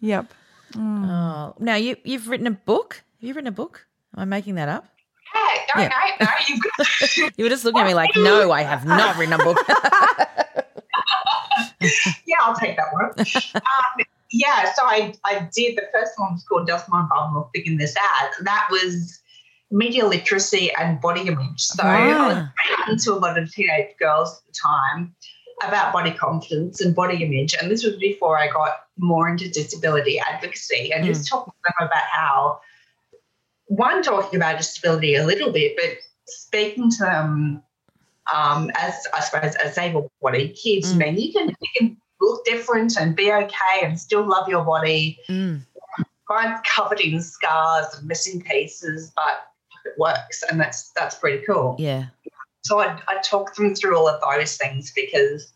[0.02, 0.34] Yep.
[0.74, 1.08] Mm.
[1.08, 3.04] Oh, now you you've written a book.
[3.22, 3.86] Have you written a book?
[4.16, 4.86] Am I making that up?
[5.34, 5.42] Yeah,
[5.76, 5.90] no, Yeah.
[6.20, 6.32] no, no.
[6.48, 9.58] You've You were just looking at me like, no, I have not written a book.
[12.26, 13.12] yeah, I'll take that one.
[13.56, 15.76] um, yeah, so I, I did.
[15.78, 18.30] The first one was called Does My Bum Look Big in This Ad?
[18.44, 19.20] That was
[19.72, 21.60] media literacy and body image.
[21.62, 22.54] So I was Ah.
[22.76, 25.16] speaking to a lot of teenage girls at the time
[25.64, 27.56] about body confidence and body image.
[27.60, 31.88] And this was before I got more into disability advocacy and just talking to them
[31.88, 32.60] about how,
[33.68, 35.98] one, talking about disability a little bit, but
[36.28, 37.64] speaking to them
[38.34, 40.98] um, as I suppose as able-bodied kids, Mm.
[40.98, 45.20] mean, you can you can look different and be okay and still love your body.
[45.30, 45.62] Mm.
[46.66, 49.52] Covered in scars and missing pieces, but
[49.86, 51.76] it works, and that's that's pretty cool.
[51.78, 52.06] Yeah.
[52.64, 55.52] So I, I talk them through all of those things because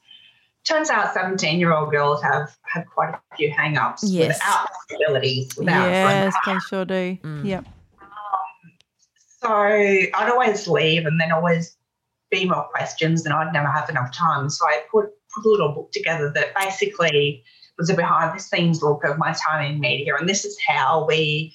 [0.65, 4.35] turns out 17 year old girls have have quite a few hang ups Yes.
[4.35, 5.55] without disabilities.
[5.57, 7.17] Without yes, they sure do.
[7.23, 7.45] Mm.
[7.45, 7.65] Yep.
[9.41, 11.75] So I'd always leave and then always
[12.31, 14.49] be more questions and I'd never have enough time.
[14.49, 17.43] So I put, put a little book together that basically
[17.77, 20.15] was a behind the scenes look of my time in media.
[20.15, 21.53] And this is how we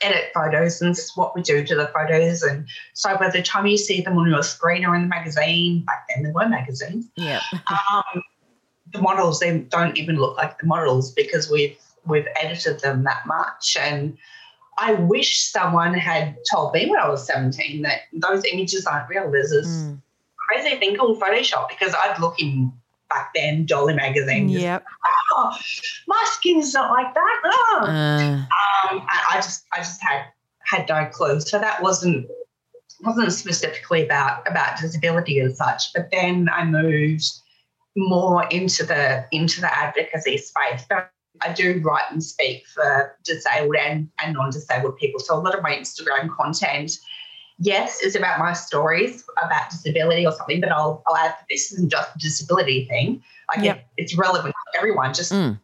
[0.00, 2.42] edit photos and this is what we do to the photos.
[2.42, 5.84] And so by the time you see them on your screen or in the magazine,
[5.84, 7.40] back then there were magazines, Yeah.
[7.92, 8.22] um,
[8.92, 13.26] the models they don't even look like the models because we've we've edited them that
[13.26, 14.18] much and
[14.78, 19.30] I wish someone had told me when I was 17 that those images aren't real.
[19.30, 20.00] There's this Mm.
[20.48, 22.72] crazy thing called Photoshop because I'd look in
[23.10, 24.48] back then Dolly magazine.
[24.48, 24.84] just, Yep.
[25.32, 25.56] Oh,
[26.08, 27.40] my skin's not like that.
[27.44, 27.80] Oh.
[27.86, 28.42] Uh,
[28.90, 30.26] Um, I, I just I just had
[30.64, 31.40] had no clue.
[31.40, 32.26] So that wasn't
[33.02, 35.92] wasn't specifically about about disability as such.
[35.92, 37.24] But then I moved
[37.96, 40.84] more into the into the advocacy space.
[40.88, 41.10] But
[41.44, 45.20] I do write and speak for disabled and, and non-disabled people.
[45.20, 46.92] So a lot of my Instagram content,
[47.58, 51.72] yes, is about my stories about disability or something, but I'll, I'll add that this
[51.72, 53.22] isn't just a disability thing.
[53.54, 53.76] Like Yep.
[53.76, 55.12] it, it's relevant to everyone.
[55.14, 55.58] Just Mm.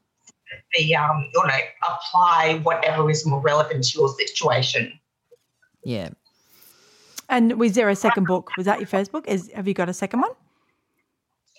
[0.76, 1.55] the um, you know,
[1.89, 4.99] apply whatever is more relevant to your situation.
[5.85, 6.11] yeah.
[7.31, 8.51] And was there a second book?
[8.57, 9.29] Was that your first book?
[9.29, 10.31] Is have you got a second one?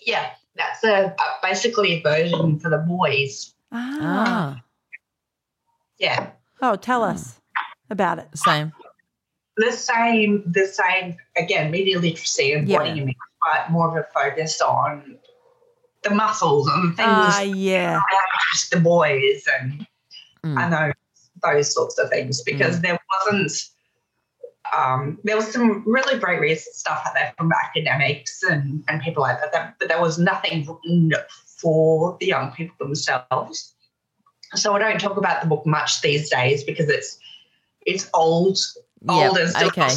[0.04, 3.54] Yeah, that's a, a basically a version for the boys.
[3.72, 3.98] Ah.
[4.02, 4.62] Ah.
[5.98, 6.30] Yeah,
[6.62, 7.40] Oh, tell us
[7.90, 8.28] about it.
[8.34, 8.72] Same.
[9.56, 11.16] the same, the same.
[11.36, 12.78] Again, media literacy and Yeah.
[12.78, 15.18] body image, but more of a focus on
[16.02, 17.96] the muscles and things Ah, yeah.
[17.96, 19.86] about the boys and
[20.44, 20.58] Mm.
[20.58, 20.94] and those
[21.42, 23.52] those sorts of things because there wasn't.
[24.76, 29.22] Um, there was some really great recent stuff out there from academics and, and people
[29.22, 31.12] like that, that, but there was nothing written
[31.60, 33.74] for the young people themselves.
[34.54, 37.18] So I don't talk about the book much these days because it's
[37.86, 38.58] it's old,
[39.08, 39.94] old Yep, and still okay.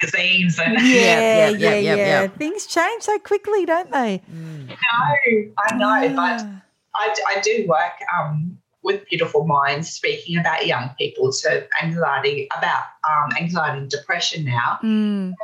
[0.00, 2.26] magazines and Yeah, yeah, yeah, yeah, yeah, yeah, yeah.
[2.28, 4.22] Things change so quickly, don't they?
[4.32, 4.68] Mm.
[4.68, 6.62] no, I know, but Ah.
[6.94, 12.84] I, I do work um, with Beautiful Minds, speaking about young people to anxiety, about
[13.10, 15.34] um, anxiety and depression now, Mm.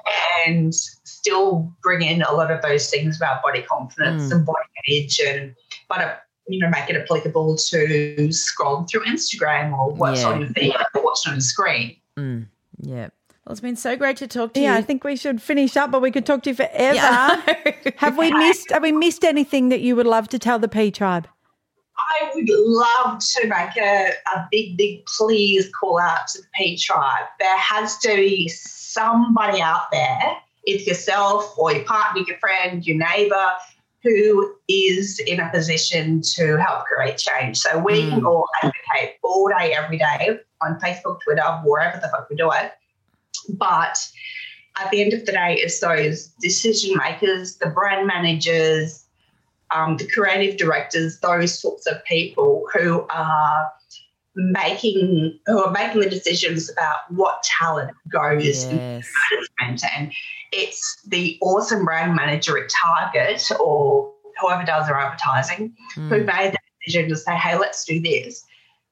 [0.46, 4.36] and still bring in a lot of those things about body confidence Mm.
[4.36, 5.54] and body image, and
[5.96, 10.28] but you know make it applicable to scrolling through Instagram or what's Yeah.
[10.28, 11.96] on your feed or what's on the screen.
[12.18, 12.46] Mm.
[12.78, 13.08] Yeah.
[13.44, 14.78] Well, it's been so great to talk to Yeah, you.
[14.78, 16.94] I think we should finish up, but we could talk to you forever.
[16.94, 17.40] Yeah.
[17.96, 18.70] Have we missed?
[18.70, 21.28] Have we missed anything that you would love to tell the P tribe?
[21.98, 26.76] I would love to make a, a big, big please call out to the P
[26.76, 27.26] tribe.
[27.38, 32.96] There has to be somebody out there, it's yourself or your partner, your friend, your
[32.96, 33.52] neighbour,
[34.02, 37.58] who is in a position to help create change.
[37.58, 42.28] So we can all advocate all day, every day on Facebook, Twitter, wherever the fuck
[42.28, 42.72] we do it.
[43.50, 43.98] But
[44.78, 49.04] at the end of the day, it's those decision makers, the brand managers,
[49.74, 53.72] um, the creative directors, those sorts of people who are
[54.34, 59.10] making who are making the decisions about what talent goes in yes.
[59.60, 59.92] management.
[59.96, 60.12] And
[60.52, 66.24] it's the awesome brand manager at Target or whoever does their advertising who Mm.
[66.26, 68.44] made the decision to say, hey, let's do this.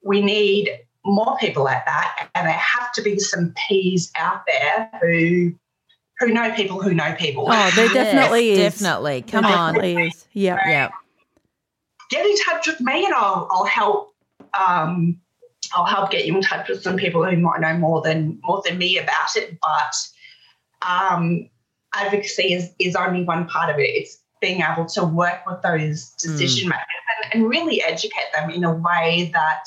[0.03, 0.71] We need
[1.05, 2.29] more people like that.
[2.35, 5.55] And there have to be some P's out there who
[6.19, 7.47] who know people who know people.
[7.49, 8.59] Oh, there Yes, definitely is.
[8.59, 9.21] Definitely.
[9.23, 9.75] There Come on.
[9.75, 10.27] definitely is.
[10.35, 10.59] Yeah.
[10.69, 10.91] Yeah.
[12.11, 14.15] get in touch with me and I'll I'll help
[14.59, 15.19] um,
[15.75, 18.63] I'll help get you in touch with some people who might know more than more
[18.65, 19.59] than me about it.
[19.61, 19.95] But
[20.89, 21.49] um,
[21.95, 23.83] advocacy is is only one part of it.
[23.83, 26.87] It's being able to work with those decision makers
[27.25, 29.65] and, and really educate them in a way that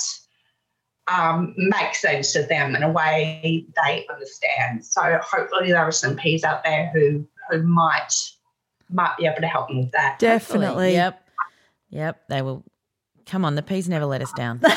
[1.07, 4.85] um, make sense to them in a way they understand.
[4.85, 8.13] So hopefully there are some peas out there who who might
[8.89, 10.19] might be able to help them with that.
[10.19, 10.93] Definitely.
[10.93, 11.21] Yep.
[11.89, 12.21] Yep.
[12.29, 12.63] They will.
[13.25, 14.59] Come on, the peas never let us down.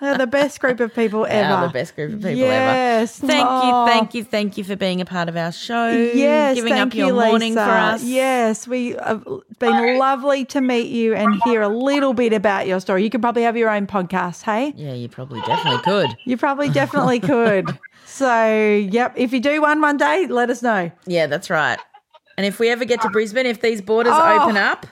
[0.00, 1.54] They're the best group of people They ever.
[1.54, 3.18] are the best group of people Yes.
[3.22, 3.26] ever.
[3.32, 3.66] Thank Oh.
[3.86, 5.88] you, thank you, thank you for being a part of our show.
[5.88, 7.64] Yes, giving thank up your you, morning Lisa.
[7.64, 8.02] for us.
[8.04, 9.24] Yes, we have
[9.58, 13.04] been lovely to meet you and hear a little bit about your story.
[13.04, 14.72] You could probably have your own podcast, hey?
[14.76, 16.16] Yeah, you probably definitely could.
[16.24, 17.78] You probably definitely could.
[18.06, 18.46] So,
[18.90, 20.90] yep, if you do one one day, let us know.
[21.06, 21.78] Yeah, that's right.
[22.36, 24.42] And if we ever get to Brisbane, if these borders Oh.
[24.42, 24.86] open up,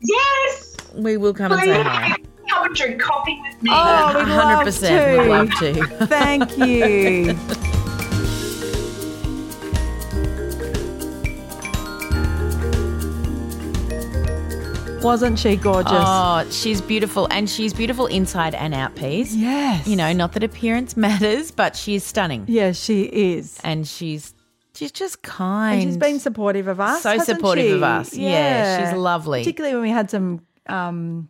[0.00, 2.16] Yes, we will come and say please hi.
[2.48, 3.70] come and drink coffee with me.
[3.72, 5.18] Oh, we'd 100% to.
[5.18, 6.06] would love to.
[6.06, 7.36] Thank you.
[15.02, 15.92] Wasn't she gorgeous?
[15.94, 17.26] Oh, she's beautiful.
[17.30, 19.34] And she's beautiful inside and out, Peas.
[19.34, 19.86] yes.
[19.86, 22.44] You know, not that appearance matters, but she is stunning.
[22.46, 23.58] Yes, she is.
[23.64, 24.34] And she's
[24.80, 25.82] she's just kind.
[25.82, 27.02] And she's been supportive of us.
[27.02, 27.70] So supportive she?
[27.72, 28.16] of us.
[28.16, 29.40] Yeah, she's lovely.
[29.40, 31.28] Particularly when we had some um,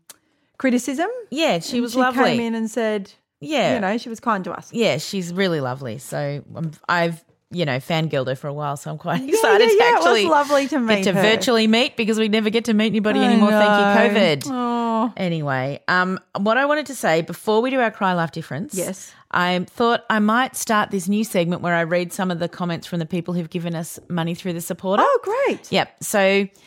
[0.56, 1.08] criticism.
[1.30, 2.24] Yeah, she was she lovely.
[2.24, 3.74] came in and said, yeah.
[3.74, 4.72] you know, she was kind to us.
[4.72, 5.98] Yeah, she's really lovely.
[5.98, 9.64] So um, I've, you know, fangirled her for a while, so I'm quite Yeah, excited
[9.64, 11.22] yeah, to yeah, it was lovely to meet get to her.
[11.22, 13.50] virtually meet because we never get to meet anybody I anymore.
[13.50, 14.20] Thank you.
[14.20, 14.52] COVID.
[14.52, 18.74] Oh, Anyway, um, what I wanted to say before we do our cry laugh difference,
[18.74, 19.12] Yes.
[19.32, 22.86] I thought I might start this new segment where I read some of the comments
[22.86, 25.04] from the people who've given us money through the supporter.
[25.06, 25.70] oh great.
[25.70, 26.02] Yep.
[26.02, 26.20] So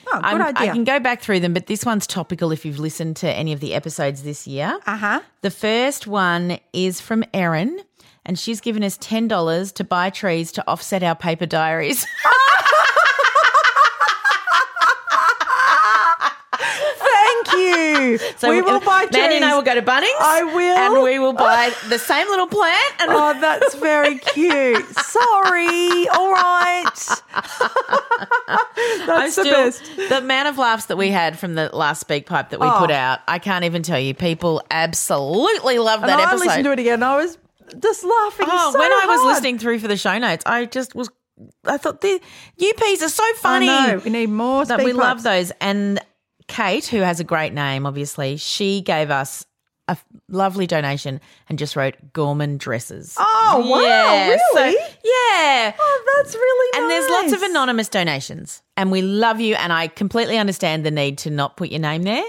[0.08, 2.80] Oh, good I'm- I can go back through them, but this one's topical if you've
[2.80, 4.80] listened to any of the episodes this year.
[4.86, 5.20] Uh huh.
[5.42, 7.82] The first one is from Erin,
[8.26, 12.06] and she's given us $10 to buy trees to offset our paper diaries.
[16.56, 17.48] Thank
[18.04, 18.20] you.
[18.38, 19.14] So we will buy trees.
[19.14, 20.20] Mandy and I will go to Bunnings.
[20.20, 20.78] I will.
[20.78, 22.94] And we will buy the same little plant.
[23.00, 24.86] And Oh, that's very cute.
[24.98, 26.08] Sorry.
[26.10, 26.92] All right.
[28.48, 29.84] I'm that's the still, best.
[30.10, 32.78] the amount of laughs that we had from the last speak pipe that we Oh.
[32.80, 34.14] put out, I can't even tell you.
[34.14, 36.46] People absolutely loved And that I episode.
[36.46, 37.04] listened to it again.
[37.04, 37.38] I was
[37.80, 40.96] just laughing Oh, so when I was listening through for the show notes, I just
[40.96, 41.10] was.
[41.66, 42.22] I thought the
[42.62, 43.68] UPs are so funny.
[43.70, 43.98] I know.
[44.04, 44.66] We need more.
[44.66, 45.52] But speak we love those.
[45.60, 46.00] And
[46.54, 49.46] Kate, who has a great name, obviously, she gave us
[49.88, 49.98] a
[50.30, 51.20] lovely donation
[51.50, 53.16] and just wrote Gorman dresses.
[53.20, 54.76] Oh, wow, Yeah, so- really?
[55.04, 55.74] yeah.
[55.78, 56.80] Oh, that's really nice.
[56.80, 57.08] And nice.
[57.10, 59.56] there's lots of anonymous donations, and we love you.
[59.56, 62.24] And I completely understand the need to not put your name there.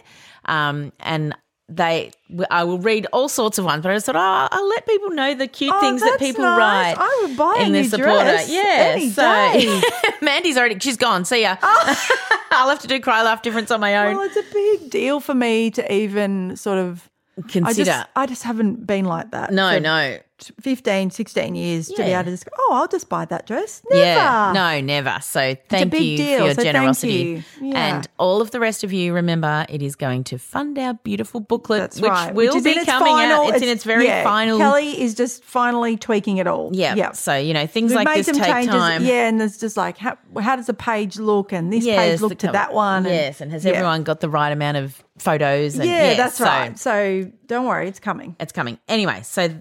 [0.47, 1.35] Um, and
[1.69, 2.11] they,
[2.51, 5.35] I will read all sorts of ones, but I thought, oh, I'll let people know
[5.35, 6.59] the cute Oh, things that people nice.
[6.59, 6.97] write.
[6.99, 8.39] I would buy in new supporter.
[8.47, 9.81] Yeah, so.
[10.23, 11.25] Mandy's already, she's gone.
[11.25, 11.57] See ya.
[11.63, 12.19] Oh.
[12.51, 14.17] I'll have to do cry laugh difference on my own.
[14.17, 17.09] Well, it's a big deal for me to even sort of.
[17.37, 17.85] I Consider.
[17.85, 19.53] just, I just haven't been like that.
[19.53, 20.19] no, for no.
[20.61, 23.83] 15, 16 years to be able to just go, oh, I'll just buy that dress.
[23.89, 24.03] Never.
[24.05, 25.19] Yeah, no, never.
[25.23, 27.13] So thank you deal, for your so generosity.
[27.13, 27.45] you.
[27.61, 27.97] Yeah.
[27.97, 31.41] And all of the rest of you, remember, it is going to fund our beautiful
[31.41, 32.35] booklet, That's which right.
[32.35, 33.55] will is be coming final, out.
[33.55, 34.59] It's, in its very yeah, final.
[34.59, 36.71] Kelly is just finally tweaking it all.
[36.73, 36.95] yeah.
[36.95, 37.13] Yeah.
[37.13, 38.75] So you know things We've like this take changes.
[38.75, 39.05] time.
[39.05, 42.21] Yeah, and there's just like how, how does a page look and this Yes, page
[42.21, 43.05] look to that one.
[43.05, 43.73] Yes, and has yeah.
[43.73, 45.77] everyone got the right amount of photos?
[45.79, 46.79] And, Yeah, that's so right.
[46.79, 48.35] So don't worry, it's coming.
[48.41, 49.21] It's coming anyway.
[49.23, 49.61] So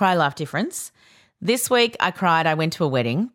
[0.00, 0.92] cry laugh difference.
[1.42, 2.46] This week I cried.
[2.46, 3.28] I went to a wedding,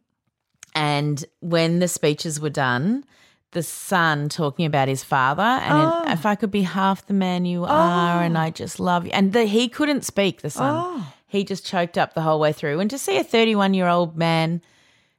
[0.74, 3.04] and when the speeches were done,
[3.52, 6.12] the son talking about his father and oh.
[6.12, 9.32] if I could be half the man you are, and I just love you, and
[9.32, 10.42] the, he couldn't speak.
[10.42, 11.14] The son, oh.
[11.28, 12.80] he just choked up the whole way through.
[12.80, 14.64] And to see a thirty-one-year-old man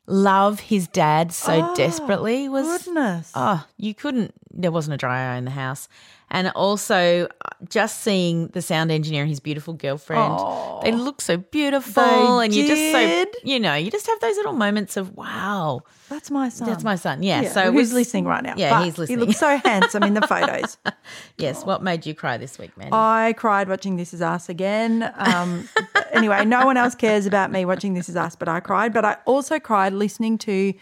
[0.09, 3.31] love his dad so oh, desperately was Goodness.
[3.37, 4.35] Oh, you couldn't.
[4.51, 5.89] There wasn't a dry eye in the house.
[6.37, 10.39] And also, uh, just seeing the sound engineer and his beautiful girlfriend,
[10.83, 12.03] they look so beautiful.
[12.39, 15.81] They and you just so, you know, you just have those little moments of, wow,
[16.11, 16.69] That's my son.
[16.69, 17.23] that's my son.
[17.23, 17.41] Yeah.
[17.41, 18.53] Yeah, so who's was- listening right now?
[18.55, 19.19] Yeah, he's listening.
[19.21, 20.77] He looks so handsome in the photos.
[21.39, 21.65] Yes.
[21.65, 22.91] What made you cry this week, man?
[22.93, 25.11] I cried watching This Is Us again.
[25.17, 25.67] Um,
[26.13, 28.93] anyway, no one else cares about me watching This Is Us, but I cried.
[28.93, 30.75] But I also cried listening to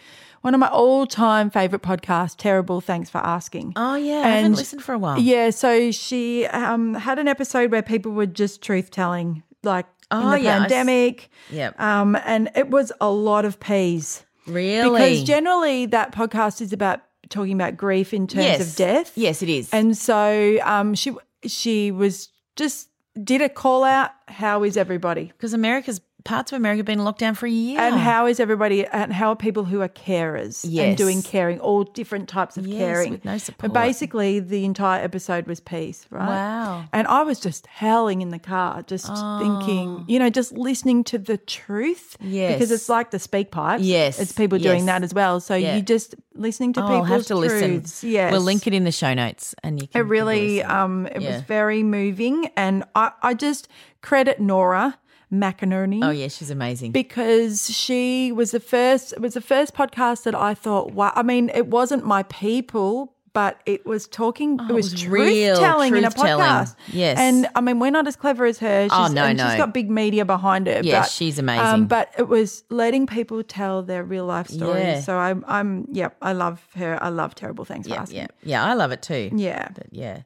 [0.45, 2.79] one of my all-time favorite podcasts, Terrible.
[2.79, 3.73] Thanks for asking.
[3.75, 4.17] oh, yeah.
[4.19, 5.19] I haven't and- listened for a while.
[5.19, 10.19] Yeah, so she um, had an episode where people were just truth telling, like Oh,
[10.21, 11.29] in the yeah, I pandemic.
[11.49, 11.71] yeah.
[11.79, 14.23] Um, and it was a lot of peas.
[14.45, 14.99] Really?
[14.99, 18.69] Because generally that podcast is about talking about grief in terms yes.
[18.69, 19.13] of death.
[19.15, 19.73] Yes, it is.
[19.73, 21.15] And so um, she
[21.47, 22.89] she was just
[23.23, 24.11] did a call out.
[24.27, 25.25] How is everybody?
[25.25, 27.79] because America's parts of America have been locked down for a year.
[27.79, 28.85] And how is everybody?
[28.85, 32.79] And how are people who are carers and doing caring, all different types of Yes,
[32.79, 33.71] caring, with no support.
[33.71, 36.27] But basically, the entire episode was peace, right?
[36.27, 36.85] Wow.
[36.91, 41.17] And I was just howling in the car, just thinking, you know, just listening to
[41.17, 42.17] the truth.
[42.19, 42.53] Yes.
[42.53, 43.83] because it's like the speak pipes.
[43.83, 44.85] Yes, it's people doing yes.
[44.87, 45.39] that as well.
[45.39, 45.75] So Yeah.
[45.75, 47.83] you just listening to Oh, people's have to listen.
[48.09, 51.21] Yes, We'll link it in the show notes and you can It really, um, it
[51.21, 53.67] was very moving, and I, I just
[54.01, 54.97] credit Nora
[55.39, 56.03] McInerney.
[56.03, 56.91] Oh yeah, she's amazing.
[56.91, 61.23] because she was the first it was the first podcast that I thought wow I
[61.23, 65.93] mean it wasn't my people but it was talking it was, Oh, was truth telling
[65.95, 67.17] in a podcast Yes.
[67.19, 69.47] and I mean we're not as clever as her she's, Oh, no, no.
[69.49, 71.65] she's got big media behind her Yes, but, she's amazing.
[71.65, 74.99] um, but it was letting people tell their real life stories Yeah.
[75.01, 78.27] so I'm I'm yep I love her I love terrible things for yeah, asking yeah,
[78.43, 78.65] yeah.
[78.65, 79.29] I love it too.
[79.35, 80.21] yeah But yeah.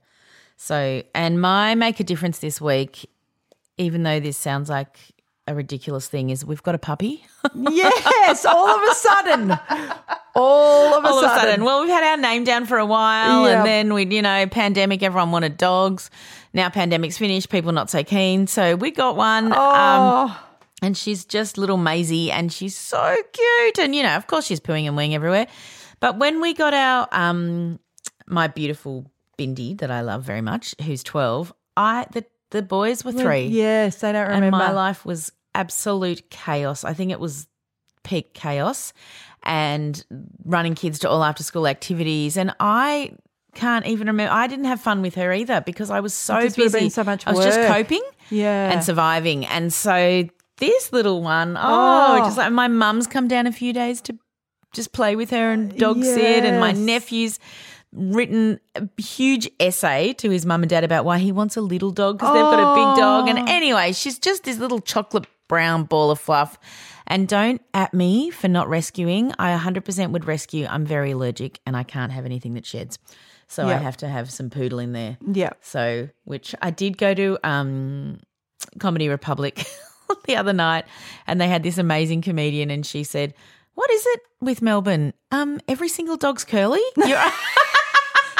[0.61, 3.09] So, and my make a difference this week,
[3.79, 4.97] even though this sounds like
[5.47, 7.25] a ridiculous thing, is we've got a puppy.
[7.55, 9.57] yes all of a sudden
[10.35, 12.77] all of a All sudden, of a sudden, well, we've had our name down for
[12.77, 13.57] a while, Yeah.
[13.57, 16.09] and then we, you know, pandemic, everyone wanted dogs.
[16.53, 19.45] Now pandemic's finished, people not so keen, so we got one.
[19.47, 20.45] Um, oh
[20.81, 23.79] and she's just little Maisie, and she's so cute.
[23.79, 25.47] And you know, of course, she's pooing and weeing everywhere.
[25.99, 27.79] But when we got our um,
[28.27, 33.11] my beautiful Bindi that I love very much, who's twelve, I the the boys were
[33.11, 33.45] three.
[33.47, 36.83] yes they don't remember and my life was absolute chaos.
[36.83, 37.47] I think it was
[38.03, 38.93] peak chaos,
[39.43, 40.03] and
[40.45, 43.11] running kids to all after school activities, and I.
[43.55, 44.31] Can't even remember.
[44.31, 46.89] I didn't have fun with her either because I was so just would have busy.
[46.89, 49.43] so much I was just coping yeah and surviving.
[49.47, 51.61] And so this little one, oh,
[52.21, 52.25] Oh.
[52.25, 54.15] just like my mum's come down a few days to
[54.71, 57.39] just play with her and dog uh, sit, and my nephew's
[57.91, 61.91] written a huge essay to his mum and dad about why he wants a little
[61.91, 63.25] dog because they've got a big dog.
[63.25, 63.29] Oh.
[63.29, 66.59] And anyway, she's just this little chocolate brown ball of fluff.
[67.07, 69.33] And don't at me for not rescuing.
[69.39, 70.67] I 100% would rescue.
[70.69, 72.99] I'm very allergic and I can't have anything that sheds.
[73.47, 75.17] So I have to have some poodle in there.
[75.25, 78.19] yeah So, which I did go to um,
[78.77, 79.65] Comedy Republic
[80.27, 80.85] the other night,
[81.25, 83.33] and they had this amazing comedian, and she said,
[83.73, 85.13] "What is it with Melbourne?
[85.31, 86.83] Um, every single dog's curly."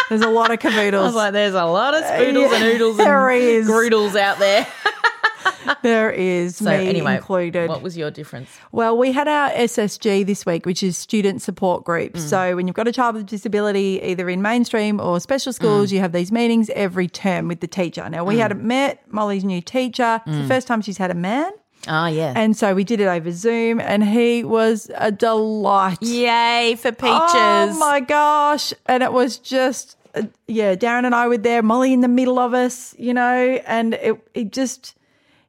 [0.10, 1.00] There's a lot of cavoodles.
[1.00, 3.68] I was like, "There's a lot of spoodles and yeah, oodles there and is.
[3.68, 4.68] groodles out there."
[5.84, 7.70] there is So, me anyway, included.
[7.70, 8.50] what was your difference?
[8.72, 12.14] well, we had our SSG this week, which is student support group.
[12.14, 12.20] Mm.
[12.20, 15.56] So when you've got a child with a disability, either in mainstream or special Mm.
[15.56, 18.08] schools, you have these meetings every term with the teacher.
[18.10, 20.22] Now we hadn't met Molly's new teacher.
[20.26, 20.48] It's the Mm.
[20.48, 21.52] first time she's had a man.
[21.88, 25.98] Oh yeah, And so we did it over Zoom and he was a delight.
[26.02, 27.06] yay for peaches!
[27.14, 28.74] Oh my gosh.
[28.86, 32.40] And it was just, uh, yeah, Darren and I were there, Molly in the middle
[32.40, 34.96] of us, you know, and it, it just,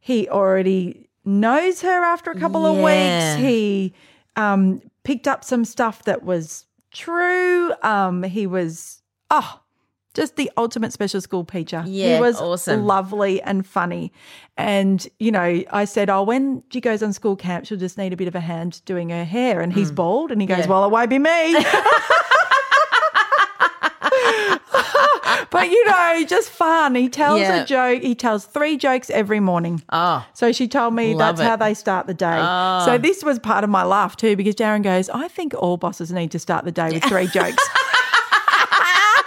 [0.01, 3.37] he already knows her after a couple of weeks.
[3.37, 3.95] He
[4.37, 7.73] um, picked up some stuff that was true.
[7.83, 9.61] Um, he was, oh,
[10.15, 11.85] just the ultimate special school teacher.
[11.87, 12.85] Yeah, he was awesome.
[12.85, 14.13] lovely and funny.
[14.57, 18.13] And, you know, I said, Oh, when she goes on school camp, she'll just need
[18.13, 19.61] a bit of a hand doing her hair.
[19.61, 20.33] And he's bald.
[20.33, 20.61] And he goes, Mm.
[20.65, 20.67] Yeah.
[20.67, 21.65] Well, it won't be me.
[25.51, 26.95] but, you know, just fun.
[26.95, 27.63] He tells Yeah.
[27.63, 28.03] a joke.
[28.03, 29.83] He tells three jokes every morning.
[29.91, 32.39] oh, So she told me that's how they start the day.
[32.41, 32.83] Oh.
[32.85, 36.13] So this was part of my laugh too, because Darren goes, I think all bosses
[36.13, 37.69] need to start the day with three jokes.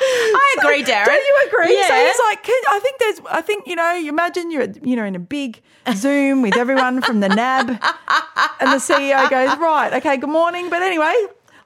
[0.06, 1.06] I agree, Darren.
[1.06, 1.82] Don't you agree?
[1.84, 2.08] So Yeah.
[2.08, 5.06] he's like, "Can- I think there's, I think you know, you imagine you're, you know,
[5.06, 5.62] in a big
[5.94, 10.82] Zoom with everyone from the NAB, and the CEO goes, right, okay, good morning, but
[10.82, 11.14] anyway,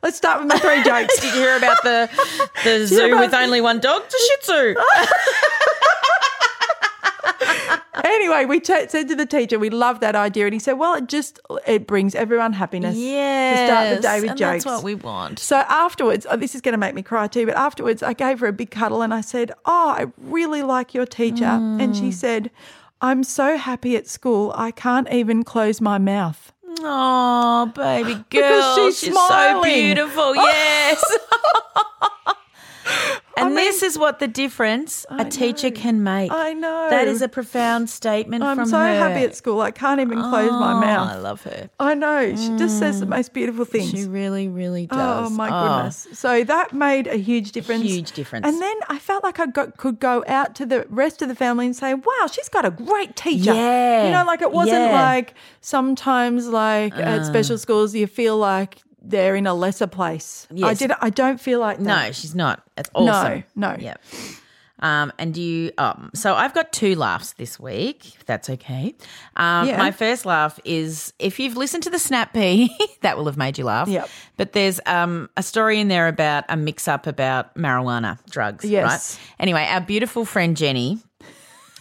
[0.03, 1.19] let's start with my three jokes.
[1.19, 2.09] Did you hear about the
[2.63, 4.03] the zoo with only one dog?
[4.09, 4.75] The Shih Tzu.
[8.03, 10.93] anyway, we t- said to the teacher, we love that idea, and he said, well,
[10.95, 12.95] it just it brings everyone happiness.
[12.97, 14.63] Yes, to start the day with and jokes.
[14.63, 15.39] That's what we want.
[15.39, 18.39] So afterwards, oh, this is going to make me cry too, but afterwards I gave
[18.39, 21.45] her a big cuddle and I said, Oh, I really like your teacher.
[21.45, 21.99] And Mm.
[21.99, 22.51] she said,
[23.01, 26.51] I'm so happy at school, I can't even close my mouth.
[26.81, 30.35] Oh, baby girl, Because she's she's, so beautiful.
[30.47, 31.03] Yes.
[33.37, 36.31] and this is what the difference a teacher can make.
[36.31, 36.89] I know.
[36.89, 38.85] That is a profound statement I'm so her.
[38.85, 41.09] happy at school, I can't even close my mouth.
[41.09, 41.69] I love her.
[41.79, 42.35] I know.
[42.35, 43.91] She just says the most beautiful things.
[43.91, 45.27] She really, really does.
[45.27, 46.07] Oh my goodness!
[46.13, 47.83] So that made a huge difference.
[47.83, 48.45] Huge difference.
[48.47, 51.35] And then I felt like I got, could go out to the rest of the
[51.35, 54.79] family and say, "Wow, she's got a great teacher." Yeah, you know, like it wasn't
[54.79, 54.99] yeah.
[54.99, 55.03] Uh.
[55.03, 60.47] like sometimes like at special schools you feel like they're in a lesser place.
[60.51, 60.79] I Yes.
[60.79, 60.91] did.
[61.01, 62.05] I don't feel like that.
[62.07, 62.63] No, she's not.
[62.77, 63.43] It's awesome.
[63.55, 63.71] no.
[63.71, 63.77] no.
[63.79, 64.01] Yep.
[64.79, 68.93] Um, and you, um, so I've got two laughs this week, if that's okay.
[69.35, 69.77] Um, Yeah.
[69.77, 72.69] My first laugh is if you've listened to the Snap P,
[73.01, 73.87] that will have made you laugh.
[73.87, 74.07] Yep.
[74.35, 78.65] But there's um, a story in there about a mix up about marijuana drugs.
[78.65, 79.17] Yes.
[79.17, 79.35] Right?
[79.39, 80.99] Anyway, our beautiful friend Jenny,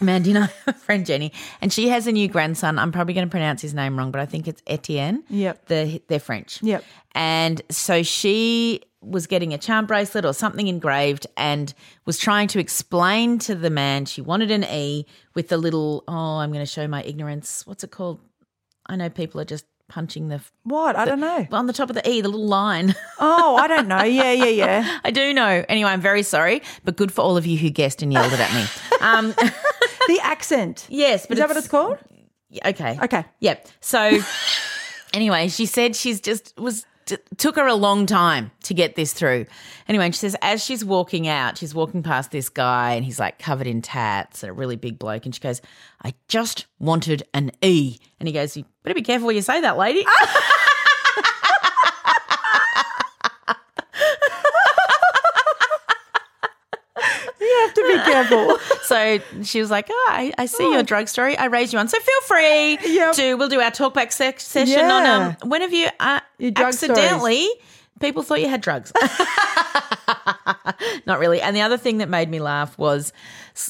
[0.01, 2.77] Mandy and I, friend Jenny, and she has a new grandson.
[2.79, 5.23] I'm probably going to pronounce his name wrong, but I think it's Etienne.
[5.29, 5.65] Yep.
[5.67, 6.61] The, they're French.
[6.61, 6.83] Yep.
[7.15, 11.73] And so she was getting a charm bracelet or something engraved and
[12.05, 16.37] was trying to explain to the man she wanted an E with the little, oh,
[16.37, 17.65] I'm going to show my ignorance.
[17.65, 18.19] What's it called?
[18.87, 20.95] I know people are just punching the, What?
[20.95, 21.47] I don't know.
[21.51, 22.93] on the top of the E, the little line.
[23.19, 24.03] Oh, I don't know.
[24.03, 24.99] Yeah, yeah, yeah.
[25.03, 25.65] I do know.
[25.67, 28.39] Anyway, I'm very sorry, but good for all of you who guessed and yelled it
[28.39, 28.65] at me.
[29.01, 29.33] Um,
[30.07, 30.85] The accent.
[30.89, 31.97] yes, but Is that what it's called?
[32.65, 32.97] Okay.
[33.03, 33.25] Okay.
[33.41, 33.67] Yep.
[33.81, 34.19] So
[35.13, 39.11] anyway, she said she's just was t- took her a long time to get this
[39.13, 39.45] through.
[39.89, 43.37] Anyway, she says as she's walking out, she's walking past this guy and he's like
[43.37, 45.61] covered in tats and a really big bloke and she goes,
[46.03, 49.59] "I just wanted an E." And he goes, "You better be careful what you say
[49.61, 50.05] that, lady."
[57.39, 58.57] You have to be careful.
[58.87, 61.37] So she was like, "Oh, I, I see your drug story.
[61.37, 61.89] I raised you on.
[61.89, 63.13] So feel free Yep.
[63.15, 63.33] to.
[63.33, 65.35] We'll do our talkback sec- session on Yeah.
[65.41, 65.49] um.
[65.49, 66.21] When have you uh,
[66.55, 67.49] accidentally
[67.99, 68.93] people thought you had drugs?
[71.05, 71.41] Not really.
[71.41, 73.11] And the other thing that made me laugh was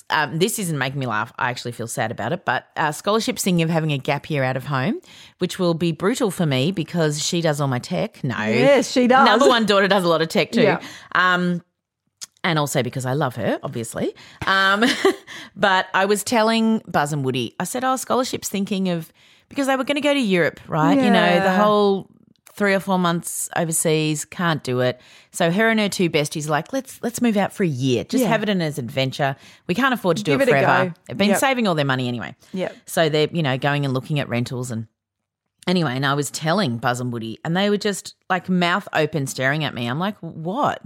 [0.10, 1.31] um, this isn't making me laugh.
[1.38, 2.45] I actually feel sad about it.
[2.45, 4.99] But uh, scholarship thinking of having a gap year out of home,
[5.39, 8.23] which will be brutal for me because she does all my tech.
[8.23, 9.26] No, Yes, she does.
[9.26, 10.61] Number one daughter does a lot of tech too.
[10.61, 10.81] Yeah.
[11.14, 11.61] Um,
[12.43, 14.15] and also because I love her, obviously.
[14.45, 14.84] Um,
[15.55, 19.11] but I was telling Buzz and Woody, I said, "Oh, scholarships thinking of
[19.49, 20.97] because they were going to go to Europe, right?
[20.97, 22.09] You know, the whole
[22.53, 24.99] three or four months overseas, can't do it.
[25.31, 28.03] So her and her two besties are like, let's let's move out for a year,
[28.03, 28.30] just Yeah.
[28.30, 29.35] have it in as an adventure.
[29.68, 30.93] We can't afford to do Give it it forever.
[31.07, 31.38] They've been Yep.
[31.39, 32.35] saving all their money anyway.
[32.53, 32.76] Yep.
[32.88, 34.88] So they're you know going and looking at rentals and
[35.68, 39.27] anyway, and I was telling Buzz and Woody, and they were just like mouth open,
[39.27, 39.85] staring at me.
[39.88, 40.81] I'm like, what?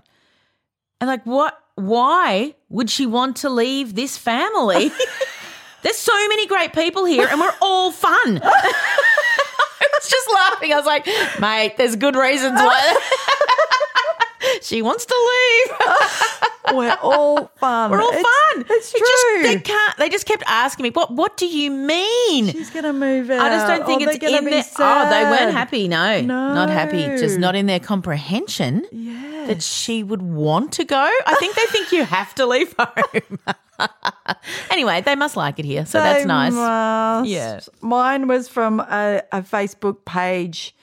[1.02, 1.58] And like, what?
[1.76, 4.92] Why would she want to leave this family?
[5.82, 8.14] There's so many great people here, and we're all fun.
[8.44, 10.72] I was just laughing.
[10.72, 11.08] I was like,
[11.40, 12.98] mate, there's good reasons why.
[14.62, 15.78] she wants to leave.
[16.78, 17.92] We're all fun.
[17.92, 18.24] We're all It's-
[18.54, 18.66] fun.
[18.70, 19.08] It's It true.
[19.08, 19.98] just, they can't.
[19.98, 21.12] They just kept asking me, "What?
[21.12, 23.42] What do you mean?" She's gonna move out.
[23.42, 24.64] I just don't think Oh, it's gonna in be their.
[24.80, 25.88] Oh, they weren't happy.
[25.88, 27.02] No, not happy.
[27.18, 29.46] Just not in their comprehension Yeah.
[29.48, 31.10] that she would want to go.
[31.26, 33.40] I think they think you have to leave home.
[34.70, 36.54] anyway, they must like it here, so that's nice.
[36.54, 37.30] must.
[37.30, 37.60] Yeah.
[37.82, 40.76] Mine was from a, a Facebook page,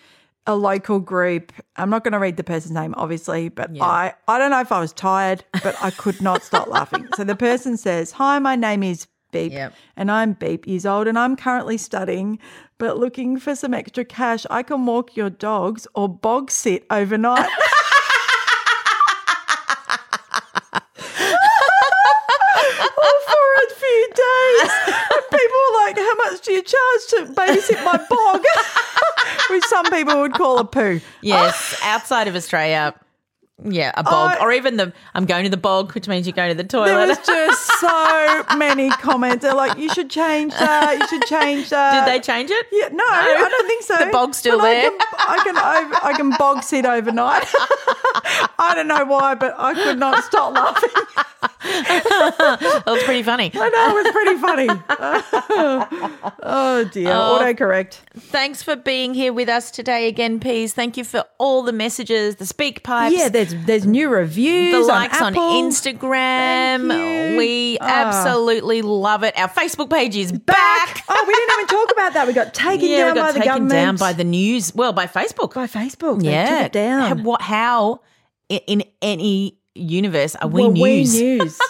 [0.49, 1.53] a local group.
[1.77, 4.73] I'm not going to read the person's name, obviously, but I, I don't know if
[4.73, 7.07] I was tired, but I could not stop laughing.
[7.17, 9.75] So the person says, Hi, my name is Beep, Yep.
[9.97, 12.39] and I'm Beep years old, and I'm currently studying,
[12.79, 14.47] but looking for some extra cash.
[14.49, 17.49] I can walk your dogs or bog sit overnight.
[21.79, 24.71] or for a few days.
[24.87, 28.45] And people were like, How much do you charge to babysit my bog?
[29.51, 31.01] Which some people would call a poo.
[31.23, 32.95] Yes, outside of Australia.
[33.65, 36.33] Yeah, a bog, I- or even the I'm going to the bog, which means you
[36.33, 36.87] go to the toilet.
[36.89, 39.43] There was just so many comments.
[39.43, 40.97] They're like, you should change that.
[41.01, 42.07] You should change that.
[42.07, 42.67] Did they change it?
[42.71, 43.97] Yeah, no, I don't think so.
[43.97, 44.91] The bog's still But I there.
[44.91, 45.57] can, I can,
[46.05, 47.47] I can bog sit overnight.
[48.61, 50.91] I don't know why, but I could not stop laughing.
[51.61, 53.51] That was pretty funny.
[53.55, 54.69] I know it was pretty funny.
[56.43, 57.39] oh dear, Oh.
[57.41, 57.99] autocorrect.
[58.17, 60.73] Thanks for being here with us today again, Peas.
[60.75, 63.15] Thank you for all the messages, the speak pipes.
[63.17, 64.73] Yeah, there's there's new reviews.
[64.73, 65.63] the likes on, Apple.
[65.63, 67.37] Instagram.
[67.37, 68.07] We Ah.
[68.07, 69.39] absolutely love it.
[69.39, 71.05] Our Facebook page is back.
[71.11, 72.27] Oh, we didn't even talk about that.
[72.27, 73.71] We got taken yeah, down got by the taken government.
[73.73, 74.75] down by the news.
[74.75, 75.55] Well, by Facebook.
[75.55, 76.21] by Facebook.
[76.23, 77.19] They yeah, took it down.
[77.19, 77.41] How, what?
[77.43, 78.01] How?
[78.49, 81.15] In any universe are we Well, news?
[81.15, 81.59] We news.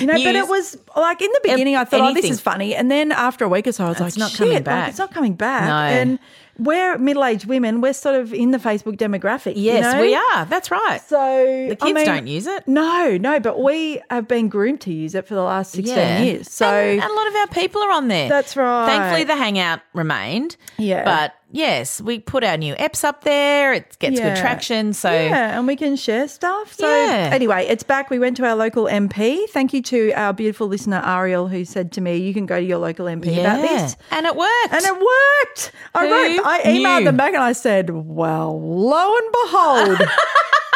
[0.00, 2.74] You know, but it was like in the beginning, I thought, oh, this is funny,
[2.74, 4.64] and then after a week or so, I was like, It's not Shit, coming like,
[4.64, 4.88] back.
[4.90, 5.64] it's not coming back.
[5.66, 5.74] No.
[6.00, 6.18] And
[6.58, 7.80] we're middle-aged women.
[7.80, 9.56] We're sort of in the Facebook demographic.
[9.56, 10.00] you Yes, know?
[10.00, 10.44] we are.
[10.46, 11.00] That's right.
[11.06, 12.66] So the I kids mean, don't use it.
[12.66, 16.22] No, no, but we have been groomed to use it for the last sixteen Yeah.
[16.22, 16.50] years.
[16.50, 18.28] So and, and a lot of our people are on there.
[18.28, 18.86] That's right.
[18.86, 20.56] Thankfully, the hangout remained.
[20.78, 21.04] Yeah.
[21.04, 23.72] But yes, we put our new apps up there.
[23.72, 24.28] It gets Yeah.
[24.34, 24.92] good traction.
[24.92, 26.72] So Yeah, and we can share stuff.
[26.72, 27.30] So Yeah.
[27.32, 28.10] anyway, it's back.
[28.10, 29.46] We went to our local MP.
[29.50, 32.64] Thank you to our beautiful listener Ariel, who said to me, "You can go to
[32.64, 34.72] your local MP about this." and it worked.
[34.72, 35.72] And it worked.
[35.94, 37.04] I wrote, I emailed knew?
[37.06, 40.08] them back and I said, "Well, lo and behold,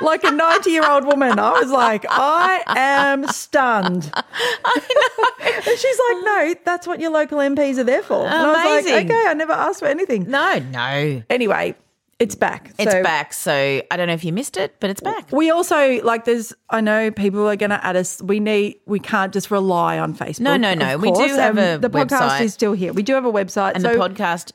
[0.00, 1.38] like a 90 year old woman.
[1.38, 4.10] I was like, I am stunned.
[4.14, 8.26] and she's like, no, that's what your local MPs are there for.
[8.26, 9.10] And I was like, Amazing.
[9.10, 10.30] okay, I never asked for anything.
[10.30, 11.22] No, no.
[11.30, 11.74] Anyway,
[12.18, 12.72] it's back.
[12.78, 13.32] It's So back.
[13.32, 13.52] So
[13.90, 15.30] I don't know if you missed it, but it's back.
[15.32, 18.22] We also like there's I know people are going to add us.
[18.22, 20.40] We need we can't just rely on Facebook.
[20.40, 20.96] No, no, no.
[20.96, 22.40] We do have Um, a the podcast website.
[22.42, 22.92] is still here.
[22.92, 23.72] We do have a website.
[23.74, 24.52] And so, the podcast,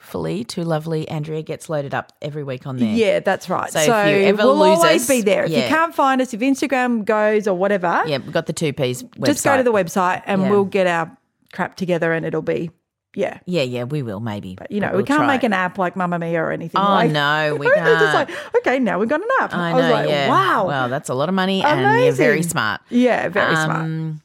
[0.00, 2.94] thankfully, to lovely Andrea, gets loaded up every week on there.
[2.94, 3.70] Yeah, that's right.
[3.70, 5.44] So So, if you ever we'll lose always us- be there.
[5.44, 8.72] If you can't find us, if Instagram goes or whatever, Yeah, we've got the two
[8.72, 9.26] P's website.
[9.26, 10.50] just go to the website and Yeah.
[10.50, 11.16] we'll get our
[11.52, 12.70] crap together and it'll be
[13.16, 13.38] yeah.
[13.44, 14.54] Yeah, yeah, we will maybe.
[14.54, 15.26] But you know, But we we'll can't try.
[15.26, 16.80] make an app like Mamamia or anything.
[16.80, 18.30] Oh, like, no, we They're just can't.
[18.30, 19.52] like, okay, now we've got an app.
[19.52, 20.28] I I, know, was like, yeah.
[20.28, 20.66] wow.
[20.66, 22.80] Well, that's a lot of money and you're very smart.
[22.88, 23.80] yeah, very smart.
[23.80, 24.22] Um,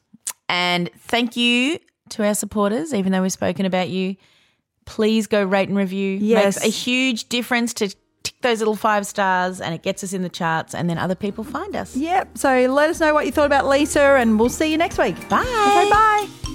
[0.50, 1.80] And thank you
[2.10, 4.16] to our supporters, even though we've spoken about you.
[4.86, 6.18] Please go rate and review.
[6.22, 6.56] Yes.
[6.58, 7.90] Makes a huge difference to
[8.24, 11.16] tick those little five stars and it gets us in the charts and then other
[11.16, 11.96] people find us.
[11.96, 12.38] Yep.
[12.38, 15.16] So let us know what you thought about Lisa and we'll see you next week.
[15.30, 15.42] Bye.
[15.42, 16.55] Okay, bye.